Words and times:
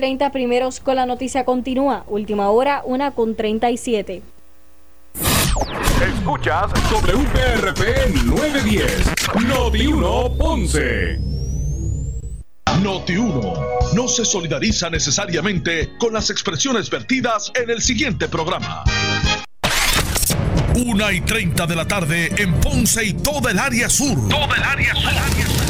6:30 0.00 0.32
primeros 0.32 0.80
con 0.80 0.96
la 0.96 1.06
noticia 1.06 1.44
continúa. 1.44 2.04
Última 2.08 2.50
hora, 2.50 2.82
una 2.84 3.10
con 3.12 3.34
37. 3.34 4.22
Escuchas 6.02 6.70
WPRP 6.90 8.24
910, 8.24 9.12
Noti 9.46 9.86
1 9.86 10.32
Ponce. 10.38 11.18
Noti 12.82 13.16
1 13.16 13.52
no 13.94 14.08
se 14.08 14.24
solidariza 14.24 14.88
necesariamente 14.88 15.90
con 15.98 16.14
las 16.14 16.30
expresiones 16.30 16.88
vertidas 16.88 17.52
en 17.54 17.68
el 17.68 17.82
siguiente 17.82 18.28
programa. 18.28 18.84
Una 20.86 21.12
y 21.12 21.20
30 21.20 21.66
de 21.66 21.76
la 21.76 21.86
tarde 21.86 22.32
en 22.38 22.54
Ponce 22.60 23.04
y 23.04 23.12
toda 23.12 23.50
el 23.50 23.58
área 23.58 23.90
sur. 23.90 24.16
Toda 24.28 24.56
el 24.56 24.62
área 24.62 24.94
sur. 24.94 25.69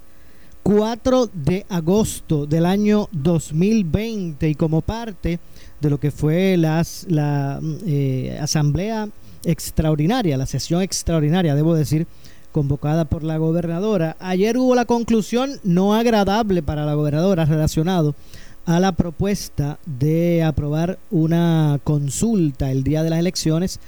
4 0.63 1.29
de 1.33 1.65
agosto 1.69 2.45
del 2.45 2.65
año 2.65 3.09
2020 3.11 4.49
y 4.49 4.55
como 4.55 4.81
parte 4.81 5.39
de 5.79 5.89
lo 5.89 5.99
que 5.99 6.11
fue 6.11 6.55
la 6.57 6.83
eh, 7.85 8.37
asamblea 8.39 9.09
extraordinaria, 9.43 10.37
la 10.37 10.45
sesión 10.45 10.81
extraordinaria, 10.81 11.55
debo 11.55 11.73
decir, 11.73 12.07
convocada 12.51 13.05
por 13.05 13.23
la 13.23 13.37
gobernadora. 13.37 14.17
Ayer 14.19 14.57
hubo 14.57 14.75
la 14.75 14.85
conclusión 14.85 15.59
no 15.63 15.95
agradable 15.95 16.61
para 16.61 16.85
la 16.85 16.93
gobernadora 16.93 17.45
relacionado 17.45 18.15
a 18.65 18.79
la 18.79 18.91
propuesta 18.91 19.79
de 19.85 20.43
aprobar 20.43 20.99
una 21.09 21.79
consulta 21.83 22.71
el 22.71 22.83
día 22.83 23.01
de 23.01 23.09
las 23.09 23.19
elecciones 23.19 23.79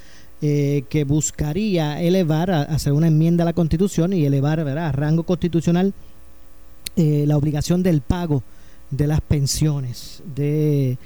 eh, 0.41 0.83
que 0.89 1.03
buscaría 1.03 2.01
elevar, 2.01 2.51
hacer 2.51 2.93
una 2.93 3.07
enmienda 3.07 3.43
a 3.43 3.45
la 3.45 3.53
constitución 3.53 4.13
y 4.13 4.25
elevar 4.25 4.59
a 4.59 4.91
rango 4.91 5.23
constitucional 5.23 5.93
eh, 6.95 7.25
la 7.27 7.37
obligación 7.37 7.83
del 7.83 8.01
pago 8.01 8.43
de 8.91 9.07
las 9.07 9.21
pensiones 9.21 10.21
de 10.35 10.97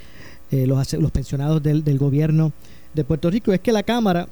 eh, 0.52 0.68
los, 0.68 1.12
pensionados 1.12 1.62
del, 1.64 1.98
gobierno 1.98 2.52
de 2.94 3.04
Puerto 3.04 3.30
Rico. 3.30 3.54
Es 3.54 3.60
que 3.60 3.72
la 3.72 3.84
Cámara 3.84 4.28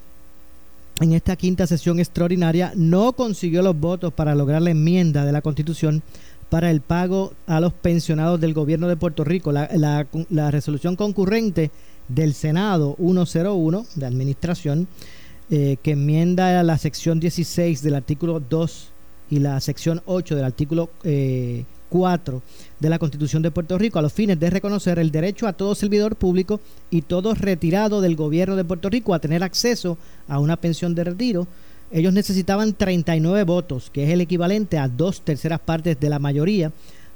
en 1.02 1.14
esta 1.14 1.36
quinta 1.36 1.68
sesión 1.68 2.00
extraordinaria 2.00 2.72
no 2.76 3.14
consiguió 3.14 3.62
los 3.62 3.78
votos 3.78 4.14
para 4.14 4.36
lograr 4.36 4.62
la 4.62 4.72
enmienda 4.72 5.26
de 5.26 5.32
la 5.32 5.42
Constitución 5.42 6.04
para 6.50 6.72
el 6.72 6.82
pago 6.82 7.34
a 7.48 7.60
los 7.60 7.74
pensionados 7.74 8.40
del 8.40 8.54
gobierno 8.54 8.88
de 8.88 8.96
Puerto 8.96 9.24
Rico. 9.24 9.52
La 9.52 10.52
resolución 10.52 10.96
concurrente 10.96 11.72
del 12.08 12.34
Senado 12.34 12.96
101 13.00 13.86
de 13.96 14.06
Administración 14.06 14.88
eh, 15.52 15.78
que 15.84 15.92
enmienda 15.92 16.64
la 16.64 16.78
sección 16.80 17.20
16 17.20 17.84
del 17.84 17.94
artículo 17.94 18.40
2 18.40 18.92
y 19.30 19.40
la 19.40 19.60
sección 19.60 20.02
8 20.06 20.36
del 20.36 20.46
artículo 20.46 20.90
eh, 21.04 21.66
4 21.90 22.42
de 22.80 22.90
la 22.90 23.00
Constitución 23.00 23.42
de 23.42 23.52
Puerto 23.52 23.78
Rico 23.78 24.00
a 24.00 24.02
los 24.02 24.14
fines 24.14 24.40
de 24.40 24.50
reconocer 24.50 25.00
el 25.00 25.12
derecho 25.12 25.48
a 25.48 25.54
todo 25.54 25.76
servidor 25.76 26.16
público 26.16 26.60
y 26.90 27.04
todo 27.04 27.34
retirado 27.34 28.02
del 28.02 28.16
gobierno 28.16 28.56
de 28.56 28.66
Puerto 28.66 28.90
Rico 28.90 29.14
a 29.14 29.20
tener 29.20 29.44
acceso 29.44 29.98
a 30.28 30.40
una 30.40 30.58
pensión 30.58 30.96
de 30.96 31.04
retiro. 31.04 31.48
Ellos 31.92 32.14
necesitaban 32.14 32.74
39 32.74 33.44
votos, 33.44 33.90
que 33.92 34.04
es 34.04 34.10
el 34.10 34.22
equivalente 34.22 34.78
a 34.78 34.88
dos 34.88 35.22
terceras 35.22 35.60
partes 35.60 36.00
de 36.00 36.10
la 36.10 36.20
mayoría, 36.20 36.72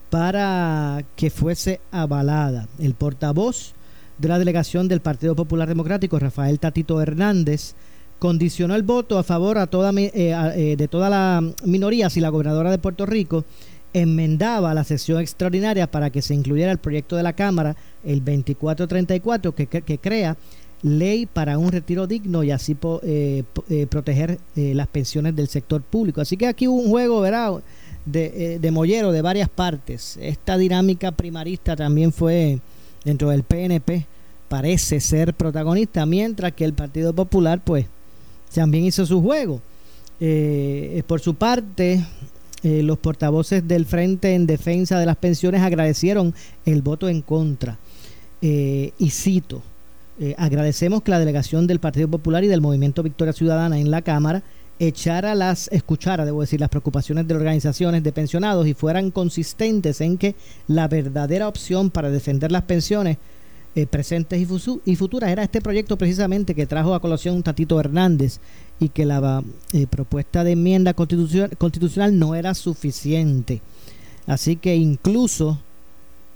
para 0.09 1.03
que 1.15 1.29
fuese 1.29 1.81
avalada. 1.91 2.67
El 2.79 2.93
portavoz 2.93 3.73
de 4.17 4.27
la 4.27 4.39
delegación 4.39 4.87
del 4.87 5.01
Partido 5.01 5.35
Popular 5.35 5.67
Democrático, 5.67 6.19
Rafael 6.19 6.59
Tatito 6.59 7.01
Hernández, 7.01 7.73
condicionó 8.19 8.75
el 8.75 8.83
voto 8.83 9.17
a 9.17 9.23
favor 9.23 9.57
a 9.57 9.67
toda, 9.67 9.91
eh, 9.97 10.11
eh, 10.13 10.75
de 10.77 10.87
toda 10.87 11.09
la 11.09 11.43
minoría 11.63 12.09
si 12.09 12.19
la 12.19 12.29
gobernadora 12.29 12.69
de 12.69 12.77
Puerto 12.77 13.05
Rico 13.05 13.45
enmendaba 13.93 14.73
la 14.73 14.83
sesión 14.83 15.19
extraordinaria 15.21 15.89
para 15.89 16.09
que 16.09 16.21
se 16.21 16.33
incluyera 16.33 16.71
el 16.71 16.77
proyecto 16.77 17.15
de 17.15 17.23
la 17.23 17.33
Cámara, 17.33 17.75
el 18.03 18.19
2434, 18.19 19.55
que, 19.55 19.67
que, 19.67 19.97
crea 19.97 20.37
ley 20.81 21.25
para 21.25 21.57
un 21.57 21.71
retiro 21.71 22.07
digno 22.07 22.43
y 22.43 22.51
así 22.51 22.75
po, 22.75 23.01
eh, 23.03 23.43
eh, 23.69 23.87
proteger 23.87 24.39
eh, 24.55 24.73
las 24.73 24.87
pensiones 24.87 25.35
del 25.35 25.47
sector 25.47 25.81
público. 25.81 26.21
Así 26.21 26.37
que 26.37 26.47
aquí 26.47 26.67
hubo 26.67 26.81
un 26.81 26.89
juego, 26.89 27.21
¿verdad? 27.21 27.61
De, 28.05 28.59
de 28.59 28.71
mollero 28.71 29.11
de 29.11 29.21
varias 29.21 29.49
partes. 29.49 30.17
Esta 30.21 30.57
dinámica 30.57 31.11
primarista 31.11 31.75
también 31.75 32.13
fue 32.13 32.59
dentro 33.03 33.29
del 33.29 33.43
PNP, 33.43 34.05
parece 34.47 34.99
ser 34.99 35.33
protagonista, 35.33 36.05
mientras 36.05 36.53
que 36.53 36.65
el 36.65 36.73
Partido 36.73 37.13
Popular, 37.13 37.61
pues, 37.63 37.85
también 38.53 38.85
hizo 38.85 39.05
su 39.05 39.21
juego. 39.21 39.61
Eh, 40.19 41.03
por 41.07 41.21
su 41.21 41.35
parte, 41.35 42.03
eh, 42.61 42.83
los 42.83 42.97
portavoces 42.97 43.65
del 43.65 43.85
Frente 43.85 44.35
en 44.35 44.45
Defensa 44.45 44.99
de 44.99 45.05
las 45.05 45.15
Pensiones 45.15 45.61
agradecieron 45.61 46.33
el 46.65 46.81
voto 46.81 47.07
en 47.07 47.21
contra. 47.21 47.77
Eh, 48.41 48.91
y 48.97 49.11
cito, 49.11 49.61
eh, 50.19 50.35
agradecemos 50.37 51.01
que 51.01 51.11
la 51.11 51.19
delegación 51.19 51.67
del 51.67 51.79
Partido 51.79 52.09
Popular 52.09 52.43
y 52.43 52.47
del 52.47 52.59
Movimiento 52.59 53.01
Victoria 53.03 53.33
Ciudadana 53.33 53.79
en 53.79 53.91
la 53.91 54.01
Cámara 54.01 54.43
echara 54.77 55.35
las, 55.35 55.69
escuchara, 55.71 56.25
debo 56.25 56.41
decir, 56.41 56.59
las 56.59 56.69
preocupaciones 56.69 57.27
de 57.27 57.35
organizaciones 57.35 58.03
de 58.03 58.11
pensionados 58.11 58.67
y 58.67 58.73
fueran 58.73 59.11
consistentes 59.11 60.01
en 60.01 60.17
que 60.17 60.35
la 60.67 60.87
verdadera 60.87 61.47
opción 61.47 61.89
para 61.89 62.09
defender 62.09 62.51
las 62.51 62.63
pensiones 62.63 63.17
eh, 63.79 63.87
presentes 63.87 64.41
y, 64.85 64.95
futuras. 64.95 65.29
Era 65.29 65.43
este 65.43 65.61
proyecto 65.61 65.97
precisamente 65.97 66.53
que 66.53 66.65
trajo 66.65 66.93
a 66.93 66.99
colación 66.99 67.41
Tatito 67.43 67.79
Hernández 67.79 68.39
y 68.77 68.89
que 68.89 69.05
la 69.05 69.41
eh, 69.71 69.87
propuesta 69.87 70.43
de 70.43 70.51
enmienda 70.51 70.93
constitucional, 70.93 71.55
constitucional 71.57 72.19
no 72.19 72.35
era 72.35 72.53
suficiente. 72.55 73.61
Así 74.27 74.57
que 74.57 74.75
incluso 74.75 75.59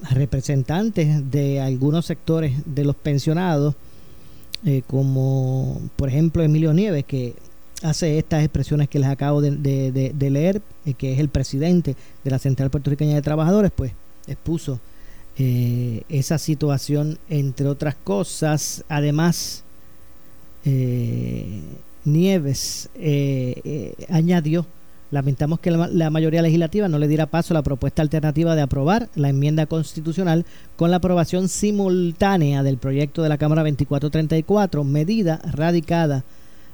representantes 0.10 1.30
de 1.32 1.60
algunos 1.60 2.06
sectores 2.06 2.54
de 2.66 2.86
los 2.86 2.96
pensionados, 2.96 3.76
eh, 4.66 4.82
como 4.88 5.82
por 5.98 6.08
ejemplo 6.08 6.44
Emilio 6.44 6.72
Nieves, 6.74 7.04
que 7.04 7.34
hace 7.82 8.18
estas 8.20 8.42
expresiones 8.42 8.88
que 8.88 9.00
les 9.00 9.10
acabo 9.10 9.42
de, 9.42 9.52
de, 9.52 9.92
de, 9.92 10.14
de 10.14 10.30
leer, 10.30 10.62
que 10.98 11.12
es 11.12 11.20
el 11.20 11.28
presidente 11.28 11.98
de 12.24 12.32
la 12.32 12.40
Central 12.40 12.70
Puertorriqueña 12.70 13.16
de 13.16 13.22
Trabajadores, 13.22 13.72
pues 13.76 13.92
expuso 14.28 14.80
eh, 15.38 16.04
esa 16.10 16.38
situación, 16.38 17.18
entre 17.30 17.68
otras 17.68 17.96
cosas. 17.96 18.84
Además, 18.88 19.64
eh, 20.66 21.62
Nieves 22.06 22.90
eh, 22.96 23.62
eh, 23.64 23.94
añadió, 24.10 24.66
lamentamos 25.10 25.60
que 25.60 25.72
la, 25.72 25.88
la, 25.88 26.10
mayoría 26.10 26.42
legislativa 26.42 26.90
no 26.90 27.00
le 27.00 27.08
diera 27.08 27.28
paso 27.28 27.54
a 27.54 27.56
la 27.56 27.62
propuesta 27.62 28.02
alternativa 28.02 28.56
de 28.56 28.62
aprobar 28.62 29.10
la 29.16 29.30
enmienda 29.30 29.66
constitucional 29.68 30.46
con 30.76 30.92
la 30.92 30.98
aprobación 30.98 31.48
simultánea 31.48 32.62
del 32.62 32.78
proyecto 32.78 33.24
de 33.24 33.30
la 33.30 33.38
Cámara 33.38 33.64
2434, 33.64 34.84
medida 34.84 35.40
radicada 35.50 36.24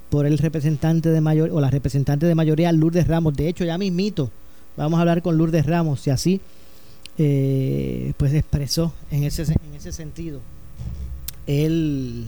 por 0.10 0.26
el 0.26 0.40
representante 0.40 1.10
de 1.10 1.22
mayor 1.22 1.52
o 1.52 1.62
la 1.62 1.70
representante 1.70 2.26
de 2.26 2.34
mayoría 2.34 2.72
Lourdes 2.72 3.08
Ramos. 3.08 3.36
De 3.36 3.48
hecho, 3.48 3.66
ya 3.66 3.78
mismito, 3.78 4.32
vamos 4.78 4.98
a 4.98 5.02
hablar 5.02 5.22
con 5.22 5.38
Lourdes 5.38 5.68
Ramos, 5.68 6.02
si 6.02 6.10
así 6.10 6.42
eh, 7.20 8.14
pues 8.18 8.34
expresó 8.34 8.94
en 9.12 9.26
ese, 9.26 9.44
en 9.44 9.76
ese 9.76 9.92
sentido 9.92 10.40
el, 11.48 12.28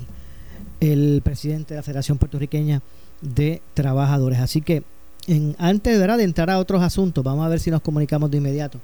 el 0.81 1.21
presidente 1.23 1.73
de 1.73 1.79
la 1.79 1.83
Federación 1.83 2.17
Puertorriqueña 2.17 2.81
de 3.21 3.61
Trabajadores. 3.73 4.39
Así 4.39 4.61
que 4.61 4.83
en, 5.27 5.55
antes 5.59 5.97
¿verdad? 5.97 6.17
de 6.17 6.25
entrar 6.25 6.49
a 6.49 6.59
otros 6.59 6.81
asuntos, 6.83 7.23
vamos 7.23 7.45
a 7.45 7.49
ver 7.49 7.61
si 7.61 7.71
nos 7.71 7.81
comunicamos 7.81 8.29
de 8.31 8.37
inmediato 8.37 8.79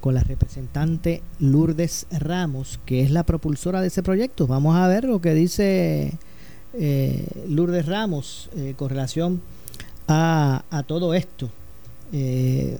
con 0.00 0.14
la 0.14 0.22
representante 0.22 1.22
Lourdes 1.38 2.06
Ramos, 2.10 2.80
que 2.86 3.02
es 3.02 3.10
la 3.10 3.24
propulsora 3.24 3.82
de 3.82 3.88
ese 3.88 4.02
proyecto. 4.02 4.46
Vamos 4.46 4.76
a 4.76 4.88
ver 4.88 5.04
lo 5.04 5.20
que 5.20 5.34
dice 5.34 6.14
eh, 6.72 7.26
Lourdes 7.48 7.84
Ramos 7.84 8.48
eh, 8.56 8.72
con 8.76 8.88
relación 8.88 9.42
a, 10.08 10.84
todo 10.86 11.12
esto. 11.14 11.50
Eh, 12.12 12.78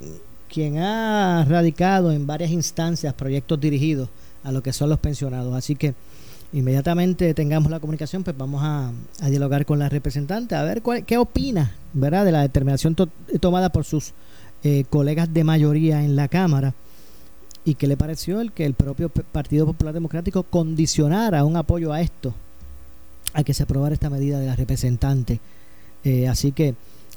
quien 0.52 0.78
ha 0.78 1.44
radicado 1.48 2.12
en 2.12 2.26
varias 2.26 2.50
instancias 2.50 3.14
proyectos 3.14 3.60
dirigidos 3.60 4.08
a 4.42 4.52
lo 4.52 4.62
que 4.62 4.72
son 4.72 4.90
los 4.90 4.98
pensionados. 4.98 5.54
Así 5.54 5.76
que 5.76 5.94
inmediatamente 6.52 7.32
tengamos 7.34 7.70
la 7.70 7.80
comunicación, 7.80 8.24
pues 8.24 8.36
vamos 8.36 8.62
a, 8.62 8.92
dialogar 9.28 9.64
con 9.64 9.78
la 9.78 9.88
representante, 9.88 10.54
a 10.54 10.62
ver 10.64 10.82
cuál, 10.82 11.04
qué 11.04 11.16
opina 11.18 11.72
¿verdad? 11.92 12.24
de 12.24 12.32
la 12.32 12.42
determinación 12.42 12.96
tomada 13.40 13.70
por 13.70 13.84
sus 13.84 14.12
eh, 14.64 14.84
colegas 14.90 15.32
de 15.32 15.44
mayoría 15.44 16.02
en 16.02 16.16
la 16.16 16.28
Cámara 16.28 16.74
y 17.64 17.74
qué 17.74 17.86
le 17.86 17.96
pareció 17.96 18.40
el 18.40 18.52
que 18.52 18.66
el 18.66 18.74
propio 18.74 19.08
Partido 19.08 19.66
Popular 19.66 19.94
Democrático 19.94 20.42
condicionara 20.42 21.44
un 21.44 21.56
apoyo 21.56 21.92
a 21.92 22.00
esto, 22.00 22.34
a 23.32 23.44
que 23.44 23.54
se 23.54 23.62
aprobara 23.62 23.94
esta 23.94 24.10
medida 24.10 24.40
de 24.40 24.46
la 24.46 24.56
representante. 24.56 25.40
Eh, 26.02 26.26
así 26.26 26.52
que 26.52 26.74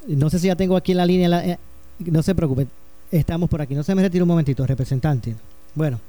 no 0.07 0.29
sé 0.29 0.39
si 0.39 0.47
ya 0.47 0.55
tengo 0.55 0.75
aquí 0.75 0.91
en 0.91 0.97
la 0.97 1.05
línea, 1.05 1.45
eh, 1.45 1.57
no 1.99 2.21
se 2.21 2.35
preocupe, 2.35 2.67
estamos 3.19 3.49
por 3.49 3.61
aquí. 3.61 3.75
No 3.75 3.83
se 3.83 3.93
me 3.95 4.01
retire 4.01 4.23
un 4.23 4.27
momentito, 4.27 4.65
representante. 4.65 5.35
Bueno, 5.75 5.99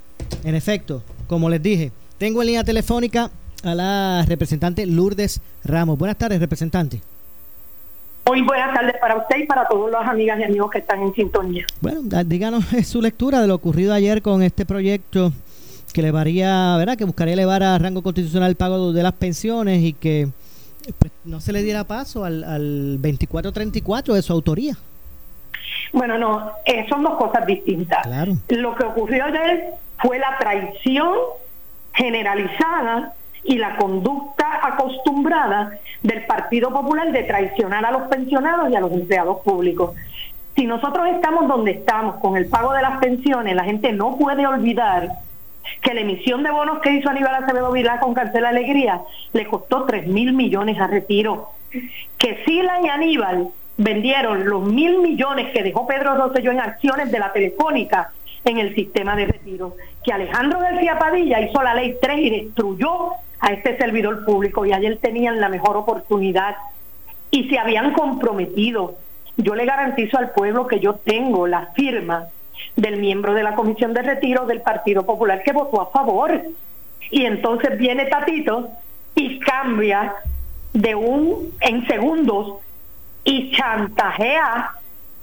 en 0.43 0.55
efecto, 0.55 1.03
como 1.27 1.49
les 1.49 1.63
dije, 1.63 1.93
tengo 2.19 2.43
en 2.43 2.47
línea 2.47 2.65
telefónica 2.65 3.31
a 3.63 3.75
la 3.75 4.25
representante 4.27 4.87
Lourdes 4.87 5.41
Ramos. 5.65 5.99
Buenas 5.99 6.19
tardes, 6.19 6.41
representante. 6.41 7.01
Muy 8.27 8.41
buenas 8.43 8.73
tardes 8.75 8.95
para 9.01 9.17
usted 9.19 9.37
y 9.43 9.47
para 9.47 9.69
todos 9.69 9.91
los 9.91 10.01
amigas 10.07 10.41
y 10.41 10.45
amigos 10.45 10.71
que 10.71 10.79
están 10.79 11.03
en 11.03 11.15
sintonía. 11.15 11.67
Bueno, 11.81 12.01
díganos 12.25 12.65
su 12.85 13.03
lectura 13.03 13.41
de 13.41 13.47
lo 13.47 13.55
ocurrido 13.55 13.93
ayer 13.93 14.23
con 14.23 14.43
este 14.43 14.65
proyecto 14.65 15.33
que 15.93 16.01
elevaría, 16.01 16.77
¿verdad? 16.77 16.97
Que 16.97 17.05
buscaría 17.05 17.35
elevar 17.35 17.63
a 17.63 17.79
rango 17.79 18.03
constitucional 18.03 18.51
el 18.51 18.57
pago 18.57 18.93
de 18.93 19.03
las 19.03 19.13
pensiones 19.13 19.83
y 19.83 19.93
que 19.93 20.29
pues, 20.99 21.13
no 21.25 21.41
se 21.41 21.53
le 21.53 21.63
diera 21.63 21.85
paso 21.85 22.25
al, 22.25 22.43
al 22.45 22.95
2434 23.01 24.15
de 24.15 24.23
su 24.23 24.33
autoría. 24.33 24.77
Bueno, 25.93 26.19
no, 26.19 26.53
eh, 26.65 26.87
son 26.89 27.03
dos 27.03 27.15
cosas 27.17 27.47
distintas. 27.47 28.07
Lo 28.49 28.75
que 28.75 28.85
ocurrió 28.85 29.25
ayer 29.25 29.75
fue 29.99 30.19
la 30.19 30.37
traición 30.39 31.15
generalizada 31.93 33.15
y 33.45 33.59
la 33.59 33.77
conducta 33.77 34.61
acostumbrada 34.63 35.79
del 36.03 36.25
Partido 36.27 36.71
Popular 36.71 37.13
de 37.13 37.23
traicionar 37.25 37.85
a 37.85 37.93
los 37.93 38.03
pensionados 38.09 38.71
y 38.71 38.77
a 38.77 38.81
los 38.81 38.93
empleados 38.93 39.41
públicos. 39.43 39.95
Si 40.57 40.67
nosotros 40.67 41.07
estamos 41.09 41.49
donde 41.49 41.73
estamos 41.73 42.17
con 42.17 42.37
el 42.37 42.47
pago 42.47 42.73
de 42.73 42.83
las 42.83 42.99
pensiones, 42.99 43.55
la 43.55 43.65
gente 43.65 43.93
no 43.93 44.17
puede 44.17 44.47
olvidar 44.47 45.11
que 45.81 45.95
la 45.95 46.01
emisión 46.01 46.43
de 46.43 46.51
bonos 46.51 46.81
que 46.81 46.93
hizo 46.93 47.11
Aníbal 47.11 47.35
Acevedo 47.35 47.73
Vilá 47.73 47.99
con 48.01 48.15
Carcel 48.15 48.45
Alegría 48.45 49.01
le 49.33 49.47
costó 49.47 49.85
3 49.85 50.07
mil 50.07 50.33
millones 50.33 50.79
a 50.81 50.87
retiro. 50.87 51.51
Que 52.19 52.45
Sila 52.45 52.81
y 52.83 52.89
Aníbal 52.89 53.49
vendieron 53.77 54.49
los 54.49 54.63
mil 54.63 54.99
millones 54.99 55.53
que 55.53 55.63
dejó 55.63 55.87
Pedro 55.87 56.15
Rosselló 56.15 56.53
en 56.53 56.61
acciones 56.61 57.11
de 57.11 57.19
la 57.19 57.33
Telefónica 57.33 58.13
en 58.45 58.59
el 58.59 58.75
sistema 58.75 59.17
de 59.17 59.27
retiro, 59.27 59.77
que 60.03 60.13
Alejandro 60.13 60.61
García 60.61 60.99
Padilla 60.99 61.41
hizo 61.41 61.63
la 61.63 61.75
ley 61.75 61.97
3 62.01 62.19
y 62.19 62.31
destruyó 62.31 63.13
a 63.41 63.53
este 63.53 63.77
servidor 63.77 64.25
público 64.25 64.65
y 64.65 64.73
ayer 64.73 64.99
tenían 64.99 65.41
la 65.41 65.49
mejor 65.49 65.77
oportunidad 65.77 66.57
y 67.31 67.49
se 67.49 67.59
habían 67.59 67.93
comprometido. 67.93 68.97
Yo 69.37 69.55
le 69.55 69.65
garantizo 69.65 70.19
al 70.19 70.31
pueblo 70.31 70.67
que 70.67 70.79
yo 70.79 70.95
tengo 70.95 71.47
la 71.47 71.73
firma 71.75 72.29
del 72.77 72.99
miembro 72.99 73.35
de 73.35 73.43
la 73.43 73.55
Comisión 73.55 73.93
de 73.93 74.03
Retiro 74.03 74.47
del 74.47 74.61
Partido 74.61 75.05
Popular 75.05 75.43
que 75.43 75.53
votó 75.53 75.81
a 75.81 75.91
favor. 75.91 76.43
Y 77.11 77.25
entonces 77.25 77.77
viene 77.79 78.07
Tatito 78.07 78.69
y 79.15 79.39
cambia 79.41 80.15
de 80.73 80.95
un 80.95 81.53
en 81.61 81.87
segundos 81.87 82.59
y 83.25 83.51
chantajea 83.53 84.73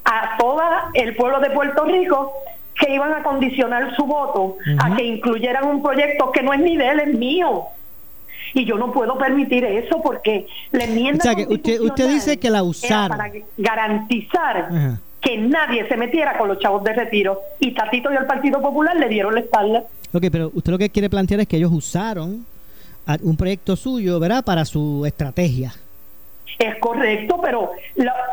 a 0.04 0.38
todo 0.38 0.62
el 0.94 1.16
pueblo 1.16 1.40
de 1.40 1.52
Puerto 1.52 1.86
Rico 1.86 2.34
que 2.76 2.94
iban 2.94 3.14
a 3.14 3.24
condicionar 3.24 3.96
su 3.96 4.06
voto 4.06 4.58
a 4.80 4.96
que 4.96 5.04
incluyeran 5.04 5.66
un 5.66 5.84
proyecto 5.84 6.32
que 6.32 6.42
no 6.42 6.54
es 6.54 6.60
ni 6.60 6.76
de 6.78 6.90
él, 6.90 7.00
es 7.00 7.14
mío. 7.14 7.66
Y 8.54 8.66
yo 8.66 8.76
no 8.78 8.92
puedo 8.92 9.18
permitir 9.18 9.64
eso 9.64 10.02
porque 10.02 10.48
la 10.72 10.84
enmienda. 10.84 11.20
O 11.20 11.24
sea, 11.24 11.36
que 11.36 11.46
usted, 11.48 11.80
usted 11.80 12.10
dice 12.10 12.38
que 12.38 12.50
la 12.50 12.64
usaron. 12.64 13.18
Para 13.18 13.32
garantizar 13.58 14.98
que 15.22 15.38
nadie 15.38 15.88
se 15.88 15.96
metiera 15.96 16.38
con 16.38 16.48
los 16.48 16.60
chavos 16.60 16.84
de 16.84 16.94
retiro. 16.94 17.40
Y 17.60 17.74
Tatito 17.74 18.12
y 18.12 18.16
el 18.18 18.26
Partido 18.26 18.62
Popular 18.62 18.96
le 18.96 19.08
dieron 19.08 19.36
la 19.36 19.42
espalda. 19.42 19.84
Ok, 20.12 20.26
pero 20.32 20.52
usted 20.54 20.72
lo 20.72 20.78
que 20.78 20.90
quiere 20.90 21.10
plantear 21.10 21.40
es 21.42 21.48
que 21.48 21.58
ellos 21.58 21.72
usaron 21.72 22.46
un 23.22 23.38
proyecto 23.38 23.76
suyo, 23.76 24.20
¿verdad?, 24.20 24.44
para 24.44 24.66
su 24.66 25.06
estrategia. 25.06 25.74
Es 26.60 26.76
correcto, 26.78 27.40
pero, 27.42 27.72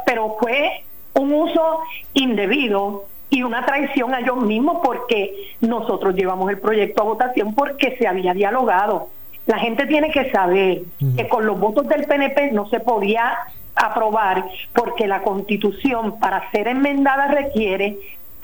pero 0.05 0.37
fue 0.41 0.85
un 1.15 1.32
uso 1.32 1.81
indebido 2.15 3.06
y 3.31 3.43
una 3.43 3.65
traición 3.67 4.15
a 4.15 4.20
ellos 4.20 4.38
mismos 4.38 4.79
porque 4.82 5.55
nosotros 5.61 6.15
llevamos 6.15 6.50
el 6.50 6.59
proyecto 6.59 7.03
a 7.03 7.06
votación 7.06 7.55
porque 7.55 7.97
se 7.99 8.06
había 8.06 8.35
dialogado. 8.35 9.09
La 9.47 9.59
gente 9.59 9.87
tiene 9.87 10.11
que 10.11 10.31
saber 10.31 10.82
que 11.17 11.29
con 11.29 11.47
los 11.47 11.59
votos 11.59 11.88
del 11.88 12.05
PNP 12.05 12.53
no 12.53 12.69
se 12.69 12.81
podía 12.81 13.37
aprobar 13.75 14.44
porque 14.75 15.06
la 15.06 15.23
constitución 15.23 16.19
para 16.19 16.50
ser 16.50 16.69
enmendada 16.69 17.29
requiere 17.29 17.97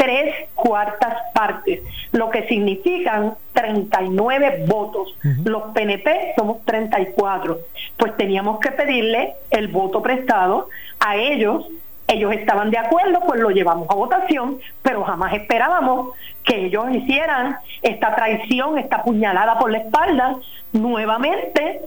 tres 0.05 0.49
cuartas 0.55 1.15
partes, 1.33 1.83
lo 2.13 2.29
que 2.31 2.47
significan 2.47 3.35
39 3.53 4.65
votos. 4.67 5.17
Los 5.45 5.63
PNP 5.73 6.35
somos 6.37 6.65
34. 6.65 7.59
Pues 7.97 8.17
teníamos 8.17 8.61
que 8.61 8.71
pedirle 8.71 9.35
el 9.51 9.69
voto 9.69 10.03
prestado 10.03 10.69
a 11.01 11.17
ellos. 11.17 11.67
Ellos 12.07 12.35
estaban 12.35 12.71
de 12.71 12.77
acuerdo, 12.77 13.21
pues 13.27 13.41
lo 13.41 13.49
llevamos 13.49 13.89
a 13.89 13.95
votación, 13.95 14.59
pero 14.83 15.05
jamás 15.05 15.33
esperábamos 15.33 16.15
que 16.43 16.67
ellos 16.67 16.85
hicieran 16.93 17.57
esta 17.81 18.15
traición, 18.15 18.79
esta 18.79 19.03
puñalada 19.03 19.59
por 19.59 19.71
la 19.71 19.79
espalda 19.79 20.37
nuevamente 20.73 21.81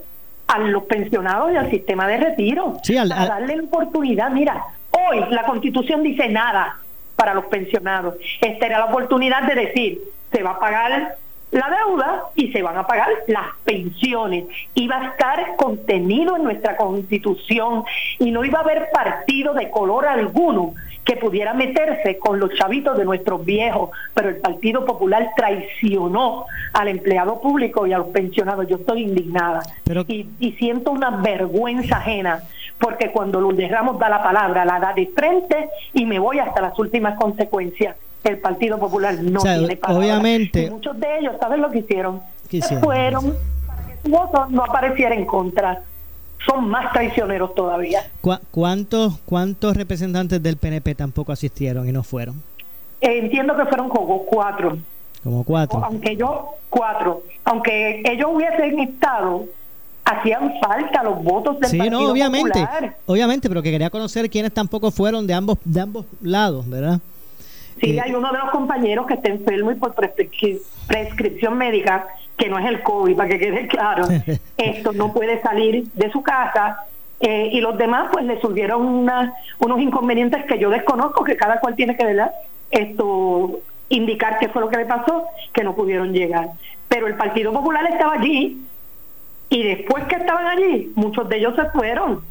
a 0.47 0.57
los 0.57 0.83
pensionados 0.85 1.51
y 1.51 1.57
al 1.57 1.69
sistema 1.69 2.07
de 2.07 2.17
retiro. 2.17 2.77
Sí, 2.81 2.97
al, 2.97 3.09
darle 3.09 3.57
la 3.57 3.63
oportunidad. 3.63 4.31
Mira, 4.31 4.63
hoy 4.89 5.23
la 5.29 5.43
constitución 5.43 6.01
dice 6.01 6.29
nada 6.29 6.77
para 7.17 7.33
los 7.33 7.45
pensionados. 7.47 8.15
Esta 8.39 8.65
era 8.65 8.79
la 8.79 8.85
oportunidad 8.85 9.43
de 9.43 9.55
decir, 9.55 10.01
se 10.31 10.43
va 10.43 10.51
a 10.51 10.59
pagar 10.59 11.15
la 11.51 11.69
deuda 11.69 12.23
y 12.35 12.51
se 12.51 12.61
van 12.61 12.77
a 12.77 12.85
pagar 12.85 13.09
las 13.27 13.47
pensiones. 13.63 14.45
Iba 14.75 14.97
a 14.97 15.07
estar 15.07 15.55
contenido 15.57 16.35
en 16.37 16.43
nuestra 16.43 16.77
constitución 16.77 17.83
y 18.19 18.31
no 18.31 18.45
iba 18.45 18.59
a 18.59 18.63
haber 18.63 18.89
partido 18.91 19.53
de 19.53 19.69
color 19.69 20.05
alguno 20.07 20.73
que 21.07 21.15
pudiera 21.15 21.53
meterse 21.53 22.17
con 22.19 22.37
los 22.37 22.53
chavitos 22.53 22.97
de 22.97 23.05
nuestros 23.05 23.45
viejos, 23.45 23.91
pero 24.13 24.27
el 24.27 24.35
Partido 24.35 24.85
Popular 24.85 25.29
traicionó 25.37 26.45
al 26.73 26.89
empleado 26.89 27.39
público 27.39 27.87
y 27.87 27.93
a 27.93 27.99
los 27.99 28.07
pensionados. 28.07 28.67
Yo 28.67 28.75
estoy 28.75 29.03
indignada 29.03 29.63
y, 30.09 30.27
y, 30.39 30.51
siento 30.53 30.91
una 30.91 31.11
vergüenza 31.11 31.97
ajena, 31.97 32.43
porque 32.77 33.09
cuando 33.11 33.39
Lourdes 33.39 33.71
Ramos 33.71 33.97
da 33.99 34.09
la 34.09 34.21
palabra, 34.21 34.65
la 34.65 34.81
da 34.81 34.93
de 34.93 35.07
frente 35.07 35.69
y 35.93 36.05
me 36.05 36.19
voy 36.19 36.39
hasta 36.39 36.59
las 36.59 36.77
últimas 36.77 37.17
consecuencias. 37.17 37.95
El 38.25 38.39
Partido 38.39 38.77
Popular 38.77 39.15
no 39.23 39.39
tiene 39.39 39.77
palabra. 39.77 40.05
Obviamente. 40.05 40.69
muchos 40.69 40.99
de 40.99 41.19
ellos, 41.19 41.35
¿saben 41.39 41.61
lo 41.61 41.71
que 41.71 41.79
hicieron? 41.79 42.19
fueron 42.81 43.33
para 43.65 43.85
que 43.85 43.95
su 44.03 44.09
voto 44.09 44.47
no 44.49 44.65
apareciera 44.65 45.15
en 45.15 45.25
contra 45.25 45.83
son 46.45 46.69
más 46.69 46.91
traicioneros 46.93 47.53
todavía. 47.55 48.09
¿Cuántos, 48.51 49.19
¿Cuántos 49.25 49.75
representantes 49.75 50.41
del 50.41 50.57
PNP 50.57 50.95
tampoco 50.95 51.31
asistieron 51.31 51.87
y 51.87 51.91
no 51.91 52.03
fueron? 52.03 52.41
Eh, 53.01 53.19
entiendo 53.19 53.55
que 53.55 53.65
fueron 53.65 53.89
como 53.89 54.25
cuatro. 54.25 54.77
Como 55.23 55.43
cuatro. 55.43 55.83
aunque 55.83 56.15
yo, 56.15 56.51
cuatro. 56.69 57.23
Aunque 57.43 58.01
ellos 58.05 58.29
hubiesen 58.33 58.79
estado, 58.79 59.45
hacían 60.05 60.53
falta 60.61 61.03
los 61.03 61.21
votos 61.21 61.59
del 61.59 61.69
sí, 61.69 61.77
no, 61.89 62.09
obviamente, 62.09 62.65
obviamente, 63.05 63.49
pero 63.49 63.61
que 63.61 63.71
quería 63.71 63.89
conocer 63.89 64.29
quiénes 64.29 64.53
tampoco 64.53 64.89
fueron 64.89 65.27
de 65.27 65.33
ambos, 65.33 65.57
de 65.65 65.81
ambos 65.81 66.05
lados, 66.21 66.67
¿verdad? 66.69 66.99
Sí, 67.81 67.97
eh, 67.97 68.01
hay 68.01 68.13
uno 68.13 68.31
de 68.31 68.37
los 68.37 68.49
compañeros 68.51 69.05
que 69.05 69.15
está 69.15 69.29
enfermo 69.29 69.71
y 69.71 69.75
por 69.75 69.93
prescripción 69.93 71.57
médica 71.57 72.07
que 72.37 72.49
no 72.49 72.59
es 72.59 72.65
el 72.65 72.83
COVID, 72.83 73.15
para 73.15 73.29
que 73.29 73.39
quede 73.39 73.67
claro, 73.67 74.05
esto 74.57 74.93
no 74.93 75.11
puede 75.11 75.41
salir 75.41 75.85
de 75.93 76.11
su 76.11 76.21
casa 76.21 76.85
eh, 77.19 77.49
y 77.51 77.61
los 77.61 77.77
demás 77.77 78.09
pues 78.11 78.25
le 78.25 78.39
subieron 78.39 78.85
unos 78.85 79.79
inconvenientes 79.79 80.45
que 80.45 80.59
yo 80.59 80.69
desconozco, 80.69 81.23
que 81.23 81.35
cada 81.35 81.59
cual 81.59 81.75
tiene 81.75 81.97
que 81.97 82.05
ver 82.05 82.31
esto 82.69 83.59
indicar 83.89 84.37
qué 84.39 84.49
fue 84.49 84.61
lo 84.61 84.69
que 84.69 84.77
le 84.77 84.85
pasó, 84.85 85.25
que 85.53 85.63
no 85.63 85.73
pudieron 85.75 86.13
llegar. 86.13 86.49
Pero 86.87 87.07
el 87.07 87.15
Partido 87.15 87.51
Popular 87.53 87.85
estaba 87.91 88.13
allí 88.13 88.61
y 89.49 89.63
después 89.63 90.03
que 90.05 90.15
estaban 90.15 90.45
allí, 90.45 90.91
muchos 90.95 91.27
de 91.29 91.37
ellos 91.37 91.55
se 91.55 91.65
fueron. 91.71 92.21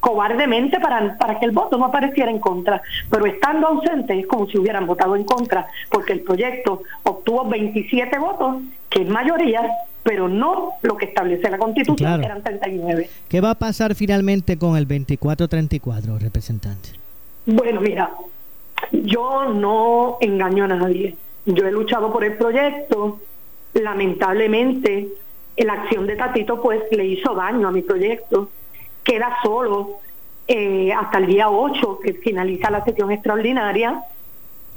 cobardemente 0.00 0.80
para, 0.80 1.18
para 1.18 1.38
que 1.38 1.44
el 1.44 1.50
voto 1.52 1.76
no 1.76 1.84
apareciera 1.86 2.30
en 2.30 2.40
contra. 2.40 2.80
Pero 3.10 3.26
estando 3.26 3.68
ausente 3.68 4.18
es 4.18 4.26
como 4.26 4.46
si 4.46 4.58
hubieran 4.58 4.86
votado 4.86 5.14
en 5.14 5.24
contra, 5.24 5.66
porque 5.90 6.14
el 6.14 6.20
proyecto 6.20 6.82
obtuvo 7.02 7.44
27 7.44 8.18
votos, 8.18 8.56
que 8.90 9.02
es 9.02 9.08
mayoría, 9.08 9.62
pero 10.02 10.28
no 10.28 10.72
lo 10.82 10.96
que 10.96 11.06
establece 11.06 11.48
la 11.48 11.58
Constitución, 11.58 12.20
que 12.20 12.26
eran 12.26 12.42
39. 12.42 13.08
¿Qué 13.28 13.40
va 13.40 13.50
a 13.50 13.54
pasar 13.54 13.94
finalmente 13.94 14.58
con 14.58 14.76
el 14.76 14.86
24-34, 14.88 16.18
representante? 16.18 16.90
Bueno, 17.46 17.80
mira, 17.80 18.10
yo 18.92 19.46
no 19.46 20.18
engaño 20.20 20.64
a 20.64 20.68
nadie. 20.68 21.16
Yo 21.46 21.66
he 21.66 21.72
luchado 21.72 22.12
por 22.12 22.24
el 22.24 22.34
proyecto. 22.34 23.20
Lamentablemente, 23.74 25.08
la 25.56 25.74
acción 25.74 26.06
de 26.06 26.16
Tatito 26.16 26.60
pues 26.60 26.82
le 26.90 27.06
hizo 27.06 27.34
daño 27.34 27.68
a 27.68 27.72
mi 27.72 27.82
proyecto. 27.82 28.50
Queda 29.04 29.36
solo 29.42 30.00
eh, 30.48 30.92
hasta 30.92 31.18
el 31.18 31.26
día 31.26 31.48
8 31.48 32.00
que 32.02 32.14
finaliza 32.14 32.70
la 32.70 32.84
sesión 32.84 33.10
extraordinaria. 33.12 34.02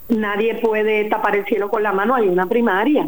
Nadie 0.10 0.56
puede 0.56 1.06
tapar 1.06 1.36
el 1.36 1.46
cielo 1.46 1.70
con 1.70 1.82
la 1.82 1.94
mano, 1.94 2.14
hay 2.14 2.28
una 2.28 2.46
primaria. 2.46 3.08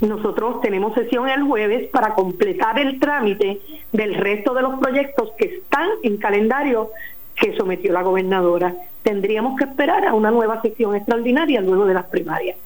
Nosotros 0.00 0.60
tenemos 0.60 0.94
sesión 0.94 1.28
el 1.28 1.44
jueves 1.44 1.88
para 1.90 2.14
completar 2.14 2.78
el 2.78 2.98
trámite 2.98 3.60
del 3.92 4.14
resto 4.14 4.52
de 4.54 4.62
los 4.62 4.78
proyectos 4.78 5.30
que 5.38 5.46
están 5.56 5.88
en 6.02 6.16
calendario 6.16 6.90
que 7.36 7.56
sometió 7.56 7.92
la 7.92 8.02
gobernadora. 8.02 8.74
Tendríamos 9.02 9.58
que 9.58 9.64
esperar 9.64 10.06
a 10.06 10.14
una 10.14 10.30
nueva 10.30 10.60
sesión 10.62 10.94
extraordinaria 10.94 11.60
luego 11.60 11.86
de 11.86 11.94
las 11.94 12.06
primarias. 12.06 12.56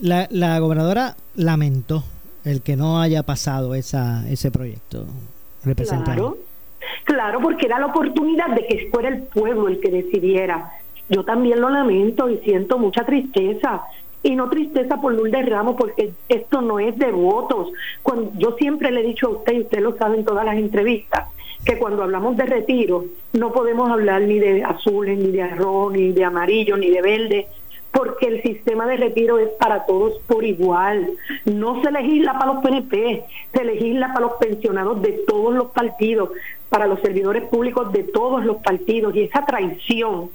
La, 0.00 0.26
la 0.30 0.58
gobernadora 0.58 1.16
lamentó 1.34 2.04
el 2.44 2.62
que 2.62 2.76
no 2.76 3.00
haya 3.00 3.22
pasado 3.22 3.74
esa, 3.74 4.28
ese 4.28 4.50
proyecto, 4.50 5.06
representante. 5.64 6.12
Claro, 6.12 6.38
claro, 7.04 7.40
porque 7.40 7.66
era 7.66 7.78
la 7.78 7.86
oportunidad 7.86 8.48
de 8.48 8.66
que 8.66 8.88
fuera 8.90 9.08
el 9.08 9.22
pueblo 9.22 9.68
el 9.68 9.80
que 9.80 9.90
decidiera. 9.90 10.70
Yo 11.08 11.24
también 11.24 11.60
lo 11.60 11.70
lamento 11.70 12.28
y 12.28 12.38
siento 12.38 12.78
mucha 12.78 13.04
tristeza. 13.04 13.82
Y 14.22 14.34
no 14.34 14.50
tristeza 14.50 15.00
por 15.00 15.14
Lourdes 15.14 15.48
Ramos, 15.48 15.76
porque 15.76 16.12
esto 16.28 16.60
no 16.60 16.80
es 16.80 16.96
de 16.98 17.12
votos. 17.12 17.70
Cuando, 18.02 18.32
yo 18.36 18.56
siempre 18.58 18.90
le 18.90 19.00
he 19.00 19.04
dicho 19.04 19.28
a 19.28 19.30
usted, 19.30 19.52
y 19.52 19.60
usted 19.60 19.80
lo 19.80 19.96
sabe 19.96 20.18
en 20.18 20.24
todas 20.24 20.44
las 20.44 20.56
entrevistas, 20.56 21.28
que 21.64 21.78
cuando 21.78 22.02
hablamos 22.02 22.36
de 22.36 22.46
retiro 22.46 23.04
no 23.32 23.52
podemos 23.52 23.90
hablar 23.90 24.22
ni 24.22 24.38
de 24.38 24.64
azules, 24.64 25.18
ni 25.18 25.30
de 25.30 25.42
arroz, 25.42 25.92
ni 25.92 26.12
de 26.12 26.24
amarillo, 26.24 26.76
ni 26.76 26.90
de 26.90 27.02
verde, 27.02 27.46
porque 27.92 28.26
el 28.26 28.42
sistema 28.42 28.86
de 28.86 28.96
retiro 28.96 29.38
es 29.38 29.48
para 29.58 29.86
todos 29.86 30.18
por 30.26 30.44
igual. 30.44 31.10
No 31.44 31.82
se 31.82 31.90
legisla 31.90 32.34
para 32.34 32.52
los 32.52 32.62
PNP, 32.62 33.24
se 33.52 33.64
legisla 33.64 34.08
para 34.08 34.26
los 34.26 34.34
pensionados 34.34 35.02
de 35.02 35.12
todos 35.26 35.54
los 35.54 35.68
partidos, 35.68 36.30
para 36.68 36.86
los 36.86 37.00
servidores 37.00 37.44
públicos 37.44 37.92
de 37.92 38.04
todos 38.04 38.44
los 38.44 38.58
partidos. 38.58 39.14
Y 39.16 39.22
esa 39.22 39.44
traición 39.46 40.30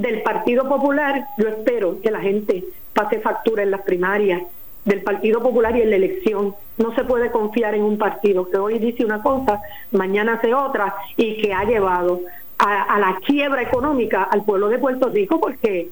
del 0.00 0.22
Partido 0.22 0.68
Popular, 0.68 1.26
yo 1.38 1.48
espero 1.48 2.00
que 2.00 2.10
la 2.10 2.20
gente 2.20 2.64
pase 2.92 3.20
factura 3.20 3.62
en 3.62 3.70
las 3.70 3.82
primarias 3.82 4.42
del 4.84 5.02
Partido 5.02 5.42
Popular 5.42 5.76
y 5.76 5.82
en 5.82 5.90
la 5.90 5.96
elección. 5.96 6.54
No 6.78 6.94
se 6.94 7.04
puede 7.04 7.30
confiar 7.30 7.74
en 7.74 7.82
un 7.82 7.98
partido 7.98 8.48
que 8.48 8.56
hoy 8.56 8.78
dice 8.78 9.04
una 9.04 9.22
cosa, 9.22 9.60
mañana 9.92 10.34
hace 10.34 10.54
otra 10.54 10.94
y 11.16 11.40
que 11.40 11.52
ha 11.52 11.64
llevado 11.64 12.20
a, 12.58 12.98
la 12.98 13.18
quiebra 13.26 13.62
económica 13.62 14.22
al 14.22 14.44
pueblo 14.44 14.68
de 14.68 14.78
Puerto 14.78 15.08
Rico 15.08 15.40
porque 15.40 15.90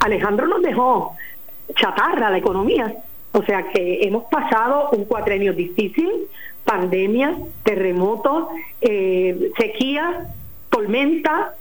Alejandro 0.00 0.46
nos 0.46 0.62
dejó 0.62 1.16
chatarra 1.74 2.30
la 2.30 2.38
economía. 2.38 2.94
O 3.32 3.42
sea 3.42 3.68
que 3.70 4.00
hemos 4.02 4.24
pasado 4.24 4.90
un 4.92 5.04
cuatrenio 5.04 5.52
difícil, 5.52 6.10
pandemia, 6.64 7.34
terremotos, 7.62 8.48
eh, 8.80 9.50
sequía, 9.56 10.26
tormenta, 10.70 11.54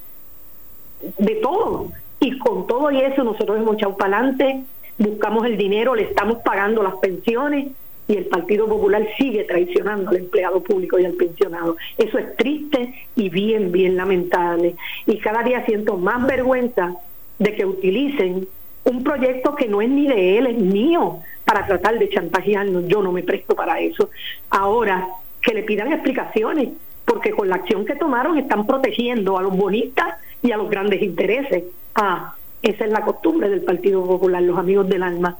de 1.17 1.35
todo. 1.35 1.91
Y 2.19 2.37
con 2.37 2.67
todo 2.67 2.91
y 2.91 3.01
eso 3.01 3.23
nosotros 3.23 3.57
hemos 3.57 3.75
echado 3.75 3.97
para 3.97 4.17
adelante, 4.17 4.63
buscamos 4.97 5.45
el 5.45 5.57
dinero, 5.57 5.95
le 5.95 6.03
estamos 6.03 6.37
pagando 6.43 6.83
las 6.83 6.95
pensiones 6.95 7.69
y 8.07 8.17
el 8.17 8.25
Partido 8.25 8.67
Popular 8.67 9.07
sigue 9.17 9.43
traicionando 9.45 10.09
al 10.09 10.17
empleado 10.17 10.61
público 10.61 10.99
y 10.99 11.05
al 11.05 11.13
pensionado. 11.13 11.77
Eso 11.97 12.17
es 12.17 12.35
triste 12.35 12.93
y 13.15 13.29
bien, 13.29 13.71
bien 13.71 13.95
lamentable. 13.95 14.75
Y 15.05 15.17
cada 15.17 15.43
día 15.43 15.65
siento 15.65 15.97
más 15.97 16.25
vergüenza 16.27 16.95
de 17.39 17.55
que 17.55 17.65
utilicen 17.65 18.47
un 18.83 19.03
proyecto 19.03 19.55
que 19.55 19.67
no 19.67 19.81
es 19.81 19.89
ni 19.89 20.07
de 20.07 20.37
él, 20.37 20.47
es 20.47 20.57
mío, 20.57 21.19
para 21.45 21.65
tratar 21.65 21.97
de 21.99 22.09
chantajearnos. 22.09 22.87
Yo 22.87 23.01
no 23.01 23.11
me 23.11 23.23
presto 23.23 23.55
para 23.55 23.79
eso. 23.79 24.09
Ahora, 24.49 25.07
que 25.41 25.53
le 25.53 25.63
pidan 25.63 25.91
explicaciones, 25.91 26.69
porque 27.05 27.31
con 27.31 27.49
la 27.49 27.55
acción 27.55 27.85
que 27.85 27.95
tomaron 27.95 28.37
están 28.37 28.65
protegiendo 28.65 29.37
a 29.37 29.41
los 29.41 29.55
bonistas 29.55 30.15
y 30.41 30.51
a 30.51 30.57
los 30.57 30.69
grandes 30.69 31.01
intereses. 31.01 31.63
Ah, 31.95 32.35
esa 32.61 32.85
es 32.85 32.91
la 32.91 33.01
costumbre 33.01 33.49
del 33.49 33.61
Partido 33.61 34.05
Popular, 34.05 34.41
los 34.41 34.57
amigos 34.57 34.87
del 34.87 35.03
alma, 35.03 35.37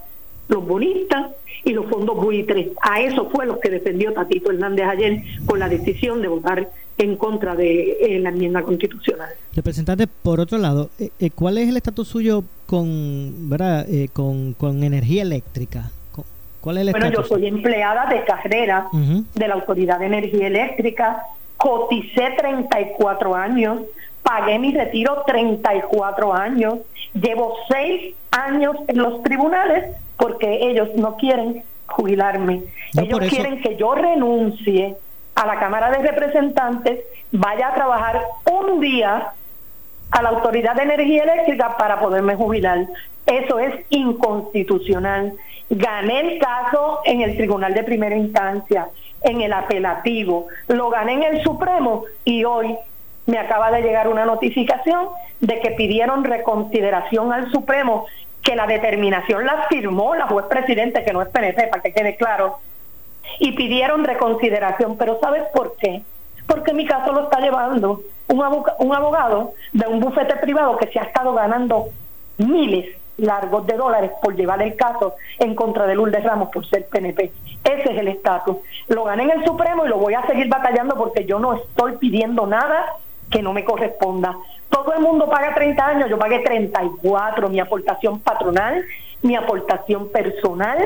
los 0.48 0.66
bonistas 0.66 1.32
y 1.64 1.72
los 1.72 1.86
fondos 1.86 2.16
buitres. 2.16 2.68
A 2.80 3.00
eso 3.00 3.30
fue 3.30 3.46
lo 3.46 3.60
que 3.60 3.70
defendió 3.70 4.12
Tatito 4.12 4.50
Hernández 4.50 4.86
ayer 4.86 5.22
con 5.46 5.58
la 5.58 5.68
decisión 5.68 6.20
de 6.20 6.28
votar 6.28 6.68
en 6.98 7.16
contra 7.16 7.54
de 7.54 7.98
eh, 8.00 8.18
la 8.20 8.30
enmienda 8.30 8.62
constitucional. 8.62 9.30
Representante, 9.54 10.06
por 10.06 10.40
otro 10.40 10.58
lado, 10.58 10.90
eh, 10.98 11.10
eh, 11.18 11.30
¿cuál 11.30 11.58
es 11.58 11.68
el 11.68 11.76
estatus 11.76 12.08
suyo 12.08 12.44
con, 12.66 13.48
¿verdad? 13.48 13.86
con, 14.12 14.54
con 14.54 14.82
energía 14.82 15.22
eléctrica? 15.22 15.90
¿Cuál 16.60 16.78
es 16.78 16.86
el 16.86 16.90
bueno, 16.92 17.10
yo 17.10 17.24
soy 17.24 17.48
empleada 17.48 18.06
de 18.06 18.22
carrera 18.24 18.86
de 18.92 19.48
la 19.48 19.54
Autoridad 19.54 19.98
de 19.98 20.06
Energía 20.06 20.46
Eléctrica, 20.46 21.24
coticé 21.56 22.34
34 22.38 23.34
años, 23.34 23.80
pagué 24.22 24.58
mi 24.58 24.72
retiro 24.74 25.22
34 25.26 26.34
años, 26.34 26.78
llevo 27.14 27.54
6 27.68 28.14
años 28.30 28.76
en 28.88 28.98
los 28.98 29.22
tribunales 29.22 29.96
porque 30.16 30.68
ellos 30.70 30.88
no 30.96 31.16
quieren 31.16 31.64
jubilarme. 31.86 32.62
ellos 32.96 33.20
quieren 33.28 33.60
que 33.60 33.76
yo 33.76 33.94
renuncie 33.94 34.96
a 35.34 35.46
la 35.46 35.58
Cámara 35.58 35.90
de 35.90 35.98
Representantes, 35.98 37.00
vaya 37.30 37.68
a 37.68 37.74
trabajar 37.74 38.22
un 38.50 38.80
día 38.80 39.32
a 40.10 40.22
la 40.22 40.28
Autoridad 40.28 40.76
de 40.76 40.82
Energía 40.82 41.24
Eléctrica 41.24 41.76
para 41.76 42.00
poderme 42.00 42.34
jubilar. 42.34 42.86
Eso 43.26 43.58
es 43.58 43.74
inconstitucional. 43.90 45.32
Gané 45.70 46.20
el 46.20 46.38
caso 46.38 47.00
en 47.04 47.22
el 47.22 47.36
Tribunal 47.36 47.72
de 47.72 47.82
Primera 47.82 48.14
Instancia, 48.14 48.88
en 49.22 49.40
el 49.40 49.52
apelativo, 49.52 50.48
lo 50.68 50.90
gané 50.90 51.14
en 51.14 51.22
el 51.22 51.42
Supremo 51.42 52.04
y 52.24 52.44
hoy 52.44 52.76
me 53.26 53.38
acaba 53.38 53.70
de 53.70 53.82
llegar 53.82 54.08
una 54.08 54.24
notificación 54.24 55.08
de 55.40 55.60
que 55.60 55.70
pidieron 55.72 56.24
reconsideración 56.24 57.32
al 57.32 57.50
Supremo, 57.50 58.06
que 58.42 58.56
la 58.56 58.66
determinación 58.66 59.44
la 59.46 59.66
firmó 59.68 60.14
la 60.14 60.26
juez 60.26 60.46
presidente, 60.46 61.04
que 61.04 61.12
no 61.12 61.22
es 61.22 61.28
PNP, 61.28 61.68
para 61.68 61.82
que 61.82 61.92
quede 61.92 62.16
claro, 62.16 62.58
y 63.38 63.52
pidieron 63.52 64.04
reconsideración. 64.04 64.96
Pero 64.96 65.18
¿sabes 65.20 65.44
por 65.54 65.76
qué? 65.76 66.02
Porque 66.46 66.74
mi 66.74 66.86
caso 66.86 67.12
lo 67.12 67.24
está 67.24 67.40
llevando 67.40 68.02
un, 68.28 68.64
un 68.78 68.94
abogado 68.94 69.54
de 69.72 69.86
un 69.86 70.00
bufete 70.00 70.36
privado 70.36 70.76
que 70.76 70.88
se 70.88 70.98
ha 70.98 71.04
estado 71.04 71.32
ganando 71.34 71.86
miles 72.38 72.96
largos 73.18 73.66
de 73.66 73.76
dólares 73.76 74.10
por 74.22 74.34
llevar 74.34 74.62
el 74.62 74.74
caso 74.74 75.14
en 75.38 75.54
contra 75.54 75.86
de 75.86 75.94
Lourdes 75.94 76.24
Ramos 76.24 76.48
por 76.50 76.66
ser 76.66 76.86
PNP. 76.88 77.32
Ese 77.62 77.92
es 77.92 77.98
el 77.98 78.08
estatus. 78.08 78.56
Lo 78.88 79.04
gané 79.04 79.24
en 79.24 79.30
el 79.30 79.44
Supremo 79.44 79.84
y 79.84 79.88
lo 79.88 79.98
voy 79.98 80.14
a 80.14 80.26
seguir 80.26 80.48
batallando 80.48 80.96
porque 80.96 81.24
yo 81.24 81.38
no 81.38 81.54
estoy 81.54 81.96
pidiendo 81.98 82.46
nada 82.46 82.84
que 83.32 83.42
no 83.42 83.52
me 83.52 83.64
corresponda. 83.64 84.36
Todo 84.68 84.92
el 84.94 85.00
mundo 85.00 85.28
paga 85.28 85.54
30 85.54 85.84
años, 85.84 86.10
yo 86.10 86.18
pagué 86.18 86.38
34, 86.40 87.48
mi 87.48 87.58
aportación 87.58 88.20
patronal, 88.20 88.84
mi 89.22 89.34
aportación 89.34 90.08
personal 90.10 90.78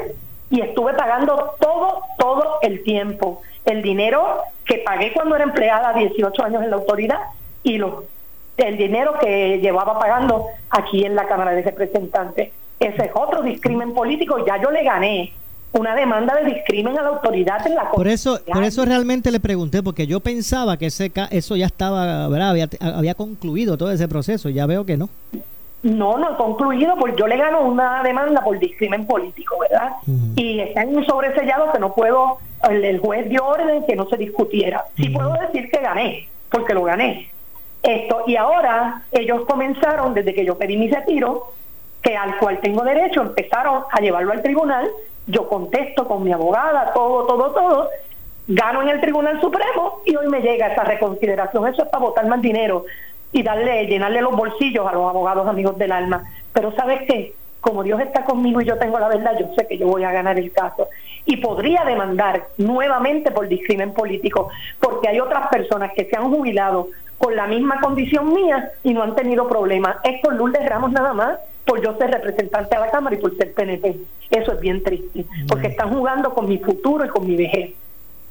y 0.48 0.60
estuve 0.60 0.94
pagando 0.94 1.54
todo, 1.60 2.02
todo 2.18 2.58
el 2.62 2.82
tiempo. 2.82 3.42
El 3.64 3.82
dinero 3.82 4.42
que 4.64 4.78
pagué 4.78 5.12
cuando 5.12 5.34
era 5.34 5.44
empleada 5.44 5.92
18 5.92 6.44
años 6.44 6.62
en 6.62 6.70
la 6.70 6.76
autoridad 6.76 7.18
y 7.62 7.78
los, 7.78 8.04
el 8.56 8.76
dinero 8.76 9.14
que 9.20 9.58
llevaba 9.58 9.98
pagando 9.98 10.46
aquí 10.70 11.04
en 11.04 11.16
la 11.16 11.26
Cámara 11.26 11.52
de 11.52 11.62
Representantes. 11.62 12.52
Ese 12.78 13.06
es 13.06 13.10
otro 13.14 13.42
discrimen 13.42 13.92
político, 13.92 14.44
ya 14.46 14.60
yo 14.60 14.70
le 14.70 14.84
gané 14.84 15.32
una 15.72 15.94
demanda 15.94 16.34
de 16.36 16.54
discrimen 16.54 16.98
a 16.98 17.02
la 17.02 17.08
autoridad 17.10 17.66
en 17.66 17.74
la 17.74 17.90
Por 17.90 18.08
eso, 18.08 18.40
por 18.52 18.64
eso 18.64 18.84
realmente 18.84 19.30
le 19.30 19.40
pregunté, 19.40 19.82
porque 19.82 20.06
yo 20.06 20.20
pensaba 20.20 20.76
que 20.76 20.86
ese 20.86 21.12
eso 21.30 21.56
ya 21.56 21.66
estaba, 21.66 22.28
¿verdad? 22.28 22.50
Había, 22.50 22.68
había 22.80 23.14
concluido 23.14 23.76
todo 23.76 23.90
ese 23.90 24.08
proceso, 24.08 24.48
ya 24.48 24.66
veo 24.66 24.86
que 24.86 24.96
no. 24.96 25.08
No, 25.82 26.18
no 26.18 26.32
he 26.32 26.36
concluido, 26.36 26.94
porque 26.98 27.16
yo 27.16 27.28
le 27.28 27.36
gano 27.36 27.60
una 27.60 28.02
demanda 28.02 28.42
por 28.42 28.58
discrimen 28.58 29.06
político, 29.06 29.56
¿verdad? 29.60 29.92
Y 30.34 30.58
está 30.58 30.82
en 30.82 30.96
un 30.96 31.06
sobresellado 31.06 31.70
que 31.70 31.78
no 31.78 31.94
puedo, 31.94 32.38
el, 32.68 32.98
juez 32.98 33.28
dio 33.28 33.46
orden 33.46 33.84
que 33.86 33.94
no 33.94 34.08
se 34.08 34.16
discutiera. 34.16 34.84
Sí 34.96 35.10
puedo 35.10 35.34
decir 35.34 35.70
que 35.70 35.78
gané, 35.78 36.28
porque 36.50 36.74
lo 36.74 36.82
gané. 36.82 37.30
Esto, 37.82 38.24
y 38.26 38.34
ahora 38.34 39.04
ellos 39.12 39.42
comenzaron, 39.46 40.12
desde 40.12 40.34
que 40.34 40.44
yo 40.44 40.58
pedí 40.58 40.76
mi 40.76 40.90
retiro, 40.90 41.52
que 42.02 42.16
al 42.16 42.36
cual 42.38 42.58
tengo 42.60 42.82
derecho, 42.82 43.22
empezaron 43.22 43.84
a 43.90 44.00
llevarlo 44.00 44.32
al 44.32 44.42
tribunal, 44.42 44.88
yo 45.26 45.48
contesto 45.48 46.06
con 46.06 46.22
mi 46.22 46.32
abogada, 46.32 46.92
todo, 46.92 47.26
todo, 47.26 47.50
todo, 47.52 47.90
gano 48.48 48.82
en 48.82 48.88
el 48.88 49.00
Tribunal 49.00 49.40
Supremo 49.40 50.00
y 50.04 50.14
hoy 50.16 50.28
me 50.28 50.40
llega 50.40 50.68
esa 50.68 50.84
reconsideración. 50.84 51.66
Eso 51.66 51.82
es 51.82 51.88
para 51.88 52.04
votar 52.04 52.26
más 52.26 52.40
dinero 52.40 52.84
y 53.32 53.42
darle, 53.42 53.86
llenarle 53.86 54.20
los 54.20 54.36
bolsillos 54.36 54.86
a 54.86 54.92
los 54.92 55.08
abogados 55.08 55.48
amigos 55.48 55.76
del 55.78 55.92
alma. 55.92 56.22
Pero 56.52 56.72
¿sabes 56.76 57.02
qué? 57.08 57.34
Como 57.60 57.82
Dios 57.82 58.00
está 58.00 58.24
conmigo 58.24 58.60
y 58.60 58.64
yo 58.64 58.78
tengo 58.78 58.98
la 59.00 59.08
verdad, 59.08 59.36
yo 59.38 59.52
sé 59.56 59.66
que 59.66 59.76
yo 59.76 59.88
voy 59.88 60.04
a 60.04 60.12
ganar 60.12 60.38
el 60.38 60.52
caso. 60.52 60.88
Y 61.24 61.38
podría 61.38 61.84
demandar 61.84 62.46
nuevamente 62.56 63.32
por 63.32 63.48
discrimen 63.48 63.92
político, 63.92 64.50
porque 64.78 65.08
hay 65.08 65.18
otras 65.18 65.48
personas 65.48 65.92
que 65.92 66.04
se 66.04 66.16
han 66.16 66.30
jubilado 66.32 66.88
con 67.18 67.34
la 67.34 67.48
misma 67.48 67.80
condición 67.80 68.32
mía 68.32 68.70
y 68.84 68.94
no 68.94 69.02
han 69.02 69.16
tenido 69.16 69.48
problemas. 69.48 69.96
Es 70.04 70.20
por 70.20 70.34
Lourdes 70.34 70.68
Ramos 70.68 70.92
nada 70.92 71.12
más, 71.12 71.38
por 71.66 71.82
yo 71.82 71.96
ser 71.98 72.10
representante 72.10 72.76
a 72.76 72.80
la 72.80 72.90
Cámara 72.90 73.16
y 73.16 73.18
por 73.18 73.36
ser 73.36 73.52
PNP. 73.52 73.96
Eso 74.30 74.52
es 74.52 74.60
bien 74.60 74.82
triste, 74.82 75.26
porque 75.48 75.66
están 75.66 75.92
jugando 75.92 76.32
con 76.32 76.48
mi 76.48 76.58
futuro 76.58 77.04
y 77.04 77.08
con 77.08 77.26
mi 77.26 77.36
vejez. 77.36 77.72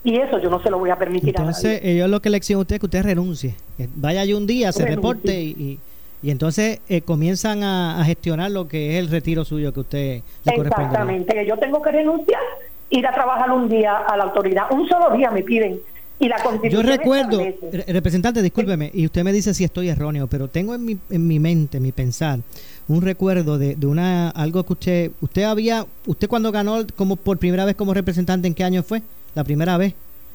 Y 0.04 0.18
eso 0.18 0.40
yo 0.40 0.50
no 0.50 0.62
se 0.62 0.70
lo 0.70 0.80
voy 0.80 0.92
a 0.92 0.98
permitir 0.98 1.30
entonces, 1.30 1.66
a 1.66 1.74
nadie. 1.74 1.92
ellos 1.94 2.10
lo 2.10 2.22
que 2.22 2.30
le 2.30 2.38
exigen 2.38 2.58
a 2.58 2.62
usted 2.62 2.76
es 2.76 2.80
que 2.80 2.86
usted 2.86 3.04
renuncie. 3.04 3.56
Vaya 3.96 4.22
allí 4.22 4.34
un 4.34 4.48
día, 4.48 4.72
se 4.72 4.86
reporte 4.86 5.42
y, 5.42 5.80
y, 6.22 6.32
entonces 6.32 6.80
eh, 6.88 7.02
comienzan 7.02 7.64
a, 7.64 8.04
gestionar 8.06 8.52
lo 8.52 8.68
que 8.68 8.94
es 8.94 9.00
el 9.00 9.10
retiro 9.10 9.44
suyo 9.44 9.74
que 9.74 9.80
usted 9.80 10.22
le 10.44 10.52
Exactamente, 10.54 11.46
yo 11.46 11.58
tengo 11.58 11.82
que 11.82 11.92
renunciar, 11.92 12.42
ir 12.90 13.06
a 13.06 13.12
trabajar 13.14 13.52
un 13.52 13.68
día 13.68 13.98
a 13.98 14.16
la 14.16 14.26
autoridad. 14.26 14.72
Un 14.72 14.88
solo 14.88 15.16
día 15.16 15.32
me 15.32 15.44
piden 15.44 15.80
y 16.18 16.30
la 16.30 16.38
Yo 16.70 16.82
recuerdo, 16.82 17.44
representante, 17.88 18.42
discúlpeme, 18.42 18.90
y 18.94 19.06
usted 19.06 19.24
me 19.24 19.34
dice 19.34 19.54
si 19.54 19.66
estoy 19.66 19.90
erróneo, 19.90 20.28
pero 20.28 20.48
tengo 20.48 20.74
en 20.74 20.86
mi, 20.86 20.98
en 21.10 21.28
mi 21.28 21.40
mente, 21.40 21.78
en 21.78 21.84
mi 21.84 21.92
pensar, 21.92 22.40
un 22.88 23.02
recuerdo 23.02 23.58
de, 23.58 23.76
de, 23.76 23.88
una 23.88 24.30
algo 24.30 24.64
que 24.64 24.74
usted 24.74 25.12
usted 25.22 25.44
había 25.44 25.86
usted 26.06 26.28
cuando 26.28 26.52
ganó 26.52 26.86
como 26.96 27.16
por 27.16 27.38
primera 27.38 27.66
vez 27.66 27.76
como 27.76 27.94
representante 27.94 28.48
en 28.48 28.54
qué 28.54 28.64
año 28.64 28.84
fue 28.84 29.02
la 29.34 29.44
primera 29.44 29.78
vez? 29.78 29.94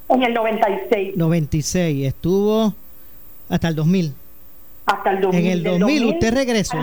En 0.09 0.23
el 0.23 0.33
96. 0.33 1.15
96, 1.15 2.05
estuvo 2.05 2.73
hasta 3.49 3.67
el 3.69 3.75
2000. 3.75 4.13
Hasta 4.85 5.11
el 5.11 5.21
2000. 5.21 5.45
En 5.45 5.51
el 5.51 5.63
2000, 5.63 6.05
usted 6.05 6.33
regresó 6.33 6.77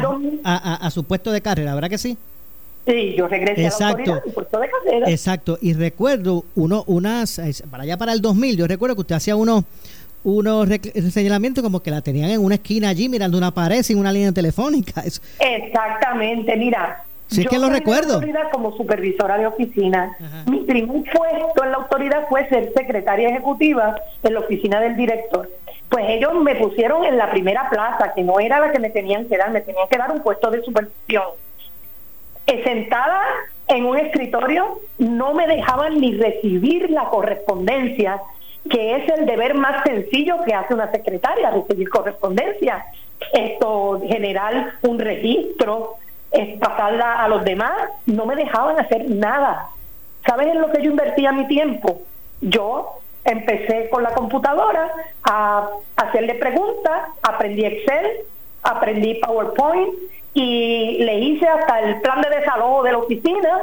a, 0.45 0.75
a, 0.75 0.91
su 0.91 1.05
puesto 1.05 1.31
de 1.31 1.43
carrera, 1.43 1.75
¿verdad 1.75 1.91
que 1.91 1.99
sí? 1.99 2.17
Sí, 2.87 3.15
yo 3.17 3.29
regresé 3.29 3.67
Exacto. 3.67 4.13
a 4.13 4.17
la 4.17 4.23
puesto 4.33 4.59
de 4.59 4.69
carrera. 4.71 5.11
Exacto, 5.11 5.59
y 5.61 5.75
recuerdo 5.75 6.45
uno 6.55 6.85
unas 6.87 7.39
para 7.71 7.83
allá 7.83 7.99
para 7.99 8.15
el 8.15 8.23
2000, 8.23 8.57
yo 8.57 8.67
recuerdo 8.67 8.95
que 8.95 9.03
usted 9.03 9.17
hacía 9.17 9.37
unos 9.37 9.65
unos 10.25 10.69
señalamientos 11.13 11.63
como 11.63 11.81
que 11.81 11.91
la 11.91 12.01
tenían 12.01 12.31
en 12.31 12.45
una 12.45 12.57
esquina 12.57 12.89
allí 12.89 13.09
mirando 13.09 13.39
una 13.39 13.53
pared 13.53 13.83
sin 13.83 13.99
una 13.99 14.13
línea 14.13 14.33
telefónica. 14.33 15.03
Exactamente, 15.41 16.57
mira, 16.57 17.05
Sí, 17.29 17.45
que 17.45 17.59
lo 17.59 17.69
recuerdo. 17.69 18.15
autoridad 18.15 18.51
como 18.51 18.75
supervisora 18.75 19.37
de 19.37 19.47
oficina. 19.47 20.17
Mi 20.47 20.61
primer 20.61 21.03
puesto 21.13 21.63
en 21.63 21.71
la 21.73 21.77
autoridad 21.77 22.27
fue 22.29 22.49
ser 22.49 22.73
secretaria 22.75 23.29
ejecutiva 23.29 23.97
en 24.23 24.33
la 24.35 24.41
oficina 24.41 24.81
del 24.81 24.97
director. 24.97 25.51
Pues 25.91 26.07
ellos 26.09 26.33
me 26.43 26.55
pusieron 26.57 27.05
en 27.05 27.19
la 27.19 27.31
primera 27.31 27.69
plaza, 27.69 28.13
que 28.15 28.23
no 28.23 28.41
era 28.41 28.61
la 28.61 28.73
que 28.73 28.79
me 28.79 28.89
tenían 28.89 29.27
que 29.27 29.37
dar, 29.37 29.51
me 29.51 29.61
tenían 29.61 29.89
que 29.91 29.99
dar 29.99 30.11
un 30.11 30.21
puesto 30.23 30.51
de 30.51 30.63
supervisión. 30.63 31.25
Eh, 32.47 32.63
sentada 32.65 33.21
en 33.67 33.85
un 33.85 33.99
escritorio, 33.99 34.81
no 34.99 35.35
me 35.35 35.47
dejaban 35.47 36.01
ni 36.01 36.15
recibir 36.17 36.89
la 36.91 37.05
correspondencia, 37.11 38.23
que 38.71 38.97
es 38.97 39.09
el 39.11 39.27
deber 39.27 39.55
más 39.55 39.83
sencillo 39.85 40.43
que 40.45 40.55
hace 40.55 40.75
una 40.75 40.91
secretaria, 40.91 41.51
recibir 41.51 41.89
correspondencia. 41.89 42.85
Esto, 43.33 44.01
generar 44.07 44.75
un 44.83 44.99
registro, 44.99 45.97
pasarla 46.61 47.25
a 47.25 47.29
los 47.29 47.45
demás, 47.45 47.73
no 48.07 48.27
me 48.27 48.37
dejaban 48.37 48.79
hacer 48.79 49.09
nada. 49.11 49.69
¿Sabes 50.27 50.49
en 50.49 50.61
lo 50.61 50.71
que 50.71 50.83
yo 50.83 50.91
invertía 50.91 51.33
mi 51.33 51.47
tiempo? 51.47 52.03
Yo 52.41 53.01
empecé 53.25 53.89
con 53.91 54.03
la 54.03 54.15
computadora 54.15 54.91
a 55.25 55.69
hacerle 55.97 56.35
preguntas, 56.35 57.09
aprendí 57.23 57.65
Excel, 57.65 58.07
aprendí 58.63 59.15
PowerPoint 59.15 59.95
y 60.35 60.99
le 61.03 61.19
hice 61.21 61.47
hasta 61.47 61.81
el 61.81 62.01
plan 62.01 62.21
de 62.21 62.31
desalojo 62.31 62.83
de 62.83 62.93
la 62.93 62.99
oficina 62.99 63.61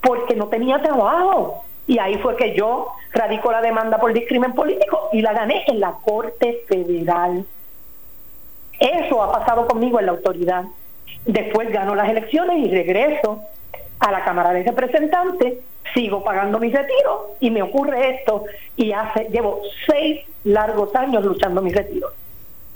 porque 0.00 0.34
no 0.36 0.46
tenía 0.48 0.80
trabajo. 0.80 1.64
Y 1.86 1.98
ahí 1.98 2.18
fue 2.18 2.36
que 2.36 2.54
yo 2.54 2.88
radicó 3.12 3.52
la 3.52 3.60
demanda 3.60 3.98
por 3.98 4.12
discrimen 4.12 4.52
político 4.52 5.08
y 5.12 5.22
la 5.22 5.32
gané 5.32 5.64
en 5.68 5.80
la 5.80 5.92
Corte 6.04 6.64
Federal. 6.68 7.44
Eso 8.78 9.22
ha 9.22 9.32
pasado 9.32 9.66
conmigo 9.66 10.00
en 10.00 10.06
la 10.06 10.12
autoridad. 10.12 10.64
Después 11.24 11.70
gano 11.70 11.94
las 11.94 12.08
elecciones 12.08 12.66
y 12.66 12.70
regreso 12.70 13.40
a 13.98 14.10
la 14.10 14.24
Cámara 14.24 14.52
de 14.52 14.62
Representantes, 14.64 15.58
sigo 15.94 16.22
pagando 16.22 16.58
mi 16.58 16.70
retiro 16.70 17.36
y 17.40 17.50
me 17.50 17.62
ocurre 17.62 18.16
esto 18.16 18.44
y 18.76 18.92
hace 18.92 19.28
llevo 19.30 19.62
seis 19.86 20.20
largos 20.44 20.94
años 20.94 21.24
luchando 21.24 21.62
mi 21.62 21.72
retiro. 21.72 22.08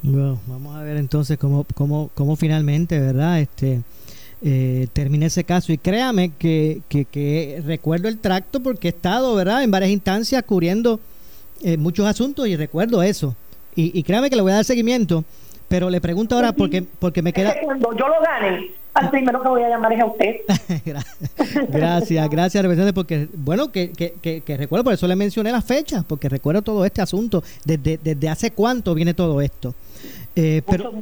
Bueno, 0.03 0.41
vamos 0.47 0.77
a 0.77 0.83
ver 0.83 0.97
entonces 0.97 1.37
cómo, 1.39 1.67
cómo, 1.75 2.11
cómo 2.15 2.37
finalmente, 2.37 2.99
¿verdad? 2.99 3.41
Este 3.41 3.81
eh, 4.43 4.87
termina 4.93 5.27
ese 5.27 5.45
caso 5.45 5.73
y 5.73 5.79
créame 5.79 6.33
que, 6.39 6.83
que, 6.89 7.63
recuerdo 7.65 8.09
el 8.09 8.19
tracto 8.19 8.61
porque 8.61 8.89
he 8.89 8.91
estado, 8.91 9.35
¿verdad? 9.35 9.63
En 9.63 9.71
varias 9.71 9.91
instancias 9.91 10.43
cubriendo 10.45 11.01
eh, 11.63 11.77
muchos 11.77 12.07
asuntos 12.07 12.47
y 12.49 12.57
recuerdo 12.57 13.03
eso. 13.03 13.37
Y, 13.75 13.99
y 13.99 14.03
créame 14.03 14.31
que 14.31 14.37
le 14.37 14.43
voy 14.43 14.53
a 14.53 14.57
dar 14.57 14.65
seguimiento 14.65 15.25
pero 15.71 15.89
le 15.89 16.01
pregunto 16.01 16.35
ahora 16.35 16.51
porque, 16.51 16.83
porque 16.83 17.23
me 17.23 17.33
queda... 17.33 17.55
Cuando 17.63 17.93
yo 17.97 18.09
lo 18.09 18.21
gane, 18.21 18.73
al 18.93 19.09
primero 19.09 19.41
que 19.41 19.49
voy 19.49 19.63
a 19.63 19.69
llamar 19.69 19.93
es 19.93 20.01
a 20.01 20.05
usted. 20.07 20.37
gracias, 21.69 22.29
gracias, 22.29 22.63
representante, 22.65 22.93
porque, 22.93 23.29
bueno, 23.33 23.71
que, 23.71 23.93
que, 23.93 24.41
que, 24.41 24.57
recuerdo, 24.57 24.83
por 24.83 24.95
eso 24.95 25.07
le 25.07 25.15
mencioné 25.15 25.53
la 25.53 25.63
fecha, 25.63 26.03
porque 26.09 26.29
recuerdo 26.29 26.63
todo 26.63 26.85
este 26.85 27.01
asunto, 27.01 27.45
desde, 27.65 28.01
desde 28.03 28.29
hace 28.29 28.51
cuánto 28.51 28.97
viene 28.97 29.15
todo 29.15 29.41
esto. 29.41 29.77
Eh, 30.37 30.63
pero, 30.69 30.93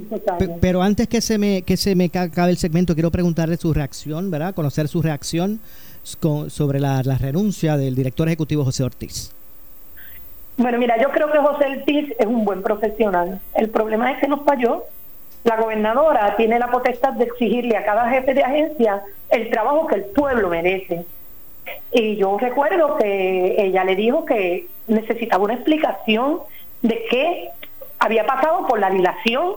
pero 0.60 0.82
antes 0.82 1.06
que 1.06 1.20
se 1.20 1.36
me 1.36 1.62
que 1.62 1.76
se 1.76 1.94
me 1.94 2.06
acabe 2.06 2.50
el 2.50 2.56
segmento, 2.56 2.94
quiero 2.94 3.10
preguntarle 3.10 3.56
su 3.56 3.74
reacción, 3.74 4.30
¿verdad? 4.30 4.54
Conocer 4.54 4.88
su 4.88 5.02
reacción 5.02 5.60
sobre 6.02 6.80
la, 6.80 7.02
la 7.02 7.18
renuncia 7.18 7.76
del 7.76 7.94
director 7.94 8.26
ejecutivo 8.28 8.64
José 8.64 8.84
Ortiz. 8.84 9.32
Bueno, 10.56 10.78
mira, 10.78 11.00
yo 11.00 11.10
creo 11.10 11.30
que 11.30 11.38
José 11.38 11.66
Ortiz 11.66 12.14
es 12.18 12.26
un 12.26 12.44
buen 12.44 12.62
profesional. 12.62 13.40
El 13.54 13.68
problema 13.70 14.10
es 14.10 14.18
que 14.18 14.26
nos 14.26 14.44
falló. 14.44 14.84
La 15.44 15.56
gobernadora 15.56 16.34
tiene 16.36 16.58
la 16.58 16.70
potestad 16.70 17.12
de 17.12 17.24
exigirle 17.24 17.76
a 17.76 17.84
cada 17.84 18.10
jefe 18.10 18.34
de 18.34 18.42
agencia 18.42 19.02
el 19.30 19.50
trabajo 19.50 19.86
que 19.86 19.96
el 19.96 20.04
pueblo 20.06 20.48
merece. 20.48 21.04
Y 21.92 22.16
yo 22.16 22.38
recuerdo 22.38 22.96
que 22.96 23.54
ella 23.58 23.84
le 23.84 23.94
dijo 23.94 24.24
que 24.24 24.66
necesitaba 24.88 25.44
una 25.44 25.54
explicación 25.54 26.40
de 26.82 27.04
qué 27.10 27.50
había 27.98 28.26
pasado 28.26 28.66
por 28.66 28.80
la 28.80 28.90
dilación. 28.90 29.54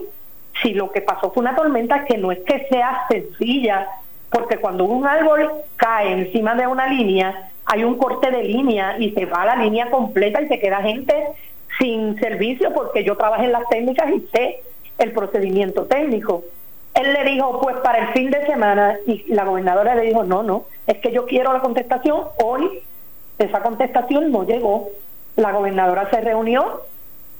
Si 0.62 0.74
lo 0.74 0.92
que 0.92 1.00
pasó 1.00 1.30
fue 1.30 1.42
una 1.42 1.56
tormenta 1.56 2.04
que 2.04 2.18
no 2.18 2.30
es 2.30 2.40
que 2.40 2.66
sea 2.68 3.06
sencilla, 3.08 3.88
porque 4.30 4.58
cuando 4.58 4.84
un 4.84 5.06
árbol 5.06 5.50
cae 5.76 6.12
encima 6.12 6.54
de 6.54 6.66
una 6.66 6.86
línea, 6.86 7.50
hay 7.64 7.84
un 7.84 7.96
corte 7.96 8.30
de 8.30 8.42
línea 8.42 8.96
y 8.98 9.12
se 9.12 9.26
va 9.26 9.44
la 9.44 9.56
línea 9.56 9.90
completa 9.90 10.42
y 10.42 10.48
se 10.48 10.58
queda 10.58 10.82
gente 10.82 11.14
sin 11.78 12.18
servicio 12.18 12.72
porque 12.74 13.04
yo 13.04 13.16
trabajé 13.16 13.44
en 13.44 13.52
las 13.52 13.68
técnicas 13.68 14.10
y 14.10 14.20
sé 14.32 14.62
el 14.98 15.12
procedimiento 15.12 15.84
técnico. 15.84 16.44
Él 16.94 17.12
le 17.12 17.24
dijo, 17.24 17.60
pues 17.60 17.76
para 17.76 17.98
el 17.98 18.08
fin 18.08 18.30
de 18.30 18.44
semana, 18.46 18.96
y 19.06 19.24
la 19.32 19.44
gobernadora 19.44 19.94
le 19.94 20.02
dijo, 20.02 20.24
no, 20.24 20.42
no, 20.42 20.64
es 20.86 20.98
que 20.98 21.10
yo 21.10 21.24
quiero 21.26 21.52
la 21.52 21.60
contestación 21.60 22.24
hoy. 22.42 22.82
Esa 23.38 23.60
contestación 23.60 24.30
no 24.30 24.44
llegó. 24.44 24.90
La 25.36 25.52
gobernadora 25.52 26.10
se 26.10 26.20
reunió 26.20 26.82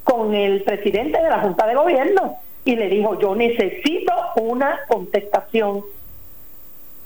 con 0.04 0.34
el 0.34 0.62
presidente 0.62 1.20
de 1.20 1.28
la 1.28 1.40
Junta 1.40 1.66
de 1.66 1.74
Gobierno 1.74 2.36
y 2.64 2.76
le 2.76 2.88
dijo, 2.88 3.18
yo 3.18 3.34
necesito 3.34 4.12
una 4.40 4.80
contestación. 4.88 5.82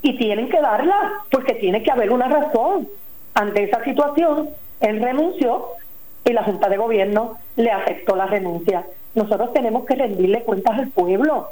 Y 0.01 0.17
tienen 0.17 0.49
que 0.49 0.61
darla, 0.61 1.23
porque 1.31 1.55
tiene 1.55 1.81
que 1.81 1.91
haber 1.91 2.11
una 2.11 2.27
razón. 2.27 2.87
Ante 3.33 3.63
esa 3.63 3.83
situación, 3.83 4.49
él 4.79 5.01
renunció 5.01 5.65
y 6.23 6.33
la 6.33 6.43
Junta 6.43 6.69
de 6.69 6.77
Gobierno 6.77 7.37
le 7.55 7.71
aceptó 7.71 8.15
la 8.15 8.27
renuncia. 8.27 8.85
Nosotros 9.15 9.53
tenemos 9.53 9.85
que 9.85 9.95
rendirle 9.95 10.43
cuentas 10.43 10.77
al 10.77 10.89
pueblo. 10.89 11.47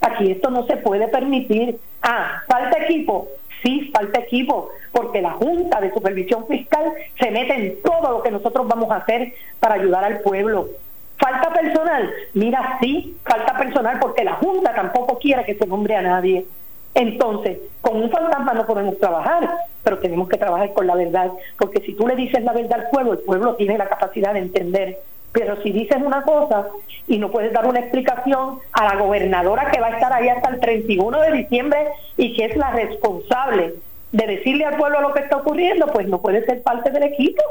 Aquí 0.00 0.30
esto 0.30 0.50
no 0.50 0.66
se 0.66 0.76
puede 0.78 1.08
permitir. 1.08 1.78
Ah, 2.02 2.42
falta 2.46 2.78
equipo. 2.82 3.28
Sí, 3.64 3.90
falta 3.94 4.20
equipo, 4.20 4.68
porque 4.92 5.22
la 5.22 5.32
Junta 5.32 5.80
de 5.80 5.90
Supervisión 5.92 6.46
Fiscal 6.46 6.92
se 7.18 7.30
mete 7.30 7.54
en 7.54 7.82
todo 7.82 8.10
lo 8.10 8.22
que 8.22 8.30
nosotros 8.30 8.68
vamos 8.68 8.90
a 8.90 8.96
hacer 8.96 9.32
para 9.58 9.76
ayudar 9.76 10.04
al 10.04 10.20
pueblo. 10.20 10.68
¿Falta 11.16 11.50
personal? 11.50 12.12
Mira, 12.34 12.76
sí, 12.80 13.16
falta 13.24 13.56
personal 13.56 13.98
porque 14.00 14.22
la 14.22 14.34
Junta 14.34 14.74
tampoco 14.74 15.18
quiere 15.18 15.44
que 15.44 15.54
se 15.54 15.66
nombre 15.66 15.96
a 15.96 16.02
nadie. 16.02 16.44
Entonces, 16.92 17.58
con 17.80 18.02
un 18.02 18.10
fantasma 18.10 18.52
no 18.52 18.66
podemos 18.66 18.98
trabajar, 18.98 19.48
pero 19.82 19.98
tenemos 19.98 20.28
que 20.28 20.36
trabajar 20.36 20.74
con 20.74 20.86
la 20.86 20.94
verdad, 20.94 21.30
porque 21.58 21.80
si 21.80 21.94
tú 21.94 22.06
le 22.06 22.16
dices 22.16 22.44
la 22.44 22.52
verdad 22.52 22.80
al 22.80 22.90
pueblo, 22.90 23.14
el 23.14 23.20
pueblo 23.20 23.54
tiene 23.54 23.78
la 23.78 23.88
capacidad 23.88 24.34
de 24.34 24.40
entender. 24.40 24.98
Pero 25.34 25.60
si 25.62 25.72
dices 25.72 25.98
una 26.00 26.22
cosa 26.22 26.68
y 27.08 27.18
no 27.18 27.30
puedes 27.30 27.52
dar 27.52 27.66
una 27.66 27.80
explicación 27.80 28.60
a 28.72 28.84
la 28.84 28.96
gobernadora 28.96 29.68
que 29.72 29.80
va 29.80 29.88
a 29.88 29.94
estar 29.94 30.12
ahí 30.12 30.28
hasta 30.28 30.48
el 30.48 30.60
31 30.60 31.20
de 31.20 31.32
diciembre 31.32 31.88
y 32.16 32.34
que 32.34 32.44
es 32.44 32.56
la 32.56 32.70
responsable 32.70 33.74
de 34.12 34.26
decirle 34.28 34.64
al 34.64 34.76
pueblo 34.76 35.00
lo 35.00 35.12
que 35.12 35.22
está 35.22 35.38
ocurriendo, 35.38 35.88
pues 35.88 36.06
no 36.06 36.22
puede 36.22 36.46
ser 36.46 36.62
parte 36.62 36.90
del 36.90 37.02
equipo. 37.02 37.42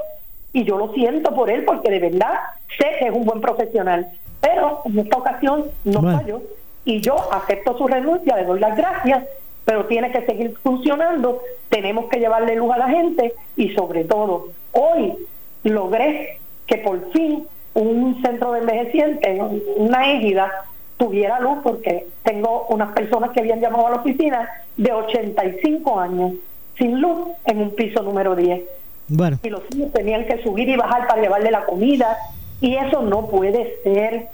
y 0.54 0.64
yo 0.64 0.78
lo 0.78 0.94
siento 0.94 1.36
por 1.36 1.50
él 1.50 1.66
porque 1.66 1.90
de 1.92 2.00
verdad 2.00 2.40
sé 2.78 2.86
que 3.00 3.08
es 3.08 3.12
un 3.14 3.26
buen 3.26 3.42
profesional, 3.42 4.08
pero 4.40 4.82
en 4.86 5.00
esta 5.00 5.18
ocasión 5.18 5.66
no 5.84 6.02
falló. 6.02 6.42
Y 6.86 7.02
yo 7.02 7.16
acepto 7.34 7.78
su 7.78 7.88
renuncia, 7.88 8.36
le 8.36 8.46
doy 8.46 8.60
las 8.60 8.78
gracias, 8.78 9.26
pero 9.66 9.86
tiene 9.86 10.12
que 10.12 10.26
seguir 10.26 10.56
funcionando, 10.62 11.42
tenemos 11.70 12.06
que 12.06 12.20
llevarle 12.20 12.56
luz 12.56 12.72
a 12.72 12.78
la 12.78 12.90
gente 12.90 13.34
y 13.58 13.74
sobre 13.74 14.04
todo, 14.04 14.50
hoy 14.74 15.16
logré 15.64 16.40
que 16.68 16.78
por 16.78 17.12
fin 17.12 17.48
un 17.74 18.22
centro 18.22 18.52
de 18.52 18.60
envejecientes, 18.60 19.42
una 19.78 20.12
égida, 20.12 20.52
tuviera 20.98 21.40
luz 21.40 21.60
porque 21.64 22.08
tengo 22.24 22.66
unas 22.70 22.94
personas 22.94 23.32
que 23.32 23.40
habían 23.40 23.60
llamado 23.60 23.88
a 23.88 23.92
la 23.92 23.96
oficina 23.98 24.50
de 24.78 24.92
85 24.92 26.00
años 26.00 26.34
sin 26.78 27.02
luz 27.02 27.28
en 27.46 27.62
un 27.62 27.72
piso 27.72 28.02
número 28.04 28.36
10. 28.36 28.62
Bueno. 29.10 29.38
Y 29.44 29.50
los 29.50 29.62
niños 29.72 29.92
tenían 29.92 30.26
que 30.26 30.42
subir 30.44 30.70
y 30.70 30.76
bajar 30.76 31.08
para 31.08 31.22
llevarle 31.22 31.52
la 31.52 31.66
comida 31.66 32.18
y 32.62 32.76
eso 32.76 33.02
no 33.02 33.28
puede 33.28 33.76
ser, 33.84 34.28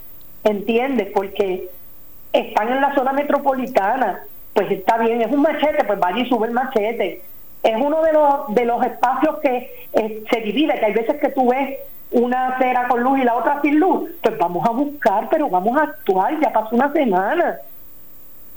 ¿entiendes? 0.43 1.10
Porque 1.13 1.69
están 2.32 2.69
en 2.69 2.82
la 2.82 2.93
zona 2.93 3.13
metropolitana, 3.13 4.21
pues 4.54 4.69
está 4.71 4.97
bien, 4.97 5.21
es 5.21 5.32
un 5.32 5.41
machete, 5.41 5.84
pues 5.86 5.99
vaya 5.99 6.19
y 6.19 6.30
sube 6.30 6.47
el 6.47 6.54
machete. 6.54 7.21
Es 7.63 7.75
uno 7.75 8.02
de 8.04 8.13
los, 8.13 8.54
de 8.54 8.65
los 8.65 8.86
espacios 8.86 9.39
que 9.39 9.71
eh, 9.93 10.23
se 10.30 10.41
divide, 10.41 10.80
que 10.80 10.86
hay 10.86 10.93
veces 10.93 11.19
que 11.19 11.30
tú 11.30 11.49
ves 11.49 11.78
una 12.11 12.49
acera 12.49 12.87
con 12.87 13.03
luz 13.03 13.19
y 13.19 13.23
la 13.23 13.35
otra 13.35 13.61
sin 13.61 13.79
luz, 13.79 14.09
pues 14.21 14.37
vamos 14.37 14.65
a 14.67 14.71
buscar, 14.71 15.29
pero 15.29 15.49
vamos 15.49 15.77
a 15.77 15.83
actuar, 15.83 16.39
ya 16.39 16.51
pasó 16.51 16.75
una 16.75 16.91
semana. 16.91 17.57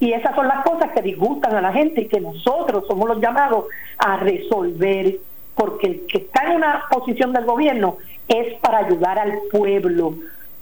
Y 0.01 0.13
esas 0.13 0.35
son 0.35 0.49
las 0.49 0.65
cosas 0.65 0.91
que 0.93 1.03
disgustan 1.03 1.55
a 1.55 1.61
la 1.61 1.73
gente 1.73 2.03
y 2.03 2.09
que 2.09 2.21
nosotros 2.21 2.85
somos 2.89 3.09
los 3.09 3.21
llamados 3.21 3.67
a 3.99 4.17
resolver, 4.17 5.17
porque 5.55 5.87
el 5.87 6.07
que 6.07 6.19
está 6.19 6.47
en 6.47 6.57
una 6.57 6.83
posición 6.91 7.33
del 7.33 7.45
gobierno 7.45 7.99
es 8.27 8.55
para 8.61 8.79
ayudar 8.79 9.19
al 9.19 9.33
pueblo 9.51 10.15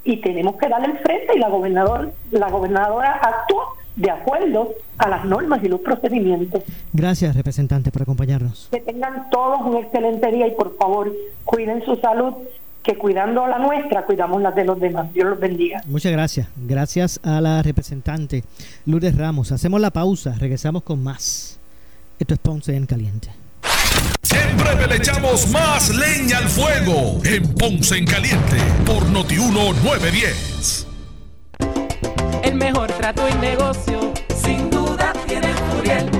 y 0.05 0.17
tenemos 0.19 0.57
que 0.57 0.69
darle 0.69 0.89
el 0.89 0.99
frente 0.99 1.37
y 1.37 1.39
la 1.39 1.49
gobernador, 1.49 2.13
la 2.31 2.51
gobernadora 2.51 3.21
actúa 3.23 3.65
de 3.97 4.11
acuerdo 4.11 4.75
a 4.99 5.09
las 5.09 5.25
normas 5.25 5.63
y 5.63 5.69
los 5.69 5.81
procedimientos. 5.81 6.63
Gracias, 6.93 7.37
representante, 7.37 7.91
por 7.91 8.03
acompañarnos. 8.03 8.69
Que 8.71 8.81
tengan 8.81 9.29
todos 9.31 9.61
un 9.63 9.77
excelente 9.77 10.31
día 10.31 10.47
y 10.47 10.53
por 10.53 10.77
favor 10.77 11.13
cuiden 11.45 11.85
su 11.85 11.97
salud 11.97 12.35
que 12.83 12.97
cuidando 12.97 13.47
la 13.47 13.59
nuestra, 13.59 14.05
cuidamos 14.05 14.41
las 14.43 14.55
de 14.55 14.65
los 14.65 14.81
demás. 14.81 15.13
Dios 15.13 15.29
los 15.31 15.41
bendiga. 15.41 15.83
Muchas 15.87 16.13
gracias. 16.13 16.49
Gracias 16.57 17.21
a 17.23 17.41
la 17.41 17.63
representante 17.63 18.45
Lourdes 18.87 19.17
Ramos. 19.17 19.53
Hacemos 19.53 19.81
la 19.81 19.91
pausa, 19.91 20.35
regresamos 20.39 20.83
con 20.83 21.03
más. 21.03 21.59
Esto 22.19 22.35
es 22.35 22.41
Ponce 22.41 22.77
en 22.77 22.87
Caliente. 22.87 23.29
En 24.31 24.57
breve 24.57 24.87
le 24.87 24.97
echamos 24.97 25.51
más 25.51 25.95
leña 25.95 26.39
al 26.39 26.49
fuego 26.49 27.21
en 27.25 27.55
Ponce 27.55 27.97
en 27.99 28.07
Caliente 28.07 28.57
por 28.87 29.09
Notiuno 29.09 29.73
910. 29.83 30.87
El 32.43 32.55
mejor 32.55 32.91
trato 32.93 33.29
y 33.29 33.35
negocio, 33.35 34.13
sin 34.35 34.71
duda 34.71 35.13
tiene 35.27 35.49
Furiel 35.55 36.20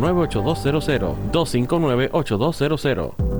259-8200. 0.00 1.32
259-8200. 1.32 3.32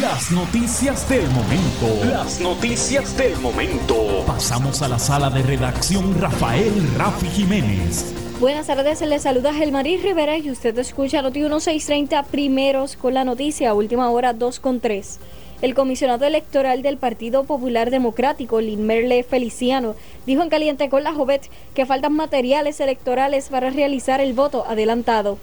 las 0.00 0.30
noticias 0.32 1.06
del 1.08 1.28
momento. 1.30 2.10
Las 2.10 2.40
noticias 2.40 3.16
del 3.16 3.36
momento. 3.40 4.24
Pasamos 4.26 4.80
a 4.80 4.88
la 4.88 4.98
sala 4.98 5.28
de 5.28 5.42
redacción 5.42 6.18
Rafael 6.18 6.72
Rafi 6.96 7.26
Jiménez. 7.26 8.14
Buenas 8.40 8.68
tardes, 8.68 9.02
les 9.02 9.22
saluda 9.22 9.52
Gelmarín 9.52 10.02
Rivera 10.02 10.38
y 10.38 10.50
usted 10.50 10.76
escucha 10.78 11.20
Noti 11.20 11.40
1630 11.40 12.22
primeros 12.24 12.96
con 12.96 13.12
la 13.12 13.24
noticia, 13.24 13.74
última 13.74 14.08
hora 14.10 14.32
2 14.32 14.60
con 14.60 14.80
3. 14.80 15.18
El 15.60 15.74
comisionado 15.74 16.24
electoral 16.24 16.82
del 16.82 16.96
Partido 16.96 17.44
Popular 17.44 17.90
Democrático, 17.90 18.60
Merle 18.60 19.22
Feliciano, 19.22 19.94
dijo 20.26 20.42
en 20.42 20.48
Caliente 20.48 20.88
con 20.88 21.04
la 21.04 21.12
Jovet 21.12 21.50
que 21.74 21.86
faltan 21.86 22.14
materiales 22.14 22.80
electorales 22.80 23.50
para 23.50 23.70
realizar 23.70 24.20
el 24.20 24.32
voto 24.32 24.64
adelantado 24.66 25.38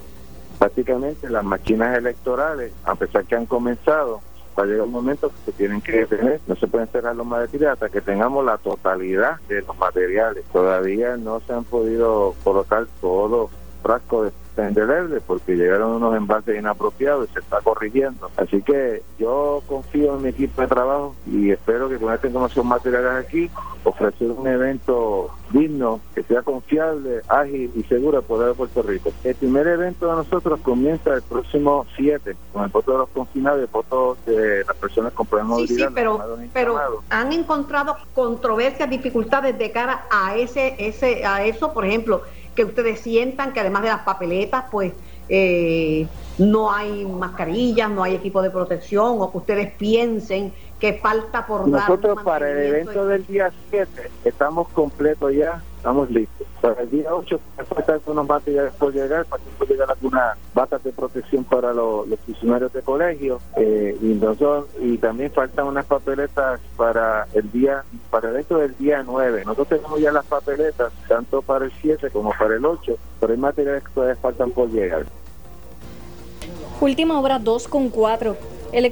prácticamente 0.59 1.29
las 1.29 1.43
máquinas 1.43 1.97
electorales, 1.97 2.73
a 2.83 2.93
pesar 2.95 3.23
que 3.23 3.33
han 3.33 3.45
comenzado, 3.45 4.19
va 4.59 4.65
a 4.65 4.67
llegar 4.67 4.85
un 4.85 4.91
momento 4.91 5.29
que 5.29 5.51
se 5.51 5.51
tienen 5.53 5.81
que 5.81 5.91
detener, 5.93 6.41
no 6.47 6.55
se 6.55 6.67
pueden 6.67 6.87
cerrar 6.89 7.15
los 7.15 7.25
materiales 7.25 7.73
hasta 7.73 7.89
que 7.89 8.01
tengamos 8.01 8.45
la 8.45 8.57
totalidad 8.57 9.39
de 9.47 9.61
los 9.61 9.77
materiales. 9.77 10.43
Todavía 10.51 11.15
no 11.17 11.39
se 11.41 11.53
han 11.53 11.63
podido 11.63 12.35
colocar 12.43 12.85
todos 12.99 13.31
los 13.31 13.49
frascos 13.81 14.25
de 14.25 14.31
indeleble 14.67 15.21
porque 15.21 15.55
llegaron 15.55 15.91
unos 15.91 16.15
envases 16.15 16.57
inapropiados 16.57 17.29
y 17.29 17.33
se 17.33 17.39
está 17.39 17.61
corrigiendo. 17.61 18.29
Así 18.37 18.61
que 18.61 19.01
yo 19.17 19.61
confío 19.67 20.15
en 20.15 20.23
mi 20.23 20.29
equipo 20.29 20.61
de 20.61 20.67
trabajo 20.67 21.15
y 21.25 21.51
espero 21.51 21.89
que 21.89 21.97
con 21.97 22.13
esta 22.13 22.27
información 22.27 22.67
materiales 22.67 23.25
aquí 23.25 23.49
ofrecer 23.83 24.31
un 24.31 24.47
evento 24.47 25.29
digno, 25.51 25.99
que 26.13 26.23
sea 26.23 26.41
confiable, 26.41 27.21
ágil 27.27 27.71
y 27.75 27.83
seguro 27.83 28.21
por 28.21 28.47
el 28.47 28.53
Puerto 28.53 28.81
Rico. 28.83 29.11
El 29.23 29.35
primer 29.35 29.67
evento 29.67 30.07
de 30.07 30.15
nosotros 30.17 30.59
comienza 30.61 31.13
el 31.13 31.21
próximo 31.21 31.85
7 31.95 32.35
con 32.53 32.63
el 32.63 32.69
voto 32.69 32.91
de 32.91 32.97
los 32.99 33.09
confinados 33.09 33.59
y 33.59 33.63
el 33.63 33.69
voto 33.69 34.17
de 34.25 34.63
las 34.65 34.75
personas 34.77 35.13
con 35.13 35.25
problemas 35.25 35.57
de 35.57 35.63
movilidad. 35.63 35.87
Sí, 35.87 35.93
pero, 35.95 36.37
pero 36.53 36.79
han 37.09 37.33
encontrado 37.33 37.95
controversias, 38.13 38.89
dificultades 38.89 39.57
de 39.57 39.71
cara 39.71 40.05
a 40.11 40.35
ese, 40.35 40.75
ese, 40.77 41.25
a 41.25 41.43
eso, 41.43 41.73
por 41.73 41.85
ejemplo, 41.85 42.21
que 42.59 42.65
ustedes 42.65 42.99
sientan 42.99 43.53
que 43.53 43.61
además 43.61 43.83
de 43.83 43.87
las 43.87 44.01
papeletas, 44.01 44.65
pues 44.69 44.91
eh, 45.29 46.05
no 46.39 46.73
hay 46.73 47.05
mascarillas, 47.05 47.89
no 47.89 48.03
hay 48.03 48.15
equipo 48.15 48.41
de 48.41 48.49
protección, 48.49 49.15
o 49.21 49.31
que 49.31 49.37
ustedes 49.37 49.71
piensen 49.75 50.51
que 50.77 50.95
falta 50.95 51.47
por 51.47 51.71
dar. 51.71 51.87
Nosotros 51.87 52.21
para 52.21 52.51
el 52.51 52.57
evento 52.57 53.07
del 53.07 53.25
día 53.25 53.49
7 53.69 54.11
estamos 54.25 54.67
completos 54.73 55.33
ya 55.33 55.63
estamos 55.77 56.11
listos. 56.11 56.38
Para 56.61 56.81
el 56.81 56.89
día 56.89 57.13
8 57.13 57.39
faltan 57.69 58.01
unos 58.07 58.27
materiales 58.27 58.73
por 58.73 58.93
llegar, 58.93 59.25
para 59.25 59.41
que 59.41 59.49
pueda 59.57 59.71
llegar 59.71 59.91
algunas 59.91 60.37
batas 60.53 60.83
de 60.83 60.91
protección 60.91 61.43
para 61.45 61.73
los, 61.73 62.07
funcionarios 62.25 62.73
de 62.73 62.81
colegio 62.81 63.39
eh, 63.55 63.97
y, 64.01 64.97
también 64.97 65.31
faltan 65.31 65.67
unas 65.67 65.85
papeletas 65.85 66.59
para 66.75 67.27
el 67.33 67.49
día, 67.51 67.83
para 68.11 68.29
evento 68.29 68.57
del 68.57 68.75
día 68.77 69.03
9. 69.03 69.43
Nosotros 69.45 69.79
tenemos 69.79 69.99
ya 70.01 70.11
las 70.11 70.25
papeletas, 70.25 70.91
tanto 71.07 71.41
para 71.41 71.65
el 71.65 71.71
7 71.81 72.09
como 72.11 72.31
para 72.37 72.55
el 72.55 72.65
8, 72.65 72.95
pero 73.19 73.33
hay 73.33 73.39
materiales 73.39 73.83
que 73.83 73.91
todavía 73.91 74.15
faltan 74.17 74.51
por 74.51 74.69
llegar. 74.69 75.05
Última 76.81 77.19
hora 77.19 77.39
2 77.39 77.67
con 77.67 77.89
4. 77.89 78.58
El, 78.71 78.85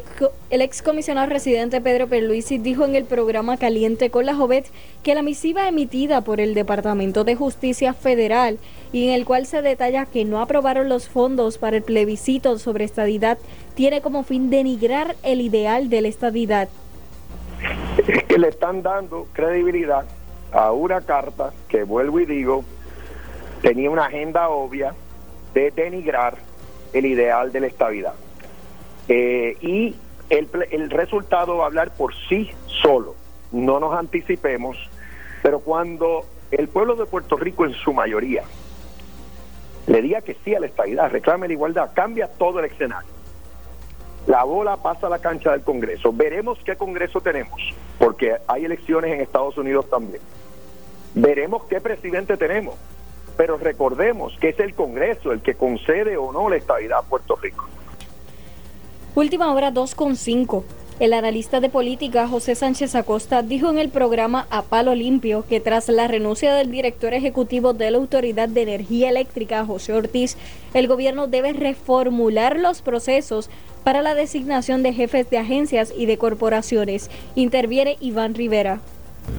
ex, 0.50 0.82
comisionado 0.82 1.30
residente 1.30 1.82
Pedro 1.82 2.08
Perluisi 2.08 2.58
dijo 2.58 2.84
en 2.84 2.96
el 2.96 3.06
programa 3.06 3.58
Caliente 3.58 4.10
con 4.10 4.26
la 4.26 4.34
Jovet 4.34 4.66
que 5.04 5.14
la 5.14 5.22
misiva 5.22 5.68
emitida 5.68 6.22
por 6.22 6.42
el 6.42 6.56
Departamento 6.56 7.24
de 7.24 7.36
Justicia 7.36 7.94
Federal 7.94 8.58
y 8.92 9.08
en 9.08 9.14
el 9.14 9.24
cual 9.24 9.46
se 9.46 9.62
detalla 9.62 10.08
que 10.08 10.26
no 10.26 10.42
aprobaron 10.42 10.90
los 10.90 11.08
fondos 11.08 11.60
para 11.60 11.78
el 11.78 11.84
plebiscito 11.84 12.58
sobre 12.58 12.86
estadidad 12.86 13.38
tiene 13.76 14.02
como 14.02 14.24
fin 14.24 14.50
denigrar 14.50 15.16
el 15.22 15.42
ideal 15.42 15.90
de 15.90 16.02
la 16.02 16.08
estadidad. 16.08 16.70
Es 18.08 18.24
que 18.24 18.40
le 18.40 18.48
están 18.48 18.82
dando 18.82 19.28
credibilidad 19.34 20.06
a 20.54 20.72
una 20.72 21.02
carta 21.02 21.54
que 21.68 21.84
vuelvo 21.84 22.20
y 22.20 22.26
digo 22.26 22.64
tenía 23.62 23.92
una 23.92 24.06
agenda 24.06 24.50
obvia 24.50 24.96
de 25.54 25.70
denigrar 25.70 26.36
el 26.94 27.06
ideal 27.06 27.52
de 27.52 27.60
la 27.60 27.68
estabilidad. 27.68 28.14
Eh, 29.08 29.58
y 29.62 29.96
el, 30.30 30.50
el 30.72 30.90
resultado 30.90 31.58
va 31.58 31.66
a 31.66 31.68
hablar 31.68 31.94
por 31.96 32.14
sí 32.28 32.52
solo. 32.82 33.16
No 33.52 33.80
nos 33.80 33.94
anticipemos, 33.94 34.78
pero 35.42 35.60
cuando 35.60 36.26
el 36.52 36.68
pueblo 36.68 36.96
de 36.96 37.06
Puerto 37.06 37.38
Rico 37.38 37.66
en 37.66 37.74
su 37.74 37.94
mayoría 37.94 38.44
le 39.88 40.02
diga 40.02 40.22
que 40.22 40.36
sí 40.44 40.54
a 40.54 40.60
la 40.60 40.68
estabilidad, 40.68 41.12
reclame 41.12 41.48
la 41.48 41.54
igualdad, 41.54 41.92
cambia 41.94 42.28
todo 42.28 42.60
el 42.60 42.66
escenario. 42.66 43.10
La 44.28 44.44
bola 44.44 44.76
pasa 44.76 45.08
a 45.08 45.10
la 45.10 45.20
cancha 45.20 45.52
del 45.52 45.62
Congreso. 45.62 46.12
Veremos 46.12 46.60
qué 46.66 46.76
Congreso 46.76 47.22
tenemos, 47.22 47.62
porque 47.98 48.36
hay 48.48 48.66
elecciones 48.66 49.14
en 49.14 49.22
Estados 49.22 49.58
Unidos 49.58 49.90
también. 49.90 50.22
Veremos 51.16 51.64
qué 51.70 51.80
presidente 51.80 52.36
tenemos, 52.36 52.76
pero 53.38 53.58
recordemos 53.58 54.38
que 54.40 54.50
es 54.50 54.60
el 54.60 54.74
Congreso 54.74 55.32
el 55.32 55.42
que 55.42 55.56
concede 55.56 56.18
o 56.18 56.34
no 56.34 56.50
la 56.50 56.58
estabilidad 56.58 57.00
a 57.00 57.04
Puerto 57.04 57.38
Rico. 57.38 57.66
Última 59.18 59.52
hora 59.52 59.74
2.5. 59.74 60.64
El 61.00 61.14
analista 61.14 61.60
de 61.60 61.70
política 61.70 62.28
José 62.28 62.54
Sánchez 62.54 62.94
Acosta 62.94 63.42
dijo 63.42 63.68
en 63.72 63.80
el 63.80 63.90
programa 63.90 64.46
A 64.52 64.62
Palo 64.62 64.94
Limpio 64.94 65.44
que 65.50 65.60
tras 65.60 65.90
la 65.90 66.08
renuncia 66.08 66.54
del 66.54 66.70
director 66.70 67.16
ejecutivo 67.16 67.74
de 67.74 67.90
la 67.90 67.98
Autoridad 67.98 68.48
de 68.48 68.62
Energía 68.62 69.10
Eléctrica, 69.10 69.66
José 69.66 69.94
Ortiz, 69.94 70.38
el 70.76 70.88
gobierno 70.88 71.26
debe 71.26 71.54
reformular 71.54 72.60
los 72.60 72.84
procesos 72.84 73.50
para 73.84 74.04
la 74.04 74.14
designación 74.14 74.84
de 74.84 74.94
jefes 74.94 75.28
de 75.32 75.40
agencias 75.40 75.92
y 75.98 76.06
de 76.06 76.20
corporaciones. 76.20 77.10
Interviene 77.34 77.98
Iván 78.00 78.36
Rivera 78.36 78.82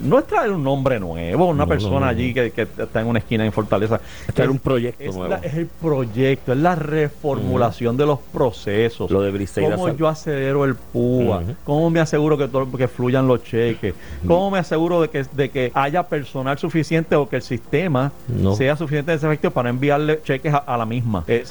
no 0.03 0.19
es 0.19 0.27
traer 0.27 0.51
un 0.51 0.63
nombre 0.63 1.01
nuevo, 1.01 1.47
una 1.47 1.67
persona 1.67 2.09
allí 2.09 2.33
que, 2.33 2.53
está 2.57 3.01
en 3.01 3.07
una 3.07 3.19
esquina 3.19 3.45
en 3.45 3.53
Fortaleza. 3.53 4.01
Es 4.27 4.35
traer 4.35 4.51
un 4.51 4.59
proyecto 4.59 5.03
es 5.03 5.15
nuevo. 5.15 5.35
es 5.43 5.55
el 5.55 5.67
proyecto, 5.67 6.53
es 6.53 6.59
la 6.59 6.75
reformulación 6.75 7.97
de 7.97 8.07
los 8.07 8.19
procesos. 8.19 9.11
Lo 9.11 9.23
de 9.23 9.31
Briseida 9.31 9.77
Cómo 9.77 9.95
yo 9.95 10.09
acelero 10.09 10.65
el 10.65 10.75
PUA, 10.75 11.43
cómo 11.65 11.91
me 11.91 12.01
aseguro 12.01 12.37
que, 12.39 12.49
todo, 12.49 12.71
que 12.71 12.89
fluyan 12.89 13.27
los 13.27 13.43
cheques, 13.43 13.95
cómo 14.27 14.51
me 14.51 14.59
aseguro 14.59 15.01
de 15.01 15.09
que, 15.09 15.25
de 15.33 15.49
que 15.51 15.71
haya 15.75 16.03
personal 16.05 16.59
suficiente 16.59 17.17
o 17.17 17.29
que 17.29 17.37
el 17.37 17.43
sistema 17.43 18.13
sea 18.57 18.77
suficiente 18.77 19.13
efectivo 19.13 19.53
para 19.53 19.71
enviarle 19.71 20.21
cheques 20.23 20.55
a, 20.55 20.77
la 20.77 20.87
misma. 20.87 21.25
Eh, 21.27 21.45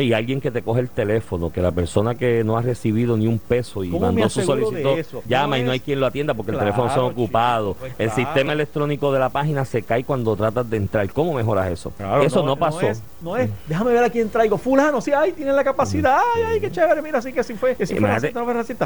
y 0.00 0.12
alguien 0.12 0.40
que 0.40 0.50
te 0.50 0.62
coge 0.62 0.80
el 0.80 0.88
teléfono, 0.88 1.50
que 1.50 1.60
la 1.60 1.72
persona 1.72 2.14
que 2.14 2.42
no 2.44 2.56
ha 2.56 2.62
recibido 2.62 3.16
ni 3.16 3.26
un 3.26 3.38
peso 3.38 3.84
y 3.84 3.90
mandó 3.90 4.28
su 4.28 4.42
solicitud 4.42 5.20
llama 5.26 5.58
y 5.58 5.62
no 5.62 5.70
hay 5.70 5.80
quien 5.80 6.00
lo 6.00 6.06
atienda 6.06 6.34
porque 6.34 6.52
el 6.52 6.58
teléfono 6.58 6.88
está 6.88 7.02
ocupado 7.02 7.76
pues 7.80 7.94
el 7.98 8.10
sistema 8.10 8.52
electrónico 8.52 9.12
de 9.12 9.18
la 9.18 9.30
página 9.30 9.64
se 9.64 9.82
cae 9.82 10.04
cuando 10.04 10.36
tratas 10.36 10.68
de 10.68 10.76
entrar. 10.76 11.10
¿Cómo 11.12 11.32
mejoras 11.32 11.70
eso? 11.70 11.92
eso 12.22 12.44
no, 12.44 12.56
pasó. 12.56 12.80
No 13.20 13.36
es, 13.36 13.50
déjame 13.66 13.92
ver 13.92 14.04
a 14.04 14.10
quién 14.10 14.28
traigo. 14.28 14.58
Fulano, 14.58 15.00
sí, 15.00 15.12
ahí 15.12 15.32
tiene 15.32 15.52
la 15.52 15.64
capacidad. 15.64 16.18
Ay, 16.36 16.42
ay, 16.46 16.60
qué 16.60 16.70
chévere. 16.70 17.00
Mira, 17.02 17.22
sí 17.22 17.32
que 17.32 17.42
sí 17.42 17.54
fue. 17.54 17.74
Que 17.74 17.86
sí 17.86 17.96
fue 17.96 18.08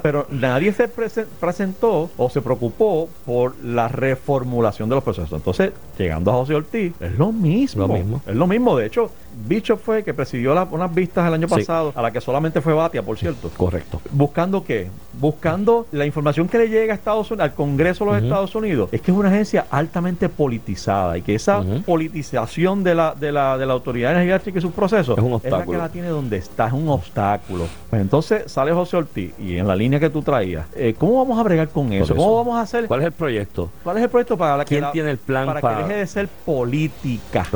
Pero 0.03 0.27
nadie 0.31 0.73
se 0.73 0.89
presentó 0.89 2.11
o 2.17 2.31
se 2.31 2.41
preocupó 2.41 3.09
por 3.27 3.57
la 3.65 3.89
reformulación 3.89 4.89
de 4.89 4.95
los 4.95 5.05
procesos. 5.05 5.33
Entonces, 5.33 5.73
llegando 5.99 6.31
a 6.31 6.35
José 6.35 6.55
Ortiz, 6.55 6.95
es 7.01 7.19
lo 7.19 7.33
mismo. 7.33 7.87
Lo 7.87 7.95
mismo. 7.95 8.23
Es 8.27 8.35
lo 8.37 8.47
mismo. 8.47 8.77
De 8.77 8.87
hecho, 8.87 9.11
Bicho 9.47 9.77
fue 9.77 10.05
que 10.05 10.15
presidió 10.15 10.53
unas 10.71 10.95
vistas 10.95 11.27
el 11.27 11.35
año 11.35 11.49
pasado, 11.49 11.93
a 11.95 12.03
la 12.03 12.13
que 12.13 12.21
solamente 12.21 12.61
fue 12.61 12.73
Batia, 12.73 13.03
por 13.03 13.19
cierto. 13.19 13.51
Correcto. 13.57 14.01
¿Buscando 14.13 14.65
qué? 14.65 14.89
Buscando 15.21 15.87
la 15.91 16.07
información 16.07 16.49
que 16.49 16.59
le 16.59 16.69
llega 16.69 16.93
a 16.93 16.97
Estados 16.97 17.31
Unidos, 17.31 17.51
al 17.51 17.55
Congreso 17.55 18.05
de 18.05 18.13
los 18.13 18.23
Estados 18.23 18.55
Unidos 18.55 18.84
es 18.93 19.01
que 19.01 19.11
es 19.11 19.17
una 19.17 19.29
agencia 19.29 19.67
altamente 19.71 20.29
politizada 20.29 21.19
y 21.19 21.23
que 21.23 21.35
esa 21.35 21.63
politización 21.85 22.85
de 22.85 22.95
la, 22.95 23.15
de 23.15 23.33
la, 23.33 23.59
de 23.59 23.67
la 23.67 23.73
autoridad 23.73 24.13
energética 24.13 24.59
y 24.59 24.63
sus 24.63 24.73
procesos 24.73 25.19
es, 25.19 25.25
un 25.25 25.35
obstáculo. 25.35 25.63
es 25.63 25.69
la 25.69 25.73
que 25.73 25.79
la 25.79 25.89
tiene 25.89 26.09
donde 26.09 26.37
está, 26.37 26.67
es 26.67 26.73
un 26.73 26.89
obstáculo. 26.89 27.67
Pues 27.91 28.03
entonces 28.03 28.51
sale 28.51 28.73
José 28.73 28.97
Ortiz 28.97 29.33
y 29.39 29.57
en 29.57 29.67
la 29.67 29.77
línea 29.77 30.01
que 30.01 30.11
tú 30.11 30.23
traías, 30.23 30.67
eh, 30.75 30.95
¿cómo 30.99 31.19
vamos 31.19 31.39
a 31.39 31.43
bregar 31.43 31.69
con 31.69 31.93
eso? 31.93 32.15
¿Cómo 32.15 32.37
vamos 32.37 32.57
a 32.57 32.63
hacer? 32.63 32.87
¿Cuál 32.87 33.01
es 33.01 33.07
el 33.07 33.13
proyecto? 33.13 33.71
¿Cuál 33.83 33.99
es 33.99 34.03
el 34.05 34.09
proyecto 34.09 34.37
para 34.37 34.57
la 34.57 34.65
¿Quién 34.65 34.85
tiene 34.93 35.11
el 35.11 35.19
plan 35.19 35.47
para, 35.47 35.61
para 35.61 35.77
que 35.79 35.83
deje 35.85 36.01
de 36.01 36.07
ser 36.07 36.29
política? 36.45 37.47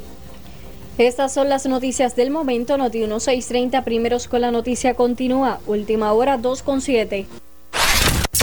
Estas 0.98 1.32
son 1.32 1.48
las 1.48 1.64
noticias 1.66 2.16
del 2.16 2.30
momento. 2.30 2.76
Noti 2.76 2.98
1630, 2.98 3.84
primeros 3.84 4.26
con 4.26 4.40
la 4.40 4.50
noticia 4.50 4.94
continúa. 4.94 5.60
Última 5.66 6.12
hora 6.12 6.38
2.7. 6.38 7.26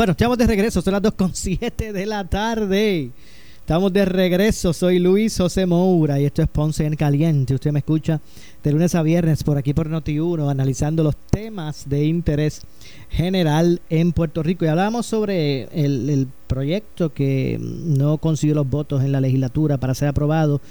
Bueno, 0.00 0.12
estamos 0.12 0.38
de 0.38 0.46
regreso, 0.46 0.80
son 0.80 0.94
las 0.94 1.02
2.7 1.02 1.92
de 1.92 2.06
la 2.06 2.24
tarde. 2.24 3.10
Estamos 3.58 3.92
de 3.92 4.06
regreso, 4.06 4.72
soy 4.72 4.98
Luis 4.98 5.36
José 5.36 5.66
Moura 5.66 6.18
y 6.18 6.24
esto 6.24 6.40
es 6.40 6.48
Ponce 6.48 6.86
en 6.86 6.96
Caliente. 6.96 7.52
Usted 7.52 7.70
me 7.70 7.80
escucha 7.80 8.18
de 8.64 8.72
lunes 8.72 8.94
a 8.94 9.02
viernes 9.02 9.44
por 9.44 9.58
aquí 9.58 9.74
por 9.74 9.90
Noti1 9.90 10.50
analizando 10.50 11.02
los 11.02 11.16
temas 11.30 11.86
de 11.86 12.06
interés 12.06 12.62
general 13.10 13.82
en 13.90 14.12
Puerto 14.12 14.42
Rico. 14.42 14.64
Y 14.64 14.68
hablábamos 14.68 15.04
sobre 15.04 15.64
el, 15.64 16.28
proyecto 16.46 17.12
que 17.12 17.58
no 17.60 18.16
consiguió 18.16 18.54
los 18.54 18.70
votos 18.70 19.04
en 19.04 19.12
la 19.12 19.20
legislatura 19.20 19.76
para 19.76 19.94
ser 19.94 20.08
aprobado, 20.08 20.62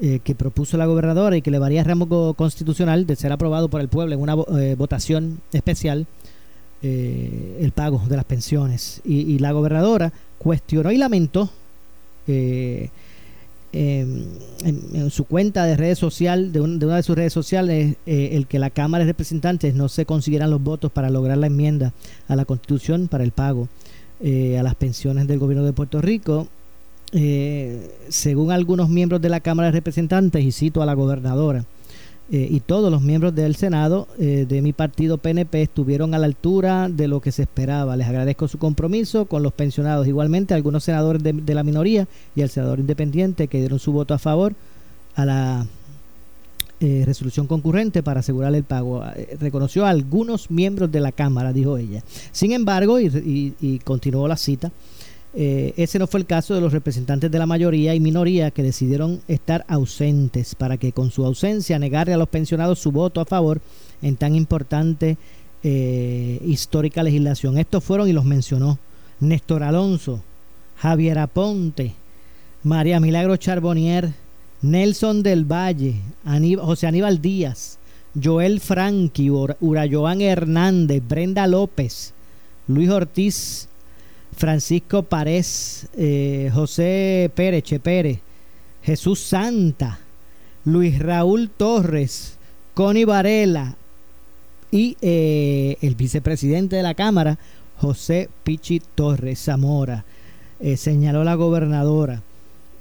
eh, 0.00 0.20
que 0.24 0.34
propuso 0.34 0.78
la 0.78 0.86
gobernadora 0.86 1.36
y 1.36 1.42
que 1.42 1.50
le 1.50 1.58
varía 1.58 1.84
rango 1.84 2.32
constitucional 2.32 3.06
de 3.06 3.16
ser 3.16 3.30
aprobado 3.30 3.68
por 3.68 3.82
el 3.82 3.88
pueblo 3.88 4.14
en 4.14 4.22
una 4.22 4.36
eh, 4.58 4.74
votación 4.78 5.42
especial 5.52 6.06
eh, 6.82 7.58
el 7.60 7.72
pago 7.72 8.02
de 8.08 8.16
las 8.16 8.24
pensiones. 8.24 9.02
Y, 9.04 9.38
la 9.38 9.52
gobernadora 9.52 10.12
cuestionó 10.38 10.90
y 10.90 10.96
lamentó 10.96 11.50
eh, 12.26 12.88
em, 13.72 14.24
en, 14.64 15.10
su 15.10 15.24
cuenta 15.24 15.66
de 15.66 15.76
redes 15.76 15.98
social, 15.98 16.52
de, 16.52 16.60
una 16.62 16.96
de 16.96 17.02
sus 17.02 17.16
redes 17.16 17.34
sociales, 17.34 17.96
eh, 18.06 18.30
el 18.32 18.46
que 18.46 18.58
la 18.58 18.70
Cámara 18.70 19.04
de 19.04 19.10
Representantes 19.10 19.74
no 19.74 19.90
se 19.90 20.06
consiguieran 20.06 20.50
los 20.50 20.62
votos 20.62 20.90
para 20.90 21.10
lograr 21.10 21.36
la 21.36 21.48
enmienda 21.48 21.92
a 22.28 22.36
la 22.36 22.46
Constitución 22.46 23.08
para 23.08 23.24
el 23.24 23.32
pago 23.32 23.68
a 24.22 24.62
las 24.62 24.74
pensiones 24.74 25.26
del 25.26 25.38
gobierno 25.38 25.64
de 25.64 25.72
Puerto 25.72 26.02
Rico. 26.02 26.46
según 28.08 28.52
algunos 28.52 28.90
miembros 28.90 29.22
de 29.22 29.30
la 29.30 29.40
Cámara 29.40 29.68
de 29.68 29.72
Representantes, 29.72 30.44
y 30.44 30.52
cito 30.52 30.82
a 30.82 30.86
la 30.86 30.92
gobernadora, 30.92 31.64
eh, 32.32 32.46
y 32.48 32.60
todos 32.60 32.92
los 32.92 33.02
miembros 33.02 33.34
del 33.34 33.56
Senado 33.56 34.06
eh, 34.16 34.46
de 34.48 34.62
mi 34.62 34.72
partido 34.72 35.18
PNP 35.18 35.62
estuvieron 35.62 36.14
a 36.14 36.18
la 36.18 36.26
altura 36.26 36.88
de 36.88 37.08
lo 37.08 37.20
que 37.20 37.32
se 37.32 37.42
esperaba. 37.42 37.96
Les 37.96 38.06
agradezco 38.06 38.46
su 38.46 38.56
compromiso 38.56 39.24
con 39.24 39.42
los 39.42 39.52
pensionados. 39.52 40.06
Igualmente, 40.06 40.54
algunos 40.54 40.84
senadores 40.84 41.24
de, 41.24 41.54
la 41.54 41.64
minoría 41.64 42.06
y 42.36 42.42
el 42.42 42.48
senador 42.48 42.78
independiente 42.78 43.48
que 43.48 43.58
dieron 43.58 43.80
su 43.80 43.90
voto 43.90 44.14
a 44.14 44.18
favor 44.18 44.54
a 45.16 45.24
la 45.24 45.66
eh, 46.78 47.02
resolución 47.04 47.48
concurrente 47.48 48.04
para 48.04 48.20
asegurar 48.20 48.54
el 48.54 48.62
pago. 48.62 49.02
reconoció 49.40 49.84
a 49.84 49.90
algunos 49.90 50.52
miembros 50.52 50.92
de 50.92 51.00
la 51.00 51.10
Cámara, 51.10 51.52
dijo 51.52 51.78
ella. 51.78 52.04
Sin 52.30 52.52
embargo, 52.52 53.00
y 53.00 53.80
continuó 53.84 54.28
la 54.28 54.36
cita, 54.36 54.70
eh, 55.32 55.74
ese 55.76 55.98
no 55.98 56.08
fue 56.08 56.20
el 56.20 56.26
caso 56.26 56.54
de 56.54 56.60
los 56.60 56.72
representantes 56.72 57.30
de 57.30 57.38
la 57.38 57.46
mayoría 57.46 57.94
y 57.94 58.00
minoría 58.00 58.50
que 58.50 58.64
decidieron 58.64 59.20
estar 59.28 59.64
ausentes 59.68 60.56
para 60.56 60.76
que 60.76 60.92
con 60.92 61.10
su 61.10 61.24
ausencia 61.24 61.78
negarle 61.78 62.14
a 62.14 62.18
los 62.18 62.28
pensionados 62.28 62.80
su 62.80 62.90
voto 62.90 63.20
a 63.20 63.24
favor 63.24 63.60
en 64.02 64.16
tan 64.16 64.34
importante 64.34 65.16
eh, 65.62 66.40
histórica 66.44 67.02
legislación. 67.02 67.58
Estos 67.58 67.84
fueron 67.84 68.08
y 68.08 68.12
los 68.12 68.24
mencionó 68.24 68.78
Néstor 69.20 69.62
Alonso, 69.62 70.20
Javier 70.76 71.18
Aponte, 71.18 71.94
María 72.64 72.98
Milagro 72.98 73.36
Charbonnier, 73.36 74.12
Nelson 74.62 75.22
del 75.22 75.44
Valle, 75.44 75.94
José 76.58 76.86
Aníbal 76.86 77.22
Díaz, 77.22 77.78
Joel 78.20 78.60
Franqui, 78.60 79.30
Urayoan 79.30 80.20
Hernández, 80.20 81.02
Brenda 81.06 81.46
López, 81.46 82.12
Luis 82.66 82.90
Ortiz, 82.90 83.68
Francisco 84.36 85.02
Párez, 85.02 85.88
eh, 85.96 86.50
José 86.52 87.30
Pérez, 87.34 87.62
Che 87.62 87.80
Pérez, 87.80 88.18
Jesús 88.82 89.20
Santa, 89.20 89.98
Luis 90.64 90.98
Raúl 90.98 91.50
Torres, 91.50 92.36
Connie 92.74 93.04
Varela 93.04 93.76
y 94.70 94.96
eh, 95.00 95.76
el 95.80 95.94
vicepresidente 95.94 96.76
de 96.76 96.82
la 96.82 96.94
Cámara, 96.94 97.38
José 97.78 98.28
Pichi 98.44 98.80
Torres 98.94 99.44
Zamora, 99.44 100.04
eh, 100.60 100.76
señaló 100.76 101.24
la 101.24 101.34
gobernadora. 101.34 102.22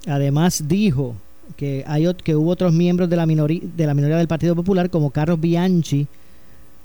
Además 0.08 0.66
dijo 0.68 1.16
que, 1.58 1.84
hay, 1.88 2.14
que 2.24 2.36
hubo 2.36 2.52
otros 2.52 2.74
miembros 2.74 3.10
de 3.10 3.16
la, 3.16 3.26
minoría, 3.26 3.62
de 3.64 3.86
la 3.86 3.94
minoría 3.94 4.18
del 4.18 4.28
Partido 4.28 4.56
Popular 4.56 4.90
como 4.90 5.12
Carlos 5.12 5.40
Bianchi, 5.40 6.08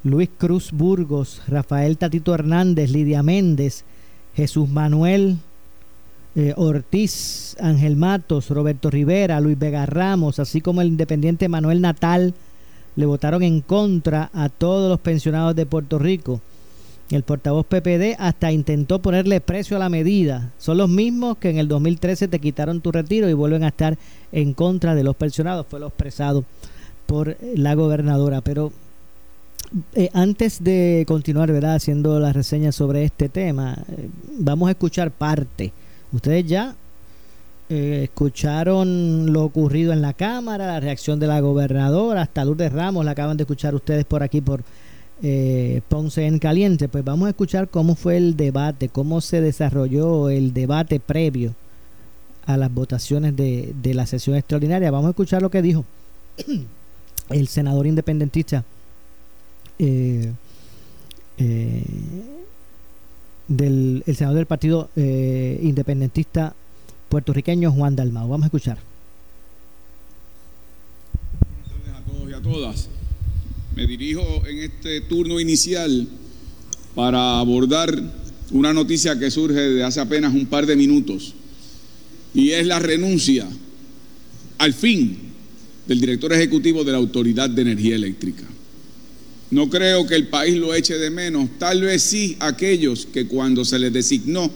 Luis 0.04 0.28
Cruz 0.36 0.70
Burgos, 0.72 1.42
Rafael 1.48 1.96
Tatito 1.96 2.34
Hernández, 2.34 2.90
Lidia 2.90 3.22
Méndez, 3.22 3.84
Jesús 4.34 4.68
Manuel 4.68 5.38
eh, 6.36 6.52
Ortiz, 6.56 7.56
Ángel 7.60 7.96
Matos, 7.96 8.50
Roberto 8.50 8.90
Rivera, 8.90 9.40
Luis 9.40 9.58
Vega 9.58 9.86
Ramos, 9.86 10.40
así 10.40 10.60
como 10.60 10.80
el 10.80 10.88
independiente 10.88 11.48
Manuel 11.48 11.80
Natal, 11.80 12.34
le 12.96 13.06
votaron 13.06 13.42
en 13.42 13.60
contra 13.60 14.30
a 14.32 14.48
todos 14.48 14.90
los 14.90 15.00
pensionados 15.00 15.54
de 15.54 15.66
Puerto 15.66 15.98
Rico. 15.98 16.40
El 17.10 17.22
portavoz 17.22 17.66
PPD 17.66 18.16
hasta 18.18 18.50
intentó 18.50 19.00
ponerle 19.00 19.40
precio 19.40 19.76
a 19.76 19.80
la 19.80 19.88
medida. 19.88 20.52
Son 20.58 20.78
los 20.78 20.88
mismos 20.88 21.36
que 21.36 21.50
en 21.50 21.58
el 21.58 21.68
2013 21.68 22.28
te 22.28 22.40
quitaron 22.40 22.80
tu 22.80 22.90
retiro 22.90 23.28
y 23.28 23.34
vuelven 23.34 23.62
a 23.62 23.68
estar 23.68 23.98
en 24.32 24.54
contra 24.54 24.94
de 24.94 25.04
los 25.04 25.14
pensionados. 25.14 25.66
Fue 25.68 25.78
lo 25.78 25.88
expresado 25.88 26.44
por 27.06 27.36
la 27.54 27.74
gobernadora. 27.74 28.40
Pero 28.40 28.72
eh, 29.94 30.08
antes 30.12 30.62
de 30.62 31.04
continuar, 31.06 31.50
¿verdad? 31.50 31.74
Haciendo 31.74 32.20
la 32.20 32.32
reseña 32.32 32.70
sobre 32.72 33.04
este 33.04 33.28
tema, 33.28 33.76
eh, 33.88 34.08
vamos 34.38 34.68
a 34.68 34.72
escuchar 34.72 35.10
parte. 35.10 35.72
Ustedes 36.12 36.46
ya 36.46 36.76
eh, 37.68 38.02
escucharon 38.04 39.32
lo 39.32 39.42
ocurrido 39.42 39.92
en 39.92 40.00
la 40.00 40.12
Cámara, 40.12 40.66
la 40.66 40.80
reacción 40.80 41.18
de 41.18 41.26
la 41.26 41.40
gobernadora, 41.40 42.22
hasta 42.22 42.44
Lourdes 42.44 42.72
Ramos 42.72 43.04
la 43.04 43.12
acaban 43.12 43.36
de 43.36 43.42
escuchar 43.42 43.74
ustedes 43.74 44.04
por 44.04 44.22
aquí 44.22 44.40
por 44.40 44.62
Ponce 45.88 46.26
en 46.26 46.38
Caliente. 46.38 46.88
Pues 46.88 47.04
vamos 47.04 47.26
a 47.26 47.30
escuchar 47.30 47.68
cómo 47.68 47.94
fue 47.94 48.16
el 48.16 48.36
debate, 48.36 48.88
cómo 48.88 49.20
se 49.20 49.40
desarrolló 49.40 50.28
el 50.28 50.52
debate 50.52 51.00
previo 51.00 51.54
a 52.46 52.56
las 52.56 52.72
votaciones 52.72 53.34
de, 53.34 53.72
de 53.82 53.94
la 53.94 54.06
sesión 54.06 54.36
extraordinaria. 54.36 54.90
Vamos 54.90 55.08
a 55.08 55.10
escuchar 55.10 55.40
lo 55.40 55.50
que 55.50 55.62
dijo 55.62 55.84
el 57.30 57.48
senador 57.48 57.86
independentista 57.86 58.64
eh, 59.78 60.32
eh, 61.38 61.82
del 63.48 64.02
el 64.06 64.16
senador 64.16 64.36
del 64.36 64.46
Partido 64.46 64.90
eh, 64.96 65.60
Independentista 65.62 66.54
puertorriqueño 67.08 67.72
Juan 67.72 67.96
Dalmau. 67.96 68.28
Vamos 68.28 68.44
a 68.44 68.46
escuchar. 68.46 68.78
A 71.92 72.00
todos 72.10 72.30
y 72.30 72.32
a 72.32 72.40
todas. 72.40 72.88
Me 73.76 73.86
dirijo 73.86 74.22
en 74.46 74.58
este 74.58 75.00
turno 75.02 75.40
inicial 75.40 76.08
para 76.94 77.40
abordar 77.40 78.00
una 78.52 78.72
noticia 78.72 79.18
que 79.18 79.30
surge 79.30 79.60
de 79.60 79.82
hace 79.82 80.00
apenas 80.00 80.32
un 80.32 80.46
par 80.46 80.66
de 80.66 80.76
minutos 80.76 81.34
y 82.32 82.50
es 82.50 82.66
la 82.66 82.78
renuncia 82.78 83.48
al 84.58 84.72
fin 84.72 85.18
del 85.86 86.00
director 86.00 86.32
ejecutivo 86.32 86.84
de 86.84 86.92
la 86.92 86.98
Autoridad 86.98 87.50
de 87.50 87.62
Energía 87.62 87.96
Eléctrica. 87.96 88.44
No 89.50 89.68
creo 89.70 90.06
que 90.06 90.14
el 90.14 90.28
país 90.28 90.56
lo 90.56 90.74
eche 90.74 90.98
de 90.98 91.10
menos. 91.10 91.48
Tal 91.58 91.82
vez 91.82 92.02
sí 92.02 92.36
aquellos 92.40 93.06
que 93.06 93.26
cuando 93.26 93.64
se 93.64 93.78
les 93.78 93.92
designó 93.92 94.50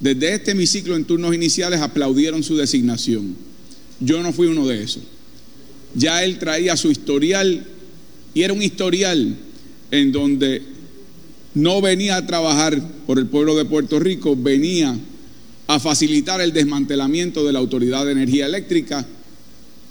desde 0.00 0.34
este 0.34 0.50
hemiciclo 0.50 0.96
en 0.96 1.04
turnos 1.04 1.34
iniciales 1.34 1.80
aplaudieron 1.80 2.42
su 2.42 2.56
designación. 2.56 3.36
Yo 4.00 4.22
no 4.22 4.32
fui 4.32 4.48
uno 4.48 4.66
de 4.66 4.82
esos. 4.82 5.02
Ya 5.94 6.24
él 6.24 6.38
traía 6.38 6.76
su 6.76 6.90
historial 6.90 7.64
y 8.34 8.42
era 8.42 8.52
un 8.52 8.62
historial 8.62 9.36
en 9.90 10.12
donde 10.12 10.62
no 11.54 11.80
venía 11.80 12.16
a 12.16 12.26
trabajar 12.26 12.82
por 13.06 13.18
el 13.18 13.26
pueblo 13.26 13.54
de 13.54 13.64
Puerto 13.64 14.00
Rico, 14.00 14.36
venía 14.36 14.96
a 15.68 15.80
facilitar 15.80 16.40
el 16.40 16.52
desmantelamiento 16.52 17.46
de 17.46 17.52
la 17.52 17.60
Autoridad 17.60 18.04
de 18.04 18.12
Energía 18.12 18.46
Eléctrica 18.46 19.06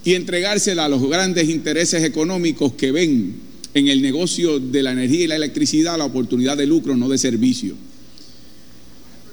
y 0.03 0.13
entregársela 0.15 0.85
a 0.85 0.89
los 0.89 1.01
grandes 1.07 1.49
intereses 1.49 2.03
económicos 2.03 2.73
que 2.73 2.91
ven 2.91 3.35
en 3.73 3.87
el 3.87 4.01
negocio 4.01 4.59
de 4.59 4.83
la 4.83 4.91
energía 4.91 5.23
y 5.23 5.27
la 5.27 5.35
electricidad 5.35 5.97
la 5.97 6.05
oportunidad 6.05 6.57
de 6.57 6.65
lucro, 6.67 6.95
no 6.95 7.09
de 7.09 7.17
servicio. 7.17 7.75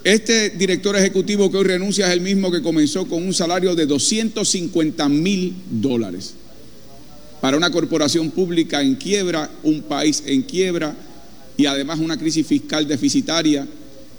Este 0.03 0.51
director 0.51 0.97
ejecutivo 0.97 1.51
que 1.51 1.59
hoy 1.59 1.65
renuncia 1.65 2.07
es 2.07 2.13
el 2.15 2.23
mismo 2.23 2.51
que 2.51 2.63
comenzó 2.63 3.07
con 3.07 3.23
un 3.23 3.35
salario 3.35 3.75
de 3.75 3.85
250 3.85 5.09
mil 5.11 5.55
dólares 5.71 6.35
para 7.43 7.57
una 7.57 7.71
corporación 7.71 8.31
pública 8.31 8.81
en 8.81 8.95
quiebra, 8.95 9.51
un 9.63 9.83
país 9.83 10.23
en 10.27 10.43
quiebra 10.43 10.97
y 11.57 11.67
además 11.67 11.99
una 11.99 12.19
crisis 12.19 12.47
fiscal 12.47 12.89
deficitaria 12.89 13.67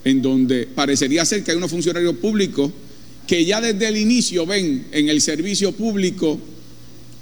en 0.04 0.22
donde 0.22 0.68
parecería 0.68 1.26
ser 1.26 1.44
que 1.44 1.52
hay 1.52 1.58
unos 1.58 1.72
funcionarios 1.72 2.16
públicos 2.18 2.72
que 3.26 3.44
ya 3.46 3.62
desde 3.62 3.88
el 3.88 3.98
inicio 3.98 4.46
ven 4.46 4.88
en 4.92 5.10
el 5.10 5.22
servicio 5.22 5.72
público 5.72 6.40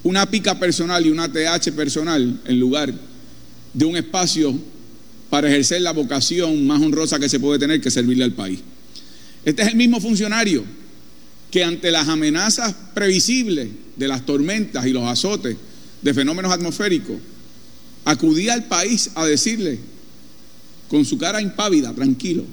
una 0.04 0.26
pica 0.30 0.60
personal 0.60 1.06
y 1.06 1.10
una 1.10 1.32
TH 1.32 1.72
personal 1.76 2.40
en 2.46 2.60
lugar 2.60 2.94
de 3.74 3.86
un 3.86 3.98
espacio 3.98 4.58
para 5.30 5.48
ejercer 5.48 5.82
la 5.82 5.92
vocación 5.92 6.66
más 6.66 6.82
honrosa 6.82 7.20
que 7.20 7.30
se 7.30 7.40
puede 7.40 7.60
tener, 7.60 7.82
que 7.82 7.92
servirle 7.92 8.24
al 8.24 8.34
país. 8.34 8.60
Este 9.46 9.62
es 9.62 9.68
el 9.70 9.76
mismo 9.76 10.02
funcionario 10.02 10.64
que 11.52 11.64
ante 11.64 11.92
las 11.92 12.08
amenazas 12.08 12.76
previsibles 12.94 13.70
de 13.96 14.08
las 14.08 14.26
tormentas 14.26 14.86
y 14.86 14.92
los 14.92 15.04
azotes 15.04 15.58
de 16.02 16.14
fenómenos 16.14 16.52
atmosféricos, 16.52 17.18
acudía 18.06 18.54
al 18.54 18.66
país 18.66 19.12
a 19.16 19.26
decirle, 19.26 19.80
con 20.88 21.06
su 21.06 21.18
cara 21.18 21.42
impávida, 21.42 21.94
tranquilo, 21.94 22.44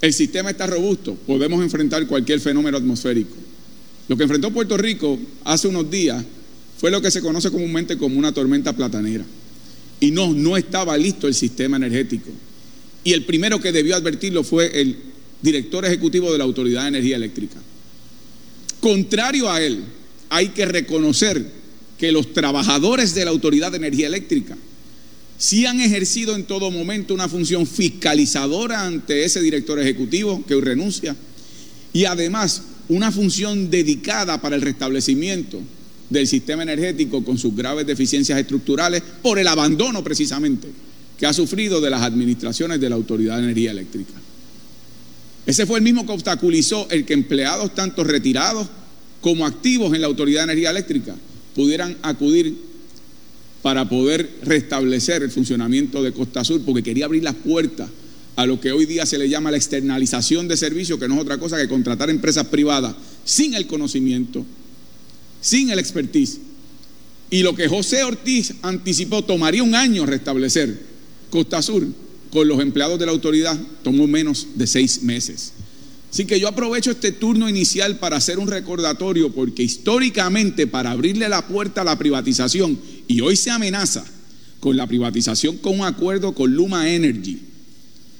el 0.00 0.12
sistema 0.12 0.50
está 0.50 0.66
robusto, 0.66 1.14
podemos 1.14 1.62
enfrentar 1.62 2.06
cualquier 2.06 2.40
fenómeno 2.40 2.76
atmosférico. 2.76 3.34
Lo 4.08 4.16
que 4.16 4.24
enfrentó 4.24 4.50
Puerto 4.50 4.76
Rico 4.76 5.18
hace 5.44 5.68
unos 5.68 5.90
días 5.90 6.22
fue 6.78 6.90
lo 6.90 7.00
que 7.00 7.10
se 7.10 7.20
conoce 7.20 7.50
comúnmente 7.50 7.96
como 7.96 8.18
una 8.18 8.32
tormenta 8.32 8.74
platanera. 8.74 9.24
Y 10.00 10.10
no, 10.10 10.32
no 10.32 10.56
estaba 10.56 10.96
listo 10.96 11.26
el 11.26 11.34
sistema 11.34 11.76
energético. 11.76 12.30
Y 13.04 13.12
el 13.12 13.24
primero 13.24 13.60
que 13.60 13.72
debió 13.72 13.96
advertirlo 13.96 14.44
fue 14.44 14.80
el 14.80 14.96
director 15.40 15.84
ejecutivo 15.84 16.32
de 16.32 16.38
la 16.38 16.44
Autoridad 16.44 16.82
de 16.82 16.88
Energía 16.88 17.16
Eléctrica. 17.16 17.60
Contrario 18.80 19.50
a 19.50 19.62
él, 19.62 19.84
hay 20.30 20.48
que 20.48 20.66
reconocer 20.66 21.46
que 21.98 22.12
los 22.12 22.32
trabajadores 22.32 23.14
de 23.14 23.24
la 23.24 23.30
Autoridad 23.30 23.70
de 23.70 23.76
Energía 23.76 24.06
Eléctrica 24.06 24.56
sí 25.38 25.66
han 25.66 25.80
ejercido 25.80 26.34
en 26.34 26.44
todo 26.44 26.70
momento 26.70 27.14
una 27.14 27.28
función 27.28 27.66
fiscalizadora 27.66 28.86
ante 28.86 29.24
ese 29.24 29.40
director 29.40 29.78
ejecutivo 29.78 30.44
que 30.46 30.54
hoy 30.54 30.62
renuncia 30.62 31.16
y 31.92 32.04
además 32.04 32.62
una 32.88 33.12
función 33.12 33.70
dedicada 33.70 34.40
para 34.40 34.56
el 34.56 34.62
restablecimiento 34.62 35.60
del 36.14 36.26
sistema 36.26 36.62
energético 36.62 37.22
con 37.22 37.36
sus 37.36 37.54
graves 37.54 37.86
deficiencias 37.86 38.38
estructurales 38.38 39.02
por 39.22 39.38
el 39.38 39.46
abandono 39.46 40.02
precisamente 40.02 40.68
que 41.18 41.26
ha 41.26 41.32
sufrido 41.32 41.80
de 41.80 41.90
las 41.90 42.02
administraciones 42.02 42.80
de 42.80 42.88
la 42.88 42.96
Autoridad 42.96 43.36
de 43.36 43.44
Energía 43.44 43.72
Eléctrica. 43.72 44.14
Ese 45.44 45.66
fue 45.66 45.78
el 45.78 45.84
mismo 45.84 46.06
que 46.06 46.12
obstaculizó 46.12 46.88
el 46.90 47.04
que 47.04 47.12
empleados 47.12 47.74
tanto 47.74 48.02
retirados 48.02 48.66
como 49.20 49.46
activos 49.46 49.94
en 49.94 50.00
la 50.00 50.06
Autoridad 50.06 50.40
de 50.40 50.52
Energía 50.52 50.70
Eléctrica 50.70 51.14
pudieran 51.54 51.96
acudir 52.02 52.56
para 53.62 53.88
poder 53.88 54.30
restablecer 54.42 55.22
el 55.22 55.30
funcionamiento 55.30 56.02
de 56.02 56.12
Costa 56.12 56.44
Sur, 56.44 56.60
porque 56.64 56.82
quería 56.82 57.06
abrir 57.06 57.22
las 57.22 57.34
puertas 57.34 57.88
a 58.36 58.46
lo 58.46 58.60
que 58.60 58.72
hoy 58.72 58.84
día 58.84 59.06
se 59.06 59.16
le 59.16 59.28
llama 59.28 59.50
la 59.50 59.56
externalización 59.56 60.48
de 60.48 60.56
servicios, 60.56 60.98
que 60.98 61.08
no 61.08 61.14
es 61.14 61.20
otra 61.20 61.38
cosa 61.38 61.56
que 61.56 61.68
contratar 61.68 62.10
empresas 62.10 62.46
privadas 62.48 62.94
sin 63.24 63.54
el 63.54 63.66
conocimiento, 63.66 64.44
sin 65.44 65.68
el 65.68 65.78
expertise. 65.78 66.40
Y 67.28 67.42
lo 67.42 67.54
que 67.54 67.68
José 67.68 68.02
Ortiz 68.02 68.54
anticipó 68.62 69.22
tomaría 69.22 69.62
un 69.62 69.74
año 69.74 70.06
restablecer 70.06 70.80
Costa 71.28 71.60
Sur 71.60 71.86
con 72.30 72.48
los 72.48 72.60
empleados 72.60 72.98
de 72.98 73.04
la 73.04 73.12
autoridad, 73.12 73.58
tomó 73.82 74.06
menos 74.06 74.46
de 74.54 74.66
seis 74.66 75.02
meses. 75.02 75.52
Así 76.10 76.24
que 76.24 76.40
yo 76.40 76.48
aprovecho 76.48 76.92
este 76.92 77.12
turno 77.12 77.48
inicial 77.48 77.98
para 77.98 78.16
hacer 78.16 78.38
un 78.38 78.48
recordatorio, 78.48 79.32
porque 79.32 79.62
históricamente 79.62 80.66
para 80.66 80.92
abrirle 80.92 81.28
la 81.28 81.46
puerta 81.46 81.82
a 81.82 81.84
la 81.84 81.98
privatización, 81.98 82.78
y 83.06 83.20
hoy 83.20 83.36
se 83.36 83.50
amenaza 83.50 84.04
con 84.60 84.76
la 84.76 84.86
privatización 84.86 85.58
con 85.58 85.78
un 85.78 85.84
acuerdo 85.84 86.34
con 86.34 86.54
Luma 86.54 86.90
Energy, 86.90 87.40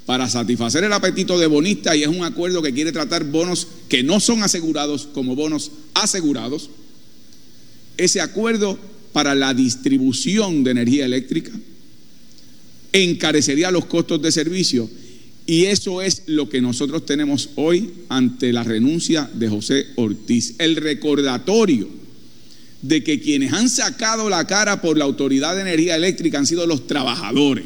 para 0.05 0.29
satisfacer 0.29 0.85
el 0.85 0.93
apetito 0.93 1.39
de 1.39 1.47
bonistas 1.47 1.97
y 1.97 2.03
es 2.03 2.09
un 2.09 2.23
acuerdo 2.23 2.61
que 2.61 2.75
quiere 2.75 2.93
tratar 2.93 3.25
bonos 3.25 3.67
que 3.89 4.03
no 4.03 4.21
son 4.21 4.43
asegurados 4.43 5.09
como 5.15 5.35
bonos 5.35 5.71
asegurados 5.95 6.69
ese 7.97 8.21
acuerdo 8.21 8.79
para 9.13 9.35
la 9.35 9.55
distribución 9.55 10.65
de 10.65 10.73
energía 10.73 11.05
eléctrica 11.05 11.53
encarecería 12.93 13.71
los 13.71 13.87
costos 13.87 14.23
de 14.23 14.33
servicio 14.33 14.89
y 15.47 15.67
eso 15.67 16.01
es 16.01 16.23
lo 16.27 16.49
que 16.49 16.61
nosotros 16.61 17.05
tenemos 17.05 17.51
hoy 17.57 17.93
ante 18.09 18.53
la 18.53 18.63
renuncia 18.63 19.29
de 19.35 19.49
José 19.49 19.87
Ortiz. 19.97 20.55
El 20.59 20.77
recordatorio 20.77 21.89
de 22.81 23.05
que 23.05 23.21
quienes 23.21 23.53
han 23.53 23.69
sacado 23.69 24.31
la 24.31 24.47
cara 24.47 24.81
por 24.81 24.97
la 24.97 25.05
Autoridad 25.05 25.55
de 25.55 25.63
Energía 25.63 25.97
Eléctrica 25.97 26.39
han 26.39 26.47
sido 26.47 26.67
los 26.67 26.87
trabajadores, 26.87 27.65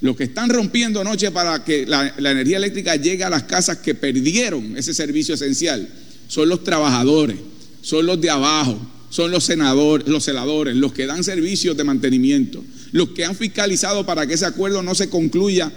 los 0.00 0.16
que 0.16 0.24
están 0.24 0.50
rompiendo 0.50 1.02
noche 1.02 1.30
para 1.30 1.64
que 1.64 1.84
la, 1.86 2.14
la 2.18 2.30
energía 2.30 2.58
eléctrica 2.58 2.96
llegue 2.96 3.24
a 3.24 3.30
las 3.30 3.44
casas 3.44 3.78
que 3.78 3.94
perdieron 3.94 4.76
ese 4.76 4.94
servicio 4.94 5.34
esencial, 5.34 5.88
son 6.28 6.48
los 6.48 6.62
trabajadores, 6.62 7.36
son 7.82 8.06
los 8.06 8.20
de 8.20 8.30
abajo, 8.30 8.78
son 9.10 9.30
los 9.30 9.44
senadores, 9.44 10.08
los 10.08 10.24
celadores, 10.24 10.76
los 10.76 10.92
que 10.92 11.06
dan 11.06 11.24
servicios 11.24 11.76
de 11.76 11.84
mantenimiento, 11.84 12.64
los 12.92 13.10
que 13.10 13.24
han 13.24 13.36
fiscalizado 13.36 14.04
para 14.04 14.26
que 14.26 14.34
ese 14.34 14.46
acuerdo 14.46 14.82
no 14.82 14.94
se 14.94 15.08
concluya 15.08 15.72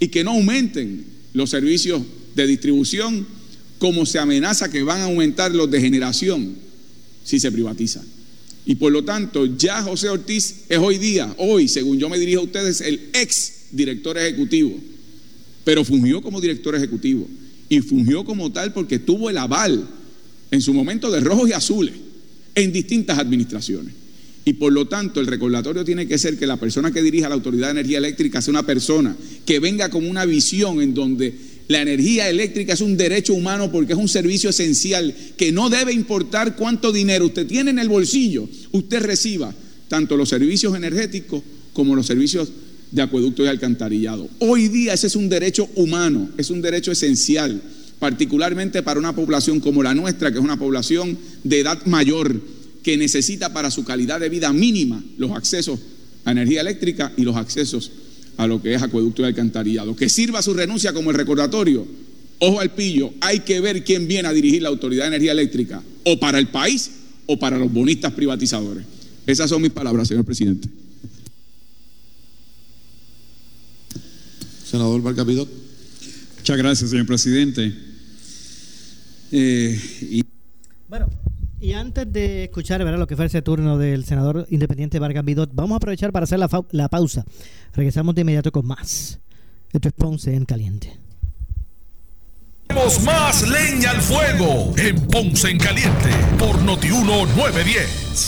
y 0.00 0.08
que 0.08 0.24
no 0.24 0.30
aumenten 0.32 1.04
los 1.32 1.50
servicios 1.50 2.02
de 2.34 2.46
distribución, 2.46 3.26
como 3.78 4.06
se 4.06 4.18
amenaza 4.18 4.70
que 4.70 4.82
van 4.82 5.00
a 5.00 5.04
aumentar 5.04 5.54
los 5.54 5.70
de 5.70 5.80
generación 5.80 6.56
si 7.24 7.38
se 7.40 7.52
privatiza. 7.52 8.02
Y 8.64 8.74
por 8.74 8.92
lo 8.92 9.04
tanto, 9.04 9.46
ya 9.46 9.82
José 9.82 10.08
Ortiz 10.08 10.64
es 10.68 10.78
hoy 10.78 10.98
día, 10.98 11.34
hoy, 11.38 11.68
según 11.68 11.98
yo 11.98 12.08
me 12.08 12.18
dirijo 12.18 12.40
a 12.40 12.44
ustedes, 12.44 12.80
el 12.80 13.00
ex 13.12 13.66
director 13.70 14.16
ejecutivo, 14.18 14.78
pero 15.64 15.84
fungió 15.84 16.22
como 16.22 16.40
director 16.40 16.74
ejecutivo 16.74 17.28
y 17.68 17.80
fungió 17.80 18.24
como 18.24 18.50
tal 18.52 18.72
porque 18.72 18.98
tuvo 18.98 19.30
el 19.30 19.38
aval 19.38 19.86
en 20.50 20.62
su 20.62 20.72
momento 20.72 21.10
de 21.10 21.20
rojos 21.20 21.48
y 21.50 21.52
azules 21.52 21.94
en 22.62 22.72
distintas 22.72 23.18
administraciones. 23.18 23.94
Y 24.44 24.54
por 24.54 24.72
lo 24.72 24.88
tanto, 24.88 25.20
el 25.20 25.26
recordatorio 25.26 25.84
tiene 25.84 26.08
que 26.08 26.18
ser 26.18 26.38
que 26.38 26.46
la 26.46 26.56
persona 26.56 26.90
que 26.90 27.02
dirija 27.02 27.28
la 27.28 27.34
Autoridad 27.34 27.66
de 27.66 27.80
Energía 27.80 27.98
Eléctrica 27.98 28.40
sea 28.40 28.52
una 28.52 28.64
persona 28.64 29.14
que 29.44 29.60
venga 29.60 29.90
con 29.90 30.08
una 30.08 30.24
visión 30.24 30.80
en 30.80 30.94
donde 30.94 31.34
la 31.68 31.82
energía 31.82 32.30
eléctrica 32.30 32.72
es 32.72 32.80
un 32.80 32.96
derecho 32.96 33.34
humano 33.34 33.70
porque 33.70 33.92
es 33.92 33.98
un 33.98 34.08
servicio 34.08 34.48
esencial 34.48 35.14
que 35.36 35.52
no 35.52 35.68
debe 35.68 35.92
importar 35.92 36.56
cuánto 36.56 36.92
dinero 36.92 37.26
usted 37.26 37.46
tiene 37.46 37.70
en 37.70 37.78
el 37.78 37.90
bolsillo, 37.90 38.48
usted 38.72 39.02
reciba 39.02 39.54
tanto 39.86 40.16
los 40.16 40.30
servicios 40.30 40.74
energéticos 40.74 41.42
como 41.74 41.94
los 41.94 42.06
servicios 42.06 42.50
de 42.90 43.02
acueducto 43.02 43.44
y 43.44 43.48
alcantarillado. 43.48 44.28
Hoy 44.38 44.68
día 44.68 44.94
ese 44.94 45.08
es 45.08 45.16
un 45.16 45.28
derecho 45.28 45.68
humano, 45.74 46.30
es 46.38 46.48
un 46.48 46.62
derecho 46.62 46.90
esencial 46.90 47.60
particularmente 47.98 48.82
para 48.82 49.00
una 49.00 49.14
población 49.14 49.60
como 49.60 49.82
la 49.82 49.94
nuestra, 49.94 50.30
que 50.30 50.38
es 50.38 50.44
una 50.44 50.58
población 50.58 51.18
de 51.44 51.60
edad 51.60 51.84
mayor, 51.86 52.40
que 52.82 52.96
necesita 52.96 53.52
para 53.52 53.70
su 53.70 53.84
calidad 53.84 54.20
de 54.20 54.28
vida 54.28 54.52
mínima 54.52 55.02
los 55.18 55.32
accesos 55.32 55.80
a 56.24 56.32
energía 56.32 56.60
eléctrica 56.60 57.12
y 57.16 57.22
los 57.22 57.36
accesos 57.36 57.90
a 58.36 58.46
lo 58.46 58.62
que 58.62 58.74
es 58.74 58.82
acueducto 58.82 59.22
y 59.22 59.26
alcantarillado. 59.26 59.96
Que 59.96 60.08
sirva 60.08 60.42
su 60.42 60.54
renuncia 60.54 60.92
como 60.92 61.10
el 61.10 61.16
recordatorio. 61.16 61.86
Ojo 62.38 62.60
al 62.60 62.70
pillo, 62.70 63.12
hay 63.20 63.40
que 63.40 63.60
ver 63.60 63.84
quién 63.84 64.06
viene 64.06 64.28
a 64.28 64.32
dirigir 64.32 64.62
la 64.62 64.68
Autoridad 64.68 65.04
de 65.04 65.08
Energía 65.08 65.32
Eléctrica, 65.32 65.82
o 66.04 66.20
para 66.20 66.38
el 66.38 66.48
país 66.48 66.90
o 67.26 67.38
para 67.38 67.58
los 67.58 67.72
bonistas 67.72 68.12
privatizadores. 68.12 68.84
Esas 69.26 69.50
son 69.50 69.60
mis 69.60 69.72
palabras, 69.72 70.06
señor 70.06 70.24
presidente. 70.24 70.68
Senador 74.64 75.02
Barcapidot. 75.02 75.48
Muchas 76.38 76.56
gracias, 76.56 76.90
señor 76.90 77.06
presidente. 77.06 77.87
Eh, 79.32 79.78
y... 80.02 80.24
Bueno, 80.88 81.08
y 81.60 81.72
antes 81.72 82.10
de 82.12 82.44
escuchar 82.44 82.82
¿verdad? 82.84 82.98
lo 82.98 83.06
que 83.06 83.16
fue 83.16 83.26
ese 83.26 83.42
turno 83.42 83.78
del 83.78 84.04
senador 84.04 84.46
independiente 84.50 84.98
Vargas 84.98 85.24
Vidot, 85.24 85.50
vamos 85.52 85.72
a 85.72 85.76
aprovechar 85.76 86.12
para 86.12 86.24
hacer 86.24 86.38
la, 86.38 86.48
la 86.70 86.88
pausa. 86.88 87.24
Regresamos 87.74 88.14
de 88.14 88.20
inmediato 88.20 88.52
con 88.52 88.66
más. 88.66 89.18
Esto 89.72 89.88
es 89.88 89.94
Ponce 89.94 90.34
en 90.34 90.44
Caliente. 90.44 90.96
Tenemos 92.68 93.02
más 93.02 93.48
leña 93.48 93.90
al 93.90 94.02
fuego 94.02 94.74
en 94.76 95.06
Ponce 95.08 95.50
en 95.50 95.58
Caliente 95.58 96.10
por 96.38 96.60
Notiuno 96.62 97.26
910. 97.26 98.27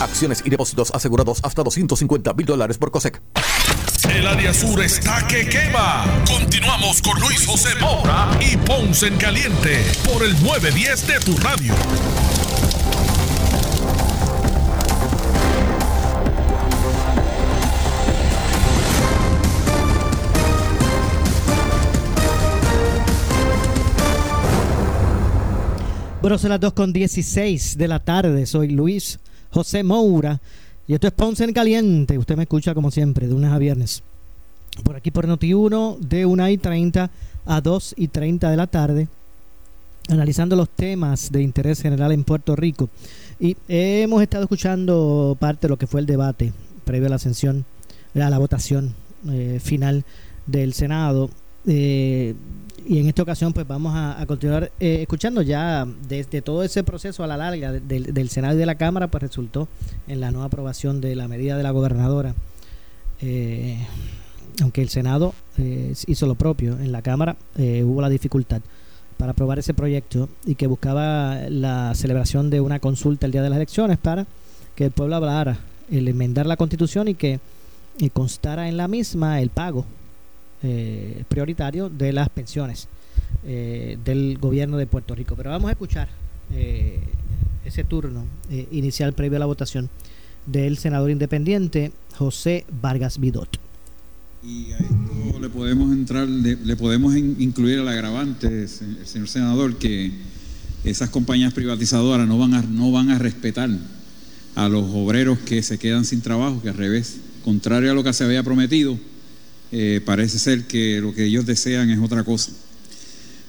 Acciones 0.00 0.42
y 0.44 0.50
depósitos 0.50 0.90
asegurados 0.92 1.40
hasta 1.42 1.62
250 1.62 2.32
mil 2.34 2.46
dólares 2.46 2.78
por 2.78 2.90
COSEC. 2.90 3.20
El 4.08 4.26
área 4.26 4.52
sur 4.54 4.82
está 4.82 5.26
que 5.26 5.46
quema. 5.46 6.04
Continuamos 6.26 7.02
con 7.02 7.20
Luis 7.20 7.46
José 7.46 7.68
Moura 7.80 8.30
y 8.40 8.56
Ponce 8.56 9.08
en 9.08 9.16
Caliente 9.18 9.84
por 10.10 10.24
el 10.24 10.32
910 10.42 11.06
de 11.06 11.20
tu 11.20 11.36
radio. 11.36 11.74
Bueno, 26.22 26.36
son 26.36 26.50
las 26.50 26.60
2 26.60 26.72
con 26.74 26.92
16 26.92 27.78
de 27.78 27.88
la 27.88 28.00
tarde. 28.00 28.46
Soy 28.46 28.68
Luis 28.68 29.18
José 29.50 29.82
Moura 29.82 30.40
y 30.90 30.94
esto 30.94 31.06
es 31.06 31.12
Ponce 31.12 31.44
en 31.44 31.52
Caliente. 31.52 32.18
Usted 32.18 32.36
me 32.36 32.42
escucha 32.42 32.74
como 32.74 32.90
siempre, 32.90 33.28
de 33.28 33.32
lunes 33.32 33.52
a 33.52 33.58
viernes. 33.58 34.02
Por 34.82 34.96
aquí 34.96 35.12
por 35.12 35.28
Noti1, 35.28 35.98
de 35.98 36.26
1 36.26 36.48
y 36.48 36.58
30 36.58 37.10
a 37.46 37.60
2 37.60 37.94
y 37.96 38.08
30 38.08 38.50
de 38.50 38.56
la 38.56 38.66
tarde, 38.66 39.06
analizando 40.08 40.56
los 40.56 40.68
temas 40.68 41.30
de 41.30 41.42
interés 41.42 41.80
general 41.80 42.10
en 42.10 42.24
Puerto 42.24 42.56
Rico. 42.56 42.88
Y 43.38 43.56
hemos 43.68 44.20
estado 44.20 44.42
escuchando 44.42 45.36
parte 45.38 45.68
de 45.68 45.68
lo 45.68 45.78
que 45.78 45.86
fue 45.86 46.00
el 46.00 46.06
debate 46.06 46.52
previo 46.84 47.06
a 47.06 47.10
la 47.10 47.16
ascensión, 47.16 47.64
a 48.16 48.28
la 48.28 48.38
votación 48.38 48.92
eh, 49.30 49.60
final 49.62 50.04
del 50.46 50.72
Senado. 50.72 51.30
Eh, 51.66 52.34
y 52.90 52.98
en 52.98 53.06
esta 53.06 53.22
ocasión 53.22 53.52
pues 53.52 53.68
vamos 53.68 53.92
a, 53.94 54.26
continuar 54.26 54.72
eh, 54.80 55.02
escuchando 55.02 55.42
ya 55.42 55.86
desde 56.08 56.42
todo 56.42 56.64
ese 56.64 56.82
proceso 56.82 57.22
a 57.22 57.28
la 57.28 57.36
larga 57.36 57.70
del 57.70 58.28
Senado 58.30 58.56
y 58.56 58.58
de 58.58 58.66
la 58.66 58.74
Cámara 58.74 59.06
pues 59.06 59.22
resultó 59.22 59.68
en 60.08 60.18
la 60.18 60.32
no 60.32 60.42
aprobación 60.42 61.00
de 61.00 61.14
la 61.14 61.28
medida 61.28 61.56
de 61.56 61.62
la 61.62 61.70
gobernadora. 61.70 62.34
Eh, 63.20 63.78
aunque 64.60 64.82
el 64.82 64.88
Senado 64.88 65.34
eh, 65.56 65.94
hizo 66.08 66.26
lo 66.26 66.34
propio 66.34 66.80
en 66.80 66.90
la 66.90 67.00
Cámara 67.00 67.36
hubo 67.56 68.02
la 68.02 68.08
dificultad 68.08 68.60
para 69.18 69.32
aprobar 69.32 69.60
ese 69.60 69.72
proyecto 69.72 70.28
y 70.44 70.56
que 70.56 70.66
buscaba 70.66 71.48
la 71.48 71.94
celebración 71.94 72.50
de 72.50 72.60
una 72.60 72.80
consulta 72.80 73.24
el 73.24 73.30
día 73.30 73.42
de 73.44 73.50
las 73.50 73.58
elecciones 73.58 73.98
para 73.98 74.26
que 74.74 74.86
el 74.86 74.90
pueblo 74.90 75.14
hablara 75.14 75.60
el 75.92 76.08
enmendar 76.08 76.46
la 76.46 76.56
constitución 76.56 77.06
y 77.06 77.14
que 77.14 77.38
constara 78.12 78.68
en 78.68 78.76
la 78.76 78.88
misma 78.88 79.40
el 79.40 79.50
pago 79.50 79.86
eh, 80.62 81.24
prioritario 81.28 81.88
de 81.88 82.12
las 82.12 82.28
pensiones 82.28 82.88
eh, 83.44 83.96
del 84.04 84.36
gobierno 84.38 84.76
de 84.76 84.86
Puerto 84.86 85.14
Rico. 85.14 85.34
Pero 85.34 85.50
vamos 85.50 85.68
a 85.68 85.72
escuchar 85.72 86.08
eh, 86.52 87.00
ese 87.64 87.84
turno 87.84 88.24
inicial 88.70 89.12
previo 89.12 89.36
a 89.36 89.40
la 89.40 89.46
votación 89.46 89.88
del 90.44 90.76
senador 90.76 91.10
independiente 91.10 91.92
José 92.16 92.66
Vargas 92.82 93.18
Vidot. 93.18 93.48
Y 94.42 94.72
a 94.72 94.78
esto 94.78 95.40
le 95.40 95.48
podemos 95.48 95.92
entrar, 95.92 96.28
le, 96.28 96.76
podemos 96.76 97.16
incluir 97.16 97.78
el 97.78 97.88
agravante, 97.88 98.62
el 98.62 98.68
señor 98.68 99.28
senador, 99.28 99.76
que 99.76 100.12
esas 100.84 101.10
compañías 101.10 101.52
privatizadoras 101.52 102.26
no 102.26 102.38
van 102.38 102.54
a, 102.54 102.62
no 102.62 102.90
van 102.90 103.10
a 103.10 103.18
respetar 103.18 103.70
a 104.54 104.68
los 104.68 104.84
obreros 104.92 105.38
que 105.38 105.62
se 105.62 105.78
quedan 105.78 106.04
sin 106.04 106.20
trabajo, 106.20 106.60
que 106.62 106.70
al 106.70 106.76
revés, 106.76 107.16
contrario 107.44 107.90
a 107.92 107.94
lo 107.94 108.02
que 108.02 108.12
se 108.12 108.24
había 108.24 108.42
prometido, 108.42 108.98
eh, 109.72 110.00
parece 110.04 110.38
ser 110.38 110.64
que 110.64 111.00
lo 111.00 111.14
que 111.14 111.24
ellos 111.24 111.46
desean 111.46 111.90
es 111.90 111.98
otra 111.98 112.24
cosa. 112.24 112.52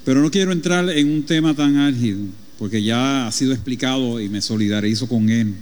Pero 0.05 0.21
no 0.21 0.31
quiero 0.31 0.51
entrar 0.51 0.89
en 0.89 1.09
un 1.09 1.23
tema 1.23 1.53
tan 1.53 1.77
álgido, 1.77 2.19
porque 2.57 2.83
ya 2.83 3.27
ha 3.27 3.31
sido 3.31 3.53
explicado 3.53 4.19
y 4.19 4.29
me 4.29 4.41
solidarizo 4.41 5.07
con 5.07 5.29
él. 5.29 5.53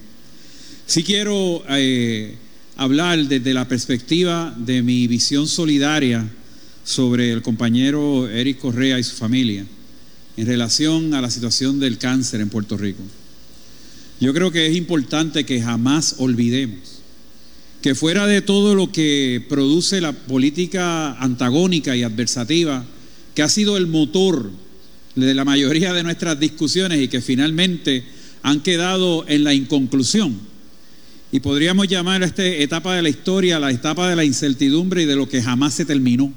Sí 0.85 1.03
quiero 1.03 1.63
eh, 1.69 2.35
hablar 2.75 3.23
desde 3.27 3.53
la 3.53 3.67
perspectiva 3.67 4.55
de 4.57 4.81
mi 4.81 5.07
visión 5.07 5.47
solidaria 5.47 6.27
sobre 6.83 7.31
el 7.31 7.41
compañero 7.41 8.27
Eric 8.29 8.59
Correa 8.59 8.97
y 8.97 9.03
su 9.03 9.15
familia 9.15 9.65
en 10.37 10.45
relación 10.47 11.13
a 11.13 11.21
la 11.21 11.29
situación 11.29 11.79
del 11.79 11.97
cáncer 11.97 12.39
en 12.41 12.49
Puerto 12.49 12.77
Rico. 12.77 13.03
Yo 14.21 14.33
creo 14.33 14.51
que 14.51 14.67
es 14.67 14.75
importante 14.75 15.45
que 15.45 15.61
jamás 15.61 16.15
olvidemos 16.17 16.98
que 17.81 17.95
fuera 17.95 18.27
de 18.27 18.41
todo 18.41 18.75
lo 18.75 18.91
que 18.91 19.43
produce 19.47 20.01
la 20.01 20.11
política 20.11 21.13
antagónica 21.13 21.95
y 21.95 22.03
adversativa, 22.03 22.85
que 23.33 23.41
ha 23.41 23.49
sido 23.49 23.77
el 23.77 23.87
motor 23.87 24.51
de 25.15 25.33
la 25.33 25.45
mayoría 25.45 25.93
de 25.93 26.03
nuestras 26.03 26.39
discusiones 26.39 26.99
y 27.01 27.07
que 27.07 27.21
finalmente 27.21 28.03
han 28.43 28.61
quedado 28.61 29.25
en 29.27 29.43
la 29.43 29.53
inconclusión. 29.53 30.37
Y 31.31 31.39
podríamos 31.41 31.87
llamar 31.87 32.23
a 32.23 32.25
esta 32.25 32.45
etapa 32.45 32.95
de 32.95 33.01
la 33.01 33.09
historia 33.09 33.59
la 33.59 33.71
etapa 33.71 34.09
de 34.09 34.15
la 34.15 34.25
incertidumbre 34.25 35.03
y 35.03 35.05
de 35.05 35.15
lo 35.15 35.29
que 35.29 35.41
jamás 35.41 35.75
se 35.75 35.85
terminó. 35.85 36.33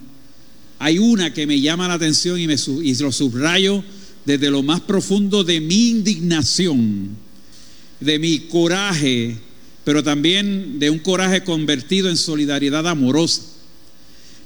Hay 0.79 0.99
una 0.99 1.33
que 1.33 1.47
me 1.47 1.61
llama 1.61 1.89
la 1.89 1.95
atención 1.95 2.39
y, 2.39 2.47
me, 2.47 2.57
lo 2.57 3.13
subrayo 3.13 3.83
desde 4.27 4.51
lo 4.51 4.63
más 4.63 4.81
profundo 4.81 5.45
de 5.45 5.61
mi 5.61 5.89
indignación, 5.89 7.11
de 8.01 8.19
mi 8.19 8.41
coraje, 8.41 9.37
pero 9.85 10.03
también 10.03 10.79
de 10.79 10.91
un 10.91 10.99
coraje 10.99 11.43
convertido 11.43 12.09
en 12.09 12.17
solidaridad 12.17 12.87
amorosa. 12.87 13.43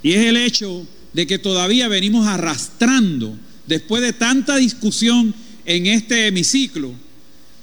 Y 0.03 0.12
es 0.12 0.26
el 0.26 0.37
hecho 0.37 0.87
de 1.12 1.26
que 1.26 1.39
todavía 1.39 1.89
venimos 1.89 2.26
arrastrando, 2.26 3.37
después 3.66 4.03
de 4.03 4.12
tanta 4.12 4.57
discusión 4.57 5.34
en 5.64 5.87
este 5.87 6.26
hemiciclo, 6.26 6.93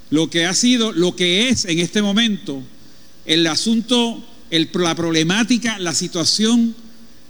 lo 0.09 0.29
que 0.29 0.45
ha 0.45 0.53
sido, 0.53 0.91
lo 0.91 1.15
que 1.15 1.49
es 1.49 1.65
en 1.65 1.79
este 1.79 2.01
momento 2.01 2.61
el 3.25 3.47
asunto, 3.47 4.23
la 4.49 4.95
problemática, 4.95 5.79
la 5.79 5.93
situación 5.93 6.75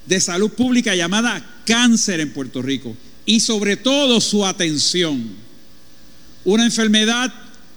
de 0.05 0.19
salud 0.19 0.51
pública 0.51 0.95
llamada 0.95 1.61
cáncer 1.65 2.19
en 2.19 2.33
Puerto 2.33 2.61
Rico 2.61 2.95
y 3.25 3.39
sobre 3.39 3.77
todo 3.77 4.19
su 4.19 4.45
atención. 4.45 5.23
Una 6.43 6.65
enfermedad, 6.65 7.33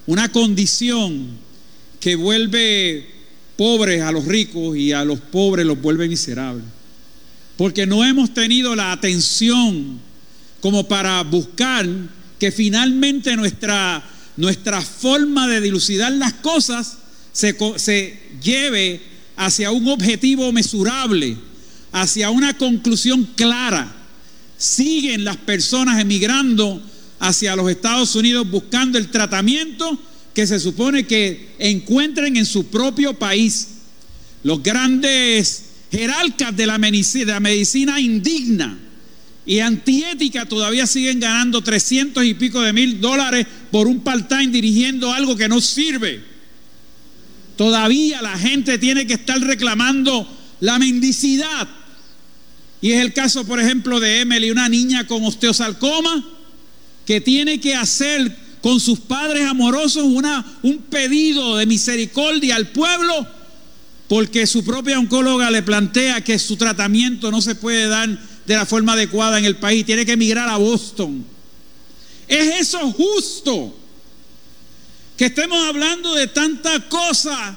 una 0.06 0.32
condición 0.32 1.38
que 2.00 2.16
vuelve 2.16 3.06
pobres 3.56 4.02
a 4.02 4.12
los 4.12 4.26
ricos 4.26 4.76
y 4.76 4.92
a 4.92 5.04
los 5.04 5.18
pobres 5.20 5.66
los 5.66 5.80
vuelve 5.80 6.08
miserables. 6.08 6.64
Porque 7.56 7.86
no 7.86 8.04
hemos 8.04 8.34
tenido 8.34 8.76
la 8.76 8.92
atención 8.92 9.98
como 10.60 10.86
para 10.86 11.22
buscar 11.22 11.86
que 12.38 12.52
finalmente 12.52 13.34
nuestra, 13.36 14.04
nuestra 14.36 14.82
forma 14.82 15.48
de 15.48 15.60
dilucidar 15.60 16.12
las 16.12 16.34
cosas 16.34 16.98
se, 17.32 17.56
se 17.76 18.20
lleve 18.42 19.00
hacia 19.36 19.70
un 19.70 19.88
objetivo 19.88 20.52
mesurable, 20.52 21.36
hacia 21.92 22.30
una 22.30 22.56
conclusión 22.58 23.24
clara. 23.36 23.94
Siguen 24.58 25.24
las 25.24 25.36
personas 25.38 26.00
emigrando 26.00 26.82
hacia 27.18 27.56
los 27.56 27.70
Estados 27.70 28.14
Unidos 28.14 28.50
buscando 28.50 28.98
el 28.98 29.10
tratamiento 29.10 29.98
que 30.36 30.46
se 30.46 30.60
supone 30.60 31.06
que 31.06 31.54
encuentren 31.58 32.36
en 32.36 32.44
su 32.44 32.66
propio 32.66 33.14
país. 33.14 33.68
Los 34.42 34.62
grandes 34.62 35.64
jerarcas 35.90 36.54
de 36.54 36.66
la 36.66 36.76
medicina, 36.76 37.98
indigna 37.98 38.78
y 39.46 39.60
antiética 39.60 40.44
todavía 40.44 40.86
siguen 40.86 41.20
ganando 41.20 41.62
300 41.62 42.22
y 42.22 42.34
pico 42.34 42.60
de 42.60 42.74
mil 42.74 43.00
dólares 43.00 43.46
por 43.70 43.86
un 43.86 44.00
part-time 44.00 44.48
dirigiendo 44.48 45.10
algo 45.10 45.36
que 45.36 45.48
no 45.48 45.58
sirve. 45.58 46.22
Todavía 47.56 48.20
la 48.20 48.38
gente 48.38 48.76
tiene 48.76 49.06
que 49.06 49.14
estar 49.14 49.40
reclamando 49.40 50.28
la 50.60 50.78
mendicidad. 50.78 51.66
Y 52.82 52.92
es 52.92 53.00
el 53.00 53.14
caso, 53.14 53.46
por 53.46 53.58
ejemplo, 53.58 54.00
de 54.00 54.20
Emily, 54.20 54.50
una 54.50 54.68
niña 54.68 55.06
con 55.06 55.24
osteosarcoma, 55.24 56.22
que 57.06 57.22
tiene 57.22 57.58
que 57.58 57.74
hacer 57.74 58.45
con 58.66 58.80
sus 58.80 58.98
padres 58.98 59.46
amorosos 59.46 60.02
una, 60.02 60.44
un 60.64 60.78
pedido 60.78 61.56
de 61.56 61.66
misericordia 61.66 62.56
al 62.56 62.72
pueblo 62.72 63.24
porque 64.08 64.44
su 64.44 64.64
propia 64.64 64.98
oncóloga 64.98 65.52
le 65.52 65.62
plantea 65.62 66.24
que 66.24 66.36
su 66.40 66.56
tratamiento 66.56 67.30
no 67.30 67.40
se 67.40 67.54
puede 67.54 67.86
dar 67.86 68.08
de 68.44 68.54
la 68.56 68.66
forma 68.66 68.94
adecuada 68.94 69.38
en 69.38 69.44
el 69.44 69.58
país, 69.58 69.86
tiene 69.86 70.04
que 70.04 70.14
emigrar 70.14 70.48
a 70.48 70.56
Boston. 70.56 71.24
¿Es 72.26 72.60
eso 72.62 72.80
justo? 72.90 73.72
Que 75.16 75.26
estemos 75.26 75.64
hablando 75.68 76.12
de 76.14 76.26
tanta 76.26 76.88
cosa 76.88 77.56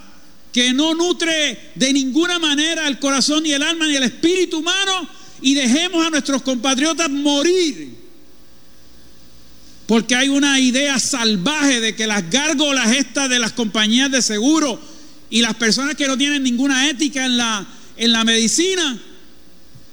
que 0.53 0.74
no 0.74 0.93
nutre 0.93 1.72
de 1.74 1.91
ninguna 1.91 2.38
manera 2.38 2.88
el 2.88 2.99
corazón 2.99 3.41
ni 3.41 3.51
el 3.51 3.64
alma 3.64 3.88
ni 3.88 3.95
el 3.95 4.03
espíritu 4.03 4.60
humano 4.60 5.10
y 5.41 5.55
dejemos 5.55 6.05
a 6.05 6.12
nuestros 6.12 6.43
compatriotas 6.43 7.10
morir. 7.10 7.99
Porque 9.89 10.13
hay 10.13 10.29
una 10.29 10.59
idea 10.59 10.99
salvaje 10.99 11.81
de 11.81 11.95
que 11.95 12.05
las 12.05 12.29
gárgolas 12.29 12.95
estas 12.95 13.27
de 13.27 13.39
las 13.39 13.53
compañías 13.53 14.11
de 14.11 14.21
seguro 14.21 14.79
y 15.31 15.41
las 15.41 15.55
personas 15.55 15.95
que 15.95 16.05
no 16.05 16.15
tienen 16.15 16.43
ninguna 16.43 16.91
ética 16.91 17.25
en 17.25 17.37
la, 17.37 17.65
en 17.97 18.11
la 18.11 18.23
medicina 18.23 18.99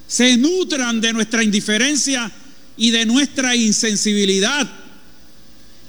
se 0.06 0.36
nutran 0.36 1.00
de 1.00 1.14
nuestra 1.14 1.42
indiferencia 1.42 2.30
y 2.76 2.90
de 2.90 3.06
nuestra 3.06 3.56
insensibilidad, 3.56 4.70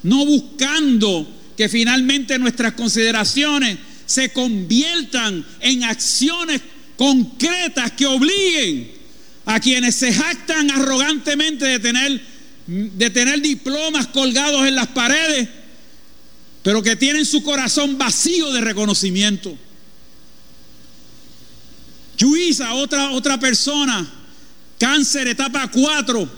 no 0.04 0.26
buscando 0.26 1.30
que 1.58 1.68
finalmente 1.68 2.40
nuestras 2.40 2.76
consideraciones 2.76 3.78
se 4.06 4.32
conviertan 4.32 5.46
en 5.60 5.84
acciones 5.84 6.62
concretas 6.96 7.92
que 7.92 8.06
obliguen 8.06 8.90
a 9.44 9.60
quienes 9.60 9.96
se 9.96 10.14
jactan 10.14 10.72
arrogantemente 10.72 11.66
de 11.66 11.80
tener, 11.80 12.37
de 12.68 13.10
tener 13.10 13.42
diplomas 13.42 14.08
colgados 14.08 14.68
en 14.68 14.76
las 14.76 14.88
paredes, 14.88 15.48
pero 16.64 16.84
que 16.84 16.96
tienen 16.96 17.26
su 17.26 17.42
corazón 17.44 17.98
vacío 17.98 18.52
de 18.52 18.62
reconocimiento. 18.62 19.58
Luisa, 22.20 22.74
otra, 22.74 23.12
otra 23.12 23.40
persona, 23.40 24.06
cáncer 24.78 25.28
etapa 25.28 25.70
4, 25.72 26.30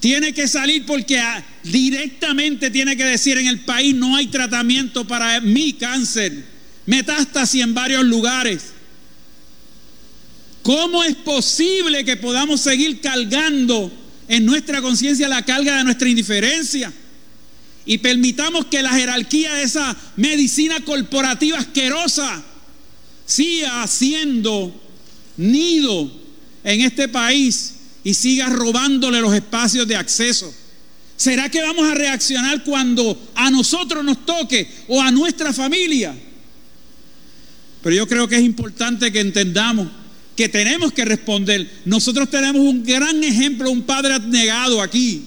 tiene 0.00 0.32
que 0.32 0.48
salir 0.48 0.84
porque 0.84 1.22
directamente 1.62 2.70
tiene 2.70 2.96
que 2.96 3.04
decir 3.04 3.38
en 3.38 3.46
el 3.46 3.60
país 3.60 3.94
no 3.94 4.16
hay 4.16 4.26
tratamiento 4.26 5.06
para 5.06 5.40
mi 5.40 5.74
cáncer, 5.74 6.44
metástasis 6.86 7.62
en 7.62 7.74
varios 7.74 8.04
lugares. 8.04 8.72
¿Cómo 10.62 11.04
es 11.04 11.14
posible 11.16 12.04
que 12.04 12.16
podamos 12.16 12.60
seguir 12.60 13.00
cargando 13.00 13.92
en 14.30 14.46
nuestra 14.46 14.80
conciencia 14.80 15.28
la 15.28 15.44
carga 15.44 15.76
de 15.76 15.84
nuestra 15.84 16.08
indiferencia? 16.08 16.92
Y 17.84 17.98
permitamos 17.98 18.66
que 18.66 18.80
la 18.80 18.90
jerarquía 18.90 19.54
de 19.54 19.64
esa 19.64 19.96
medicina 20.16 20.80
corporativa 20.84 21.58
asquerosa 21.58 22.44
siga 23.26 23.82
haciendo 23.82 24.72
nido 25.36 26.12
en 26.62 26.80
este 26.82 27.08
país 27.08 27.74
y 28.04 28.14
siga 28.14 28.48
robándole 28.48 29.20
los 29.20 29.34
espacios 29.34 29.88
de 29.88 29.96
acceso. 29.96 30.54
¿Será 31.16 31.48
que 31.48 31.60
vamos 31.60 31.90
a 31.90 31.94
reaccionar 31.94 32.62
cuando 32.62 33.32
a 33.34 33.50
nosotros 33.50 34.04
nos 34.04 34.24
toque 34.24 34.70
o 34.86 35.02
a 35.02 35.10
nuestra 35.10 35.52
familia? 35.52 36.14
Pero 37.82 37.96
yo 37.96 38.06
creo 38.06 38.28
que 38.28 38.36
es 38.36 38.42
importante 38.42 39.10
que 39.10 39.20
entendamos 39.20 39.88
que 40.40 40.48
tenemos 40.48 40.90
que 40.94 41.04
responder. 41.04 41.70
Nosotros 41.84 42.30
tenemos 42.30 42.62
un 42.62 42.82
gran 42.82 43.22
ejemplo, 43.22 43.70
un 43.70 43.82
padre 43.82 44.14
abnegado 44.14 44.80
aquí 44.80 45.26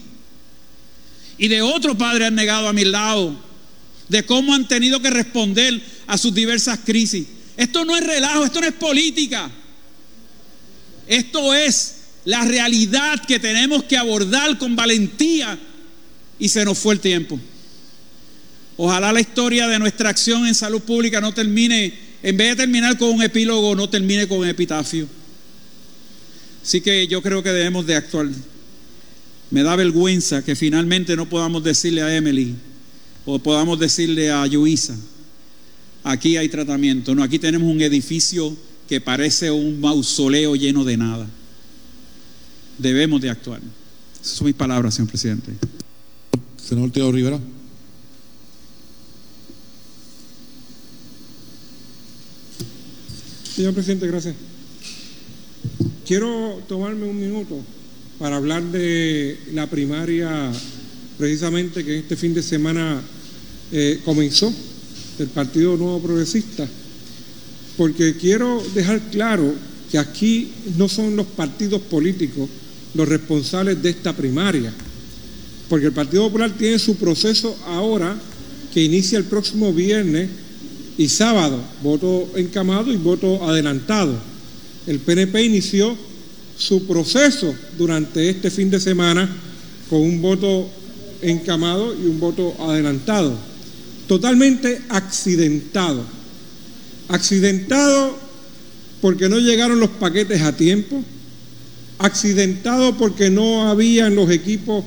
y 1.38 1.48
de 1.48 1.62
otro 1.62 1.96
padre 1.96 2.26
abnegado 2.26 2.68
a 2.68 2.74
mi 2.74 2.84
lado, 2.84 3.40
de 4.10 4.26
cómo 4.26 4.56
han 4.56 4.68
tenido 4.68 5.00
que 5.00 5.12
responder 5.12 5.80
a 6.08 6.18
sus 6.18 6.34
diversas 6.34 6.80
crisis. 6.84 7.28
Esto 7.56 7.86
no 7.86 7.96
es 7.96 8.04
relajo, 8.04 8.44
esto 8.44 8.60
no 8.60 8.66
es 8.66 8.74
política. 8.74 9.52
Esto 11.06 11.54
es 11.54 11.98
la 12.26 12.44
realidad 12.44 13.24
que 13.24 13.38
tenemos 13.38 13.84
que 13.84 13.98
abordar 13.98 14.58
con 14.58 14.76
valentía 14.76 15.60
y 16.40 16.50
se 16.50 16.66
nos 16.66 16.80
fue 16.80 16.96
el 16.96 17.00
tiempo. 17.00 17.40
Ojalá 18.78 19.14
la 19.14 19.22
historia 19.22 19.68
de 19.68 19.78
nuestra 19.78 20.10
acción 20.10 20.48
en 20.48 20.56
salud 20.56 20.82
pública 20.82 21.22
no 21.22 21.36
termine, 21.36 21.94
en 22.24 22.38
vez 22.38 22.52
de 22.52 22.56
terminar 22.56 22.98
con 22.98 23.10
un 23.10 23.22
epílogo, 23.22 23.76
no 23.76 23.90
termine 23.90 24.28
con 24.28 24.40
un 24.40 24.48
epitafio. 24.48 25.08
Así 26.64 26.80
que 26.80 27.06
yo 27.08 27.22
creo 27.22 27.44
que 27.44 27.50
debemos 27.50 27.86
de 27.86 27.96
actuar. 27.96 28.30
Me 29.52 29.62
da 29.62 29.76
vergüenza 29.76 30.44
que 30.44 30.56
finalmente 30.56 31.18
no 31.18 31.28
podamos 31.28 31.64
decirle 31.64 32.02
a 32.02 32.16
Emily 32.16 32.56
o 33.26 33.40
podamos 33.40 33.78
decirle 33.78 34.32
a 34.32 34.48
Luisa, 34.48 34.98
aquí 36.04 36.38
hay 36.38 36.48
tratamiento. 36.48 37.14
No, 37.14 37.24
aquí 37.24 37.40
tenemos 37.40 37.70
un 37.70 37.82
edificio 37.82 38.56
que 38.88 39.02
parece 39.02 39.52
un 39.52 39.82
mausoleo 39.82 40.56
lleno 40.56 40.86
de 40.86 40.98
nada. 40.98 41.28
Debemos 42.78 43.22
de 43.22 43.30
actuar. 43.30 43.62
Esas 44.22 44.38
son 44.38 44.48
mis 44.48 44.56
palabras, 44.56 44.96
señor 44.96 45.10
presidente. 45.10 45.52
Senador 46.58 47.14
Rivera. 47.14 47.40
Señor 53.56 53.76
presidente, 53.76 54.08
gracias. 54.08 54.34
Quiero 56.08 56.60
tomarme 56.68 57.06
un 57.06 57.20
minuto 57.20 57.60
para 58.18 58.38
hablar 58.38 58.64
de 58.64 59.38
la 59.54 59.70
primaria 59.70 60.52
precisamente 61.20 61.86
que 61.86 62.00
este 62.00 62.16
fin 62.16 62.34
de 62.34 62.42
semana 62.42 63.00
eh, 63.72 64.00
comenzó 64.04 64.52
del 65.20 65.28
Partido 65.28 65.78
Nuevo 65.78 66.02
Progresista, 66.02 66.68
porque 67.78 68.18
quiero 68.18 68.64
dejar 68.74 69.00
claro 69.12 69.54
que 69.92 70.00
aquí 70.00 70.52
no 70.76 70.90
son 70.90 71.16
los 71.16 71.28
partidos 71.28 71.82
políticos 71.84 72.50
los 72.96 73.08
responsables 73.08 73.84
de 73.84 73.92
esta 73.92 74.16
primaria, 74.18 74.74
porque 75.70 75.86
el 75.86 75.94
Partido 75.94 76.24
Popular 76.24 76.58
tiene 76.58 76.80
su 76.80 76.96
proceso 76.96 77.56
ahora 77.68 78.20
que 78.74 78.84
inicia 78.84 79.20
el 79.20 79.26
próximo 79.26 79.72
viernes 79.72 80.30
y 80.98 81.10
sábado, 81.10 81.60
voto 81.82 82.30
encamado 82.36 82.92
y 82.92 82.98
voto 82.98 83.48
adelantado. 83.48 84.16
El 84.86 85.00
PNP 85.00 85.44
inició 85.44 85.96
su 86.58 86.86
proceso 86.86 87.54
durante 87.78 88.30
este 88.30 88.52
fin 88.52 88.70
de 88.70 88.80
semana 88.80 89.30
con 89.90 90.02
un 90.02 90.22
voto 90.22 90.70
encamado 91.22 91.94
y 91.94 92.06
un 92.06 92.20
voto 92.20 92.54
adelantado 92.60 93.54
totalmente 94.08 94.82
accidentado. 94.90 96.04
Accidentado 97.08 98.18
porque 99.02 99.30
no 99.30 99.40
llegaron 99.40 99.80
los 99.80 99.90
paquetes 99.90 100.42
a 100.42 100.56
tiempo, 100.56 101.04
accidentado 101.98 102.98
porque 102.98 103.30
no 103.30 103.68
habían 103.68 104.16
los 104.16 104.30
equipos 104.30 104.84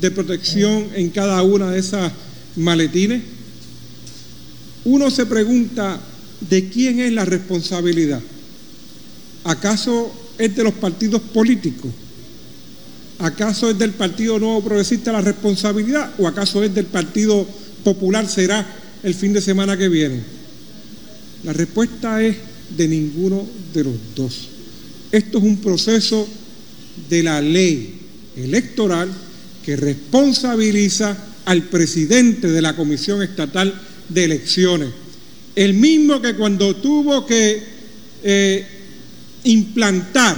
de 0.00 0.10
protección 0.10 0.88
en 0.94 1.10
cada 1.10 1.42
una 1.42 1.70
de 1.70 1.78
esas 1.78 2.12
maletines. 2.56 3.22
Uno 4.84 5.10
se 5.10 5.26
pregunta, 5.26 6.00
¿de 6.48 6.68
quién 6.68 7.00
es 7.00 7.12
la 7.12 7.24
responsabilidad? 7.24 8.20
¿Acaso 9.44 10.12
es 10.38 10.54
de 10.56 10.64
los 10.64 10.74
partidos 10.74 11.20
políticos? 11.20 11.90
¿Acaso 13.18 13.70
es 13.70 13.78
del 13.78 13.90
Partido 13.90 14.38
Nuevo 14.38 14.64
Progresista 14.64 15.12
la 15.12 15.20
responsabilidad 15.20 16.14
o 16.18 16.26
acaso 16.26 16.62
es 16.62 16.74
del 16.74 16.86
Partido 16.86 17.46
popular 17.84 18.26
será 18.26 18.66
el 19.02 19.14
fin 19.14 19.34
de 19.34 19.42
semana 19.42 19.76
que 19.76 19.90
viene? 19.90 20.20
La 21.44 21.52
respuesta 21.52 22.22
es 22.22 22.36
de 22.76 22.88
ninguno 22.88 23.46
de 23.74 23.84
los 23.84 23.94
dos. 24.14 24.48
Esto 25.12 25.38
es 25.38 25.44
un 25.44 25.58
proceso 25.58 26.26
de 27.08 27.22
la 27.22 27.42
ley 27.42 28.00
electoral 28.36 29.08
que 29.64 29.76
responsabiliza 29.76 31.16
al 31.44 31.64
presidente 31.64 32.48
de 32.48 32.62
la 32.62 32.76
Comisión 32.76 33.22
Estatal 33.22 33.74
de 34.10 34.24
Elecciones. 34.24 34.90
El 35.54 35.74
mismo 35.74 36.20
que 36.20 36.34
cuando 36.34 36.76
tuvo 36.76 37.26
que 37.26 37.62
eh, 38.22 38.66
implantar 39.44 40.36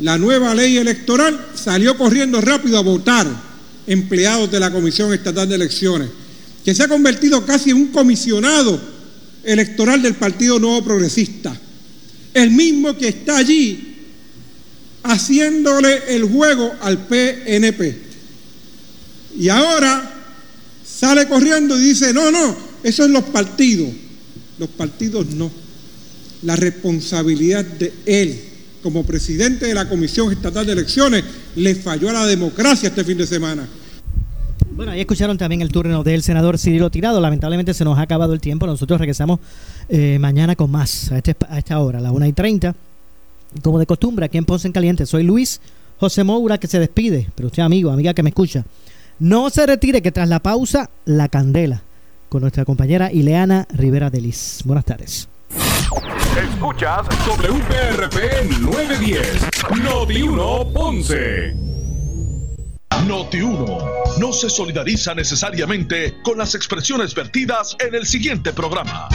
la 0.00 0.18
nueva 0.18 0.54
ley 0.54 0.76
electoral 0.76 1.48
salió 1.54 1.96
corriendo 1.96 2.40
rápido 2.40 2.78
a 2.78 2.82
votar 2.82 3.26
empleados 3.86 4.50
de 4.50 4.60
la 4.60 4.70
Comisión 4.70 5.12
Estatal 5.12 5.48
de 5.48 5.54
Elecciones, 5.56 6.08
que 6.64 6.74
se 6.74 6.82
ha 6.82 6.88
convertido 6.88 7.44
casi 7.44 7.70
en 7.70 7.76
un 7.76 7.86
comisionado 7.88 8.80
electoral 9.42 10.02
del 10.02 10.14
Partido 10.14 10.58
Nuevo 10.58 10.84
Progresista, 10.84 11.58
el 12.34 12.50
mismo 12.50 12.96
que 12.96 13.08
está 13.08 13.38
allí 13.38 13.96
haciéndole 15.02 16.14
el 16.14 16.24
juego 16.24 16.74
al 16.80 17.06
PNP. 17.06 17.98
Y 19.38 19.48
ahora 19.48 20.19
sale 21.00 21.26
corriendo 21.26 21.78
y 21.78 21.82
dice, 21.82 22.12
no, 22.12 22.30
no, 22.30 22.54
eso 22.82 23.04
es 23.04 23.10
los 23.10 23.24
partidos. 23.24 23.88
Los 24.58 24.68
partidos 24.68 25.26
no. 25.34 25.50
La 26.42 26.56
responsabilidad 26.56 27.64
de 27.64 27.92
él 28.04 28.50
como 28.82 29.04
presidente 29.04 29.66
de 29.66 29.74
la 29.74 29.88
Comisión 29.88 30.30
Estatal 30.32 30.66
de 30.66 30.72
Elecciones, 30.72 31.24
le 31.56 31.74
falló 31.74 32.10
a 32.10 32.12
la 32.12 32.26
democracia 32.26 32.88
este 32.88 33.04
fin 33.04 33.18
de 33.18 33.26
semana. 33.26 33.66
Bueno, 34.70 34.92
ahí 34.92 35.00
escucharon 35.00 35.36
también 35.36 35.60
el 35.60 35.70
turno 35.70 36.02
del 36.02 36.22
senador 36.22 36.58
Cirilo 36.58 36.90
Tirado. 36.90 37.20
Lamentablemente 37.20 37.74
se 37.74 37.84
nos 37.84 37.98
ha 37.98 38.02
acabado 38.02 38.32
el 38.32 38.40
tiempo. 38.40 38.66
Nosotros 38.66 38.98
regresamos 38.98 39.40
eh, 39.88 40.18
mañana 40.18 40.56
con 40.56 40.70
más 40.70 41.12
a, 41.12 41.18
este, 41.18 41.36
a 41.48 41.58
esta 41.58 41.78
hora, 41.80 41.98
a 41.98 42.02
las 42.02 42.12
1 42.12 42.26
y 42.26 42.32
30. 42.32 42.74
Como 43.62 43.78
de 43.78 43.86
costumbre, 43.86 44.26
aquí 44.26 44.38
en 44.38 44.44
Ponce 44.44 44.68
en 44.68 44.72
Caliente. 44.72 45.04
Soy 45.06 45.24
Luis 45.24 45.60
José 45.98 46.24
Moura 46.24 46.56
que 46.58 46.66
se 46.66 46.78
despide. 46.78 47.28
Pero 47.34 47.48
usted, 47.48 47.62
amigo, 47.62 47.90
amiga 47.90 48.14
que 48.14 48.22
me 48.22 48.30
escucha. 48.30 48.64
No 49.20 49.50
se 49.50 49.66
retire 49.66 50.00
que 50.00 50.12
tras 50.12 50.28
la 50.28 50.40
pausa, 50.40 50.90
la 51.04 51.28
candela. 51.28 51.82
con 52.30 52.42
nuestra 52.42 52.64
compañera 52.64 53.10
Ileana 53.12 53.66
Rivera 53.70 54.08
Delis. 54.08 54.62
Buenas 54.64 54.84
tardes. 54.84 55.28
Escuchas 56.40 57.06
WPRP 57.26 58.60
910, 58.60 59.82
Noti 59.82 60.22
1 60.22 60.72
Ponce. 60.72 61.52
Noti 63.06 63.40
1 63.40 63.78
no 64.20 64.32
se 64.32 64.48
solidariza 64.48 65.12
necesariamente 65.14 66.14
con 66.22 66.38
las 66.38 66.54
expresiones 66.54 67.14
vertidas 67.16 67.76
en 67.84 67.96
el 67.96 68.06
siguiente 68.06 68.52
programa. 68.52 69.08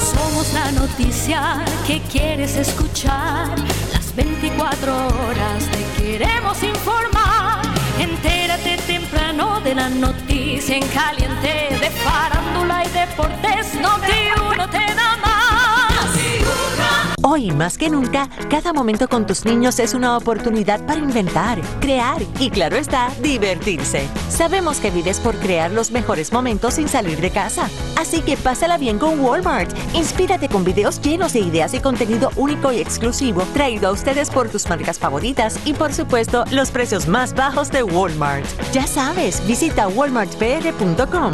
Somos 0.00 0.52
la 0.52 0.72
noticia 0.72 1.64
que 1.86 2.00
quieres 2.10 2.56
escuchar. 2.56 3.54
Las 4.16 4.26
24 4.26 5.06
horas 5.08 5.68
te 5.70 6.02
queremos 6.02 6.62
informar. 6.62 7.62
Entérate 7.98 8.76
temprano 8.86 9.60
de 9.60 9.74
la 9.74 9.88
noticia 9.88 10.76
en 10.76 10.86
caliente 10.88 11.76
de 11.80 11.90
farándula 11.90 12.84
y 12.84 12.88
deportes. 12.90 13.74
Noti 13.74 14.30
1 14.52 14.70
te 14.70 14.94
da 14.94 15.14
Hoy 17.26 17.50
más 17.52 17.78
que 17.78 17.88
nunca, 17.88 18.28
cada 18.50 18.74
momento 18.74 19.08
con 19.08 19.26
tus 19.26 19.46
niños 19.46 19.78
es 19.78 19.94
una 19.94 20.14
oportunidad 20.18 20.84
para 20.84 21.00
inventar, 21.00 21.58
crear 21.80 22.20
y 22.38 22.50
claro 22.50 22.76
está, 22.76 23.08
divertirse. 23.22 24.06
Sabemos 24.28 24.78
que 24.78 24.90
vives 24.90 25.20
por 25.20 25.34
crear 25.36 25.70
los 25.70 25.90
mejores 25.90 26.34
momentos 26.34 26.74
sin 26.74 26.86
salir 26.86 27.22
de 27.22 27.30
casa. 27.30 27.70
Así 27.98 28.20
que 28.20 28.36
pásala 28.36 28.76
bien 28.76 28.98
con 28.98 29.20
Walmart. 29.20 29.74
Inspírate 29.94 30.50
con 30.50 30.64
videos 30.64 31.00
llenos 31.00 31.32
de 31.32 31.40
ideas 31.40 31.72
y 31.72 31.80
contenido 31.80 32.30
único 32.36 32.70
y 32.72 32.80
exclusivo 32.80 33.40
traído 33.54 33.88
a 33.88 33.92
ustedes 33.92 34.28
por 34.28 34.50
tus 34.50 34.68
marcas 34.68 34.98
favoritas 34.98 35.58
y 35.64 35.72
por 35.72 35.94
supuesto 35.94 36.44
los 36.50 36.70
precios 36.70 37.08
más 37.08 37.34
bajos 37.34 37.70
de 37.70 37.84
Walmart. 37.84 38.44
Ya 38.74 38.86
sabes, 38.86 39.42
visita 39.46 39.88
walmartpr.com 39.88 41.32